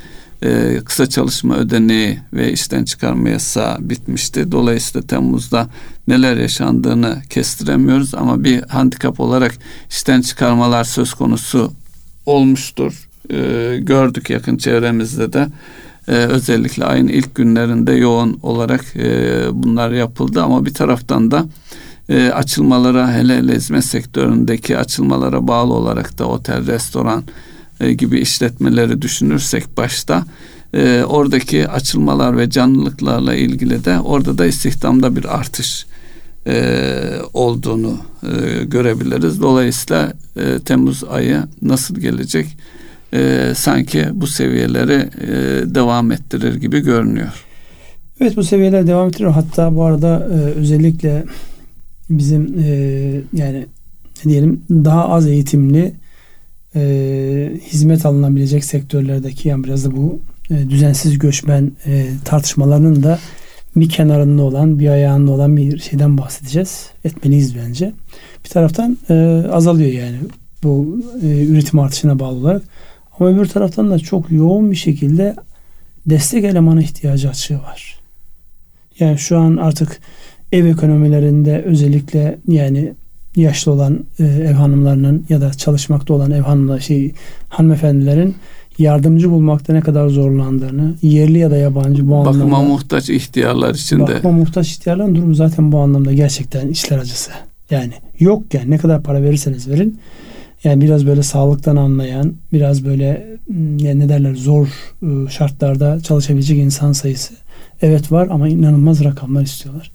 e, 0.44 0.82
kısa 0.86 1.10
çalışma 1.10 1.56
ödeneği 1.56 2.20
ve 2.34 2.52
işten 2.52 2.84
çıkarma 2.84 3.30
yasağı 3.30 3.90
bitmişti. 3.90 4.52
Dolayısıyla 4.52 5.08
Temmuz'da 5.08 5.70
neler 6.12 6.38
yaşandığını 6.38 7.22
kestiremiyoruz 7.30 8.16
ama 8.16 8.44
bir 8.44 8.62
handikap 8.62 9.20
olarak 9.20 9.54
işten 9.90 10.22
çıkarmalar 10.22 10.84
söz 10.84 11.14
konusu 11.14 11.72
olmuştur. 12.26 13.10
E, 13.30 13.78
gördük 13.82 14.30
yakın 14.30 14.58
çevremizde 14.58 15.34
de. 15.34 15.48
Ee, 16.08 16.12
özellikle 16.12 16.86
ayın 16.86 17.08
ilk 17.08 17.36
günlerinde 17.36 17.94
yoğun 17.94 18.40
olarak 18.44 18.96
e, 18.96 19.44
bunlar 19.54 19.92
yapıldı 19.92 20.44
ama 20.44 20.66
bir 20.66 20.74
taraftan 20.74 21.32
da 21.32 21.46
e, 22.10 22.30
açılmalara 22.30 23.14
hele 23.14 23.38
hele 23.38 23.56
hizmet 23.56 23.86
sektöründeki 23.86 24.78
açılmalara 24.78 25.48
bağlı 25.48 25.74
olarak 25.74 26.20
da 26.20 26.26
otel, 26.26 26.68
restoran, 26.68 27.24
e, 27.80 27.94
gibi 27.94 28.20
işletmeleri 28.20 29.02
düşünürsek 29.02 29.78
başta 29.78 30.26
e, 30.74 31.04
oradaki 31.08 31.70
açılmalar 31.70 32.38
ve 32.38 32.50
canlılıklarla 32.50 33.36
ilgili 33.36 33.86
de 33.86 34.00
orada 34.00 34.38
da 34.38 34.46
istihdamda 34.46 35.16
bir 35.16 35.36
artış 35.40 35.86
e, 36.48 36.94
olduğunu 37.34 37.98
e, 38.24 38.64
görebiliriz. 38.64 39.42
Dolayısıyla 39.42 40.14
e, 40.36 40.60
Temmuz 40.60 41.04
ayı 41.04 41.44
nasıl 41.62 41.96
gelecek? 41.96 42.58
E, 43.14 43.54
sanki 43.56 44.06
bu 44.14 44.28
seviyeleri 44.28 45.10
e, 45.22 45.30
devam 45.76 46.12
ettirir 46.12 46.56
gibi 46.56 46.80
görünüyor. 46.80 47.46
Evet 48.22 48.38
bu 48.38 48.44
seviyeler 48.44 48.88
devam 48.88 49.08
ettirir. 49.08 49.26
Hatta 49.26 49.76
bu 49.76 49.84
arada 49.84 50.30
e, 50.34 50.36
özellikle 50.36 51.24
bizim 52.10 52.60
e, 52.60 52.72
yani 53.34 53.66
diyelim 54.24 54.62
daha 54.70 55.10
az 55.10 55.28
eğitimli 55.28 55.94
e, 56.76 57.52
hizmet 57.66 58.06
alınabilecek 58.06 58.66
sektörlerdeki 58.66 59.50
yani 59.50 59.64
biraz 59.64 59.86
da 59.86 59.92
bu 59.92 60.20
e, 60.50 60.70
düzensiz 60.70 61.20
göçmen 61.20 61.72
e, 61.86 62.08
tartışmalarının 62.26 63.04
da 63.04 63.20
bir 63.76 63.90
kenarında 63.90 64.44
olan, 64.44 64.80
bir 64.80 64.90
ayağında 64.90 65.32
olan 65.32 65.58
bir 65.58 65.80
şeyden 65.80 66.18
bahsedeceğiz. 66.18 66.90
Etmeliyiz 67.06 67.56
bence. 67.58 67.94
Bir 68.44 68.50
taraftan 68.50 68.98
e, 69.10 69.44
azalıyor 69.52 69.92
yani 69.92 70.18
bu 70.64 71.00
e, 71.24 71.46
üretim 71.46 71.80
artışına 71.80 72.20
bağlı 72.20 72.38
olarak. 72.38 72.62
Ama 73.20 73.30
öbür 73.30 73.46
taraftan 73.46 73.92
da 73.92 74.00
çok 74.00 74.32
yoğun 74.32 74.72
bir 74.72 74.76
şekilde 74.76 75.36
destek 76.06 76.44
elemana 76.44 76.82
ihtiyacı 76.82 77.30
açığı 77.30 77.60
var. 77.60 78.00
Yani 79.00 79.18
şu 79.18 79.38
an 79.38 79.58
artık 79.58 80.00
ev 80.52 80.66
ekonomilerinde 80.66 81.62
özellikle 81.62 82.38
yani 82.48 82.94
yaşlı 83.36 83.72
olan 83.72 84.06
e, 84.20 84.24
ev 84.24 84.54
hanımlarının 84.54 85.26
ya 85.30 85.42
da 85.42 85.54
çalışmakta 85.54 86.14
olan 86.14 86.32
ev 86.32 86.42
hanımlar 86.42 86.80
şey 86.80 87.12
hanımefendilerin 87.50 88.36
yardımcı 88.78 89.32
bulmakta 89.32 89.74
ne 89.74 89.82
kadar 89.82 90.08
zorlandığını 90.10 90.94
yerli 91.02 91.38
ya 91.38 91.52
da 91.52 91.58
yabancı 91.58 92.08
bu 92.08 92.12
bakıma 92.12 92.30
anlamda 92.30 92.70
muhtaç 92.70 93.10
ihtiyarlar 93.10 93.76
için 93.76 94.00
de 94.00 94.02
bakıma 94.02 94.32
muhtaç 94.38 94.70
ihtiyarların 94.70 95.16
durumu 95.16 95.36
zaten 95.36 95.72
bu 95.72 95.80
anlamda 95.80 96.14
gerçekten 96.14 96.68
işler 96.68 96.98
acısı. 96.98 97.32
Yani 97.70 97.94
yok 98.20 98.54
yani 98.54 98.70
ne 98.70 98.78
kadar 98.78 99.04
para 99.04 99.24
verirseniz 99.24 99.68
verin 99.68 100.00
yani 100.64 100.82
biraz 100.82 101.06
böyle 101.06 101.24
sağlıktan 101.24 101.76
anlayan, 101.76 102.34
biraz 102.54 102.86
böyle 102.86 103.28
yani 103.78 104.00
ne 104.00 104.10
derler 104.10 104.36
zor 104.36 104.68
ıı, 105.04 105.32
şartlarda 105.32 106.00
çalışabilecek 106.00 106.58
insan 106.58 106.92
sayısı 106.92 107.34
evet 107.82 108.12
var 108.12 108.28
ama 108.32 108.50
inanılmaz 108.50 109.04
rakamlar 109.04 109.42
istiyorlar. 109.42 109.92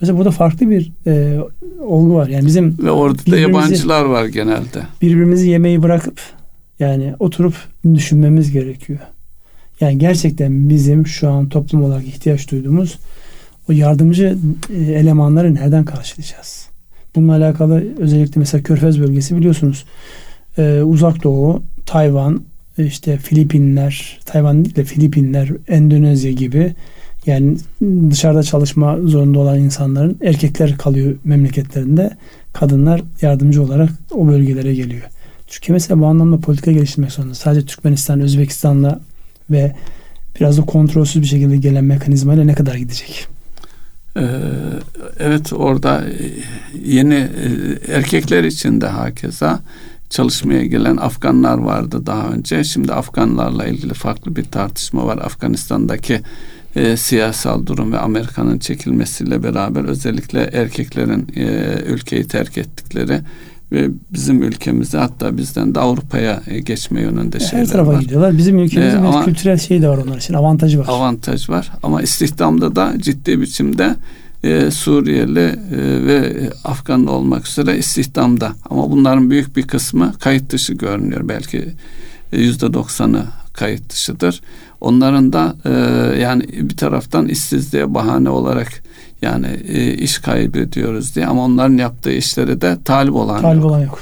Mesela 0.00 0.18
burada 0.18 0.30
farklı 0.30 0.70
bir 0.70 0.92
e, 1.06 1.38
olgu 1.80 2.14
var. 2.14 2.28
Yani 2.28 2.46
bizim 2.46 2.78
ve 2.82 2.90
orada 2.90 3.30
da 3.30 3.36
yabancılar 3.36 4.04
var 4.04 4.24
genelde. 4.24 4.82
Birbirimizi 5.02 5.48
yemeği 5.48 5.82
bırakıp 5.82 6.20
yani 6.80 7.14
oturup 7.18 7.54
düşünmemiz 7.94 8.52
gerekiyor. 8.52 8.98
Yani 9.80 9.98
gerçekten 9.98 10.68
bizim 10.68 11.06
şu 11.06 11.30
an 11.30 11.48
toplum 11.48 11.84
olarak 11.84 12.06
ihtiyaç 12.06 12.50
duyduğumuz 12.50 12.98
o 13.68 13.72
yardımcı 13.72 14.38
e, 14.70 14.92
elemanları 14.92 15.54
nereden 15.54 15.84
karşılayacağız? 15.84 16.68
Bununla 17.16 17.32
alakalı 17.32 17.84
özellikle 17.98 18.38
mesela 18.38 18.62
Körfez 18.62 19.00
bölgesi 19.00 19.36
biliyorsunuz 19.36 19.84
e, 20.58 20.82
Uzak 20.82 21.22
Doğu, 21.22 21.62
Tayvan, 21.86 22.42
işte 22.78 23.16
Filipinler, 23.16 24.18
Tayvan 24.26 24.64
değil 24.64 24.76
de 24.76 24.84
Filipinler, 24.84 25.48
Endonezya 25.68 26.32
gibi 26.32 26.74
yani 27.26 27.56
dışarıda 28.10 28.42
çalışma 28.42 28.98
zorunda 29.00 29.38
olan 29.38 29.58
insanların 29.58 30.18
erkekler 30.22 30.78
kalıyor 30.78 31.16
memleketlerinde. 31.24 32.10
Kadınlar 32.52 33.02
yardımcı 33.22 33.62
olarak 33.62 33.90
o 34.14 34.26
bölgelere 34.26 34.74
geliyor. 34.74 35.02
Çünkü 35.50 35.72
mesela 35.72 36.00
bu 36.00 36.06
anlamda 36.06 36.38
politika 36.38 36.72
geliştirmek 36.72 37.12
zorunda. 37.12 37.34
Sadece 37.34 37.66
Türkmenistan, 37.66 38.20
Özbekistan'la 38.20 39.00
ve 39.50 39.76
biraz 40.40 40.58
da 40.58 40.62
kontrolsüz 40.62 41.22
bir 41.22 41.26
şekilde 41.26 41.56
gelen 41.56 41.84
mekanizmayla 41.84 42.44
ne 42.44 42.54
kadar 42.54 42.74
gidecek? 42.74 43.26
Ee, 44.16 44.22
evet 45.18 45.52
orada 45.52 46.04
e, 46.04 46.14
yeni 46.84 47.14
e, 47.14 47.92
erkekler 47.94 48.44
için 48.44 48.80
de 48.80 48.86
hakeza 48.86 49.60
çalışmaya 50.10 50.66
gelen 50.66 50.96
Afganlar 50.96 51.58
vardı 51.58 52.06
daha 52.06 52.28
önce. 52.28 52.64
Şimdi 52.64 52.92
Afganlarla 52.92 53.66
ilgili 53.66 53.94
farklı 53.94 54.36
bir 54.36 54.44
tartışma 54.44 55.06
var. 55.06 55.18
Afganistan'daki 55.18 56.20
e, 56.76 56.96
siyasal 56.96 57.66
durum 57.66 57.92
ve 57.92 57.98
Amerika'nın 57.98 58.58
çekilmesiyle 58.58 59.42
beraber 59.42 59.84
özellikle 59.84 60.42
erkeklerin 60.42 61.26
e, 61.36 61.74
ülkeyi 61.86 62.24
terk 62.24 62.58
ettikleri 62.58 63.20
ve 63.72 63.88
bizim 64.10 64.42
ülkemizde 64.42 64.98
hatta 64.98 65.36
bizden 65.36 65.74
de 65.74 65.80
Avrupa'ya 65.80 66.42
e, 66.46 66.60
geçme 66.60 67.00
yönünde 67.00 67.38
Her 67.38 67.44
şeyler 67.44 67.66
tarafa 67.66 67.92
var. 67.92 68.00
gidiyorlar. 68.00 68.38
Bizim 68.38 68.58
ülkemizin 68.58 68.96
ee, 68.96 69.06
ama, 69.06 69.24
kültürel 69.24 69.58
şey 69.58 69.82
de 69.82 69.88
var 69.88 69.98
onlar 69.98 70.16
için. 70.16 70.34
Avantajı 70.34 70.78
var. 70.78 70.86
Avantaj 70.88 71.50
var. 71.50 71.72
Ama 71.82 72.02
istihdamda 72.02 72.76
da 72.76 72.94
ciddi 72.98 73.40
biçimde 73.40 73.96
e, 74.44 74.70
Suriyeli 74.70 75.40
e, 75.40 75.56
ve 76.06 76.50
Afgan 76.64 77.06
olmak 77.06 77.48
üzere 77.48 77.78
istihdamda. 77.78 78.52
Ama 78.70 78.90
bunların 78.90 79.30
büyük 79.30 79.56
bir 79.56 79.66
kısmı 79.66 80.12
kayıt 80.20 80.52
dışı 80.52 80.72
görünüyor. 80.72 81.28
Belki 81.28 81.68
yüzde 82.32 82.74
doksanı 82.74 83.24
kayıt 83.52 83.90
dışıdır. 83.92 84.40
Onların 84.80 85.32
da 85.32 85.56
e, 85.64 85.70
yani 86.20 86.44
bir 86.52 86.76
taraftan 86.76 87.28
işsizliğe 87.28 87.94
bahane 87.94 88.30
olarak 88.30 88.82
yani 89.22 89.46
e, 89.68 89.94
iş 89.94 90.18
kaybediyoruz 90.18 91.14
diye 91.14 91.26
ama 91.26 91.44
onların 91.44 91.76
yaptığı 91.76 92.12
işlere 92.12 92.60
de 92.60 92.78
talip 92.84 93.14
olan 93.14 93.42
talip 93.42 93.62
yok. 93.62 93.70
olan 93.70 93.80
yok. 93.80 94.00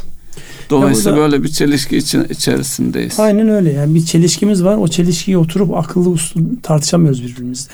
Dolayısıyla 0.71 1.17
burada, 1.17 1.33
böyle 1.33 1.43
bir 1.43 1.49
çelişki 1.49 1.97
için, 1.97 2.25
içerisindeyiz. 2.31 3.21
Aynen 3.21 3.49
öyle. 3.49 3.73
Yani 3.73 3.95
bir 3.95 4.05
çelişkimiz 4.05 4.65
var. 4.65 4.77
O 4.77 4.89
çelişkiyi 4.89 5.39
oturup 5.39 5.77
akıllı 5.77 6.09
uslu 6.11 6.41
tartışamıyoruz 6.63 7.23
birbirimizle. 7.23 7.73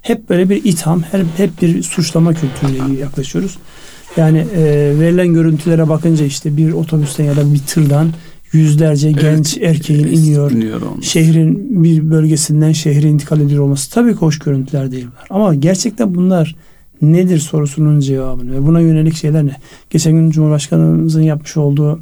Hep 0.00 0.28
böyle 0.28 0.50
bir 0.50 0.64
itham, 0.64 1.02
hep, 1.02 1.26
hep 1.36 1.62
bir 1.62 1.82
suçlama 1.82 2.34
kültürüyle 2.34 3.00
yaklaşıyoruz. 3.00 3.58
Yani 4.16 4.38
e, 4.38 4.62
verilen 5.00 5.34
görüntülere 5.34 5.88
bakınca 5.88 6.24
işte 6.24 6.56
bir 6.56 6.72
otobüsten 6.72 7.24
ya 7.24 7.36
da 7.36 7.54
bir 7.54 7.58
tırdan 7.58 8.12
yüzlerce 8.52 9.08
evet, 9.08 9.20
genç 9.20 9.58
erkeğin 9.58 10.06
iniyor. 10.06 10.50
iniyor 10.50 10.80
şehrin 11.02 11.84
bir 11.84 12.10
bölgesinden 12.10 12.72
şehre 12.72 13.08
intikal 13.08 13.40
ediyor 13.40 13.64
olması 13.64 13.90
tabii 13.90 14.12
ki 14.12 14.18
hoş 14.18 14.38
görüntüler 14.38 14.92
değil. 14.92 15.06
Ama 15.30 15.54
gerçekten 15.54 16.14
bunlar 16.14 16.56
nedir 17.02 17.38
sorusunun 17.38 18.00
cevabını 18.00 18.52
ve 18.52 18.66
buna 18.66 18.80
yönelik 18.80 19.14
şeyler 19.14 19.46
ne? 19.46 19.56
Geçen 19.90 20.12
gün 20.12 20.30
Cumhurbaşkanımızın 20.30 21.22
yapmış 21.22 21.56
olduğu 21.56 22.00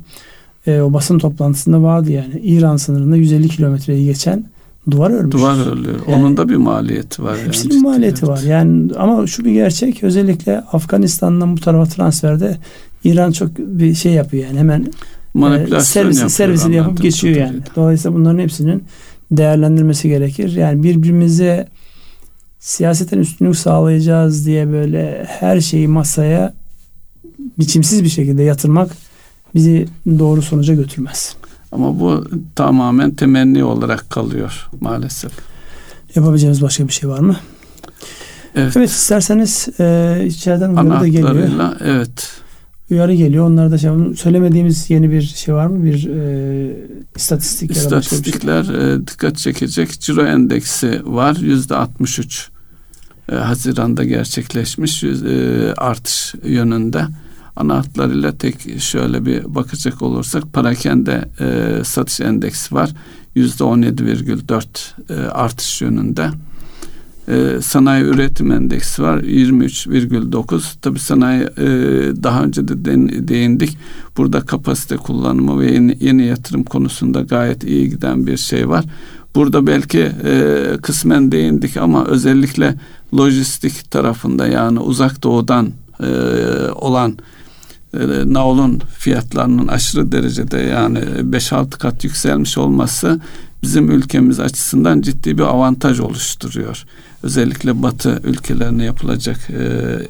e, 0.67 0.81
o 0.81 0.93
basın 0.93 1.19
toplantısında 1.19 1.83
vardı 1.83 2.13
yani 2.13 2.41
İran 2.43 2.77
sınırında 2.77 3.17
150 3.17 3.49
kilometreyi 3.49 4.05
geçen 4.05 4.45
duvar 4.91 5.11
örmüş. 5.11 5.33
Duvar 5.33 5.67
örülüyor. 5.67 6.01
Yani, 6.09 6.21
Onun 6.21 6.37
da 6.37 6.49
bir 6.49 6.57
maliyeti 6.57 7.23
var. 7.23 7.37
Hepsinin 7.45 7.75
yani, 7.75 7.83
maliyeti 7.83 8.19
evet. 8.19 8.29
var. 8.29 8.43
Yani 8.43 8.91
ama 8.99 9.27
şu 9.27 9.45
bir 9.45 9.53
gerçek 9.53 10.03
özellikle 10.03 10.61
Afganistan'dan 10.61 11.57
bu 11.57 11.61
tarafa 11.61 11.91
transferde 11.91 12.57
İran 13.05 13.33
çok 13.33 13.59
bir 13.59 13.95
şey 13.95 14.13
yapıyor 14.13 14.45
yani 14.47 14.59
hemen 14.59 14.87
e, 15.77 15.81
servis, 15.81 16.19
servisini 16.19 16.75
yapıp 16.77 17.03
geçiyor 17.03 17.37
yani. 17.37 17.59
Dolayısıyla 17.77 18.19
bunların 18.19 18.39
hepsinin 18.39 18.85
değerlendirmesi 19.31 20.09
gerekir. 20.09 20.53
Yani 20.57 20.83
birbirimize 20.83 21.69
siyaseten 22.65 23.19
üstünlük 23.19 23.57
sağlayacağız 23.57 24.47
diye 24.47 24.73
böyle 24.73 25.25
her 25.29 25.61
şeyi 25.61 25.89
masaya 25.89 26.55
biçimsiz 27.59 28.05
bir 28.05 28.09
şekilde 28.09 28.43
yatırmak 28.43 28.91
bizi 29.55 29.89
doğru 30.19 30.43
sonuca 30.43 30.75
götürmez. 30.75 31.37
Ama 31.73 32.01
bu 32.01 32.25
tamamen 32.57 33.11
temenni 33.11 33.65
olarak 33.65 34.11
kalıyor 34.11 34.69
maalesef. 34.81 35.33
Yapabileceğimiz 36.15 36.63
başka 36.63 36.89
bir 36.89 36.93
şey 36.93 37.11
var 37.11 37.19
mı? 37.19 37.37
Evet, 38.55 38.77
evet 38.77 38.91
isterseniz 38.91 39.69
e, 39.81 40.23
içeriden 40.27 40.71
uyarı 40.71 41.01
da 41.01 41.09
geliyor. 41.09 41.77
Evet. 41.85 42.31
Uyarı 42.91 43.15
geliyor. 43.15 43.47
Onlar 43.47 43.71
da 43.71 43.79
şey, 43.79 43.91
söylemediğimiz 44.17 44.91
yeni 44.91 45.11
bir 45.11 45.23
şey 45.23 45.55
var 45.55 45.67
mı? 45.67 45.85
Bir 45.85 46.11
e, 46.11 46.77
istatistik 47.17 47.71
da 47.71 47.79
İstatistikler 47.79 48.65
şey. 48.65 48.95
e, 48.95 49.07
dikkat 49.07 49.37
çekecek. 49.37 50.01
Ciro 50.01 50.23
endeksi 50.27 51.03
var. 51.05 51.37
Yüzde 51.37 51.77
63 51.77 52.54
e, 53.33 53.35
Haziran'da 53.35 54.05
gerçekleşmiş 54.05 55.05
e, 55.05 55.75
artış 55.77 56.35
yönünde 56.45 57.07
ana 57.57 57.77
hatlarıyla 57.77 58.39
tek 58.39 58.81
şöyle 58.81 59.27
bir 59.27 59.55
bakacak 59.55 60.03
olursak 60.03 60.53
parakende 60.53 61.29
e, 61.41 61.85
satış 61.85 62.21
endeksi 62.21 62.75
var. 62.75 62.91
Yüzde 63.35 63.65
17,4 63.65 64.65
e, 65.11 65.29
artış 65.29 65.83
yönünde. 65.83 66.31
E, 67.29 67.61
sanayi 67.63 68.05
üretim 68.05 68.53
endeksi 68.53 69.03
var 69.03 69.19
23,9 69.19 70.63
tabi 70.83 70.99
sanayi 70.99 71.43
e, 71.43 71.67
daha 72.23 72.45
önce 72.45 72.69
de 72.69 72.85
değindik 73.29 73.79
burada 74.17 74.41
kapasite 74.41 74.97
kullanımı 74.97 75.61
ve 75.61 75.73
yeni, 75.73 75.99
yeni 76.01 76.27
yatırım 76.27 76.65
konusunda 76.65 77.21
gayet 77.21 77.65
iyi 77.65 77.91
giden 77.91 78.27
bir 78.27 78.37
şey 78.37 78.69
var 78.69 78.85
burada 79.35 79.67
belki 79.67 80.01
e, 80.25 80.63
kısmen 80.83 81.33
değindik 81.33 81.77
ama 81.77 82.05
özellikle 82.05 82.75
lojistik 83.19 83.91
tarafında 83.91 84.47
yani 84.47 84.79
uzak 84.79 85.23
doğudan 85.23 85.71
e, 86.01 86.07
olan 86.75 87.19
e, 87.95 87.99
Naol'un 88.25 88.83
fiyatlarının 88.99 89.69
aşırı 89.69 90.13
derecede 90.13 90.59
yani 90.59 90.99
5-6 90.99 91.71
kat 91.71 92.05
yükselmiş 92.05 92.59
olması 92.59 93.21
bizim 93.63 93.91
ülkemiz 93.91 94.41
açısından 94.41 95.01
ciddi 95.01 95.39
bir 95.39 95.43
avantaj 95.43 96.01
oluşturuyor. 96.01 96.85
Özellikle 97.23 97.83
Batı 97.83 98.21
ülkelerine 98.25 98.85
yapılacak 98.85 99.51
e, 99.51 99.63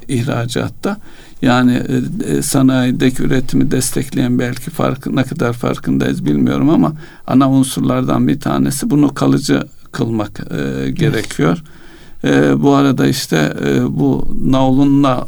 ihracatta. 0.07 0.97
Yani 1.41 1.73
e, 1.73 2.31
e, 2.31 2.41
sanayideki 2.41 3.23
üretimi 3.23 3.71
destekleyen 3.71 4.39
belki 4.39 4.69
farkı 4.69 5.15
ne 5.15 5.23
kadar 5.23 5.53
farkındayız 5.53 6.25
bilmiyorum 6.25 6.69
ama 6.69 6.93
ana 7.27 7.51
unsurlardan 7.51 8.27
bir 8.27 8.39
tanesi 8.39 8.89
bunu 8.89 9.13
kalıcı 9.13 9.63
kılmak 9.91 10.39
e, 10.39 10.91
gerekiyor. 10.91 11.57
Evet. 11.57 11.75
E, 12.23 12.63
bu 12.63 12.73
arada 12.73 13.07
işte 13.07 13.53
e, 13.65 13.99
bu 13.99 14.27
Naul'unla 14.45 15.27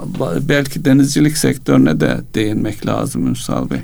belki 0.49 0.85
denizcilik 0.85 1.37
sektörüne 1.37 1.99
de 1.99 2.17
değinmek 2.35 2.87
lazım 2.87 3.27
Ünsal 3.27 3.69
Bey. 3.69 3.79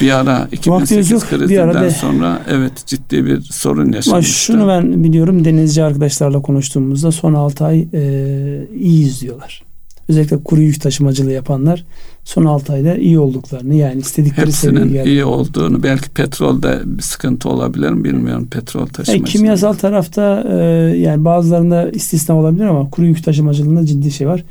Bir 0.00 0.10
ara 0.10 0.48
2008 0.52 1.10
yok, 1.10 1.22
krizinden 1.22 1.68
arada... 1.68 1.90
sonra 1.90 2.42
evet 2.48 2.86
ciddi 2.86 3.26
bir 3.26 3.40
sorun 3.40 3.86
yaşamıştı. 3.86 4.12
Ama 4.12 4.22
şunu 4.22 4.68
ben 4.68 5.04
biliyorum 5.04 5.44
denizci 5.44 5.82
arkadaşlarla 5.82 6.42
konuştuğumuzda 6.42 7.12
son 7.12 7.34
6 7.34 7.64
ay 7.64 7.86
e, 7.94 8.68
iyi 8.78 9.06
izliyorlar 9.06 9.73
özellikle 10.08 10.42
kuru 10.42 10.60
yük 10.60 10.80
taşımacılığı 10.80 11.32
yapanlar 11.32 11.84
son 12.24 12.44
6 12.44 12.72
ayda 12.72 12.96
iyi 12.96 13.18
olduklarını 13.18 13.74
yani 13.74 14.00
istedikleri 14.00 14.92
geldi. 14.92 15.08
iyi 15.08 15.24
olduğunu 15.24 15.82
belki 15.82 16.10
petrolde 16.10 16.80
bir 16.84 17.02
sıkıntı 17.02 17.48
olabilir 17.48 17.90
mi 17.90 18.04
bilmiyorum 18.04 18.48
petrol 18.50 18.86
taşımacılığı. 18.86 19.16
Yani 19.16 19.28
kimyasal 19.28 19.72
tarafta 19.72 20.44
e, 20.50 20.54
yani 20.96 21.24
bazılarında 21.24 21.90
istisna 21.90 22.36
olabilir 22.36 22.64
ama 22.64 22.90
kuru 22.90 23.06
yük 23.06 23.24
taşımacılığında 23.24 23.86
ciddi 23.86 24.10
şey 24.10 24.26
var. 24.26 24.44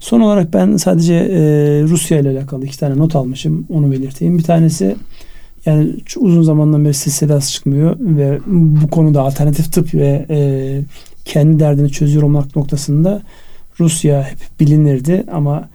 Son 0.00 0.20
olarak 0.20 0.52
ben 0.54 0.76
sadece 0.76 1.14
e, 1.14 1.38
Rusya 1.82 2.18
ile 2.18 2.30
alakalı 2.30 2.64
iki 2.64 2.78
tane 2.78 2.98
not 2.98 3.16
almışım 3.16 3.66
onu 3.68 3.92
belirteyim. 3.92 4.38
Bir 4.38 4.44
tanesi 4.44 4.96
yani 5.66 5.94
uzun 6.16 6.42
zamandan 6.42 6.84
beri 6.84 6.94
ses 6.94 7.14
sedası 7.14 7.52
çıkmıyor 7.52 7.96
ve 8.00 8.38
bu 8.46 8.90
konuda 8.90 9.20
alternatif 9.20 9.72
tıp 9.72 9.94
ve 9.94 10.26
e, 10.30 10.80
kendi 11.24 11.60
derdini 11.60 11.90
çözüyor 11.90 12.22
olmak 12.22 12.56
noktasında 12.56 13.22
Rusya 13.80 14.22
hep 14.22 14.38
bilinirdi 14.60 15.24
ama 15.32 15.68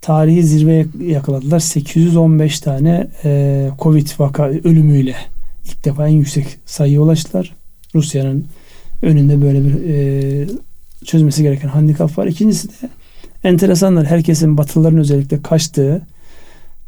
tarihi 0.00 0.42
zirveye 0.42 0.86
yakaladılar. 1.06 1.60
815 1.60 2.60
tane 2.60 3.06
e, 3.24 3.70
Covid 3.78 4.08
vaka 4.18 4.46
ölümüyle 4.48 5.16
ilk 5.64 5.84
defa 5.84 6.08
en 6.08 6.12
yüksek 6.12 6.46
sayıya 6.66 7.00
ulaştılar. 7.00 7.54
Rusya'nın 7.94 8.46
önünde 9.02 9.42
böyle 9.42 9.64
bir 9.64 9.74
e, 9.88 10.46
çözmesi 11.04 11.42
gereken 11.42 11.68
handikap 11.68 12.18
var. 12.18 12.26
İkincisi 12.26 12.68
de 12.68 12.88
enteresanlar. 13.44 14.06
Herkesin 14.06 14.58
batılıların 14.58 14.98
özellikle 14.98 15.42
kaçtığı 15.42 16.02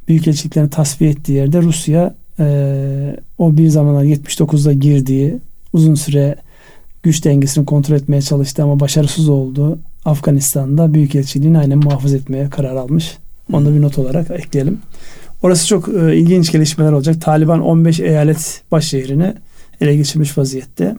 büyükelçiliklerini 0.08 0.70
tasfiye 0.70 1.10
ettiği 1.10 1.32
yerde 1.32 1.62
Rusya 1.62 2.14
e, 2.38 3.16
o 3.38 3.56
bir 3.56 3.68
zamanlar 3.68 4.04
79'da 4.04 4.72
girdiği 4.72 5.38
uzun 5.72 5.94
süre 5.94 6.36
güç 7.02 7.24
dengesini 7.24 7.64
kontrol 7.64 7.96
etmeye 7.96 8.22
çalıştı 8.22 8.62
ama 8.62 8.80
başarısız 8.80 9.28
oldu. 9.28 9.78
Afganistan'da 10.08 10.94
Büyükelçiliğini 10.94 11.58
aynen 11.58 11.78
muhafaza 11.78 12.16
etmeye 12.16 12.50
karar 12.50 12.76
almış. 12.76 13.16
Onu 13.52 13.66
da 13.66 13.74
bir 13.74 13.82
not 13.82 13.98
olarak 13.98 14.30
ekleyelim. 14.30 14.78
Orası 15.42 15.66
çok 15.66 15.88
e, 15.88 16.16
ilginç 16.16 16.52
gelişmeler 16.52 16.92
olacak. 16.92 17.20
Taliban 17.20 17.60
15 17.60 18.00
eyalet 18.00 18.62
baş 18.70 18.84
şehrini 18.84 19.34
ele 19.80 19.96
geçirmiş 19.96 20.38
vaziyette. 20.38 20.96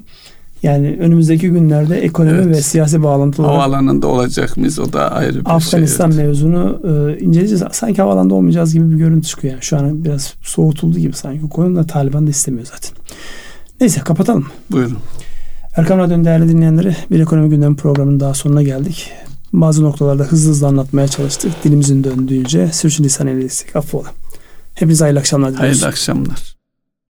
Yani 0.63 0.97
önümüzdeki 0.99 1.49
günlerde 1.49 1.99
ekonomi 1.99 2.37
evet. 2.37 2.47
ve 2.47 2.61
siyasi 2.61 3.03
bağlantılı 3.03 3.45
havaalanında 3.47 4.07
olacak 4.07 4.57
mıyız 4.57 4.79
o 4.79 4.93
da 4.93 5.11
ayrı 5.11 5.39
bir 5.39 5.55
Afganistan 5.55 6.11
şey. 6.11 6.19
Evet. 6.19 6.27
mevzunu 6.27 6.81
e, 6.83 7.19
inceleyeceğiz. 7.19 7.63
Sanki 7.71 8.01
havaalanında 8.01 8.33
olmayacağız 8.33 8.73
gibi 8.73 8.91
bir 8.91 8.97
görüntü 8.97 9.27
çıkıyor. 9.27 9.53
Yani 9.53 9.63
şu 9.63 9.77
an 9.77 10.03
biraz 10.03 10.33
soğutuldu 10.41 10.99
gibi 10.99 11.13
sanki. 11.13 11.49
Konu 11.49 11.75
da 11.75 11.83
Taliban 11.83 12.27
da 12.27 12.29
istemiyor 12.29 12.65
zaten. 12.65 12.91
Neyse 13.81 14.01
kapatalım. 14.01 14.45
Buyurun. 14.71 14.97
Erkam 15.75 15.99
Radyo'nun 15.99 16.25
değerli 16.25 16.49
dinleyenleri 16.49 16.95
bir 17.11 17.19
ekonomi 17.19 17.49
gündemi 17.49 17.75
programının 17.75 18.19
daha 18.19 18.33
sonuna 18.33 18.63
geldik. 18.63 19.11
Bazı 19.53 19.83
noktalarda 19.83 20.23
hızlı 20.23 20.49
hızlı 20.49 20.67
anlatmaya 20.67 21.07
çalıştık. 21.07 21.63
Dilimizin 21.63 22.03
döndüğünce 22.03 22.71
sürçülisan 22.71 23.27
eyledik. 23.27 23.75
Affola. 23.75 24.07
Hepinize 24.75 25.03
hayırlı 25.03 25.19
akşamlar 25.19 25.49
diliyoruz. 25.53 25.69
Hayırlı 25.69 25.87
akşamlar. 25.87 26.58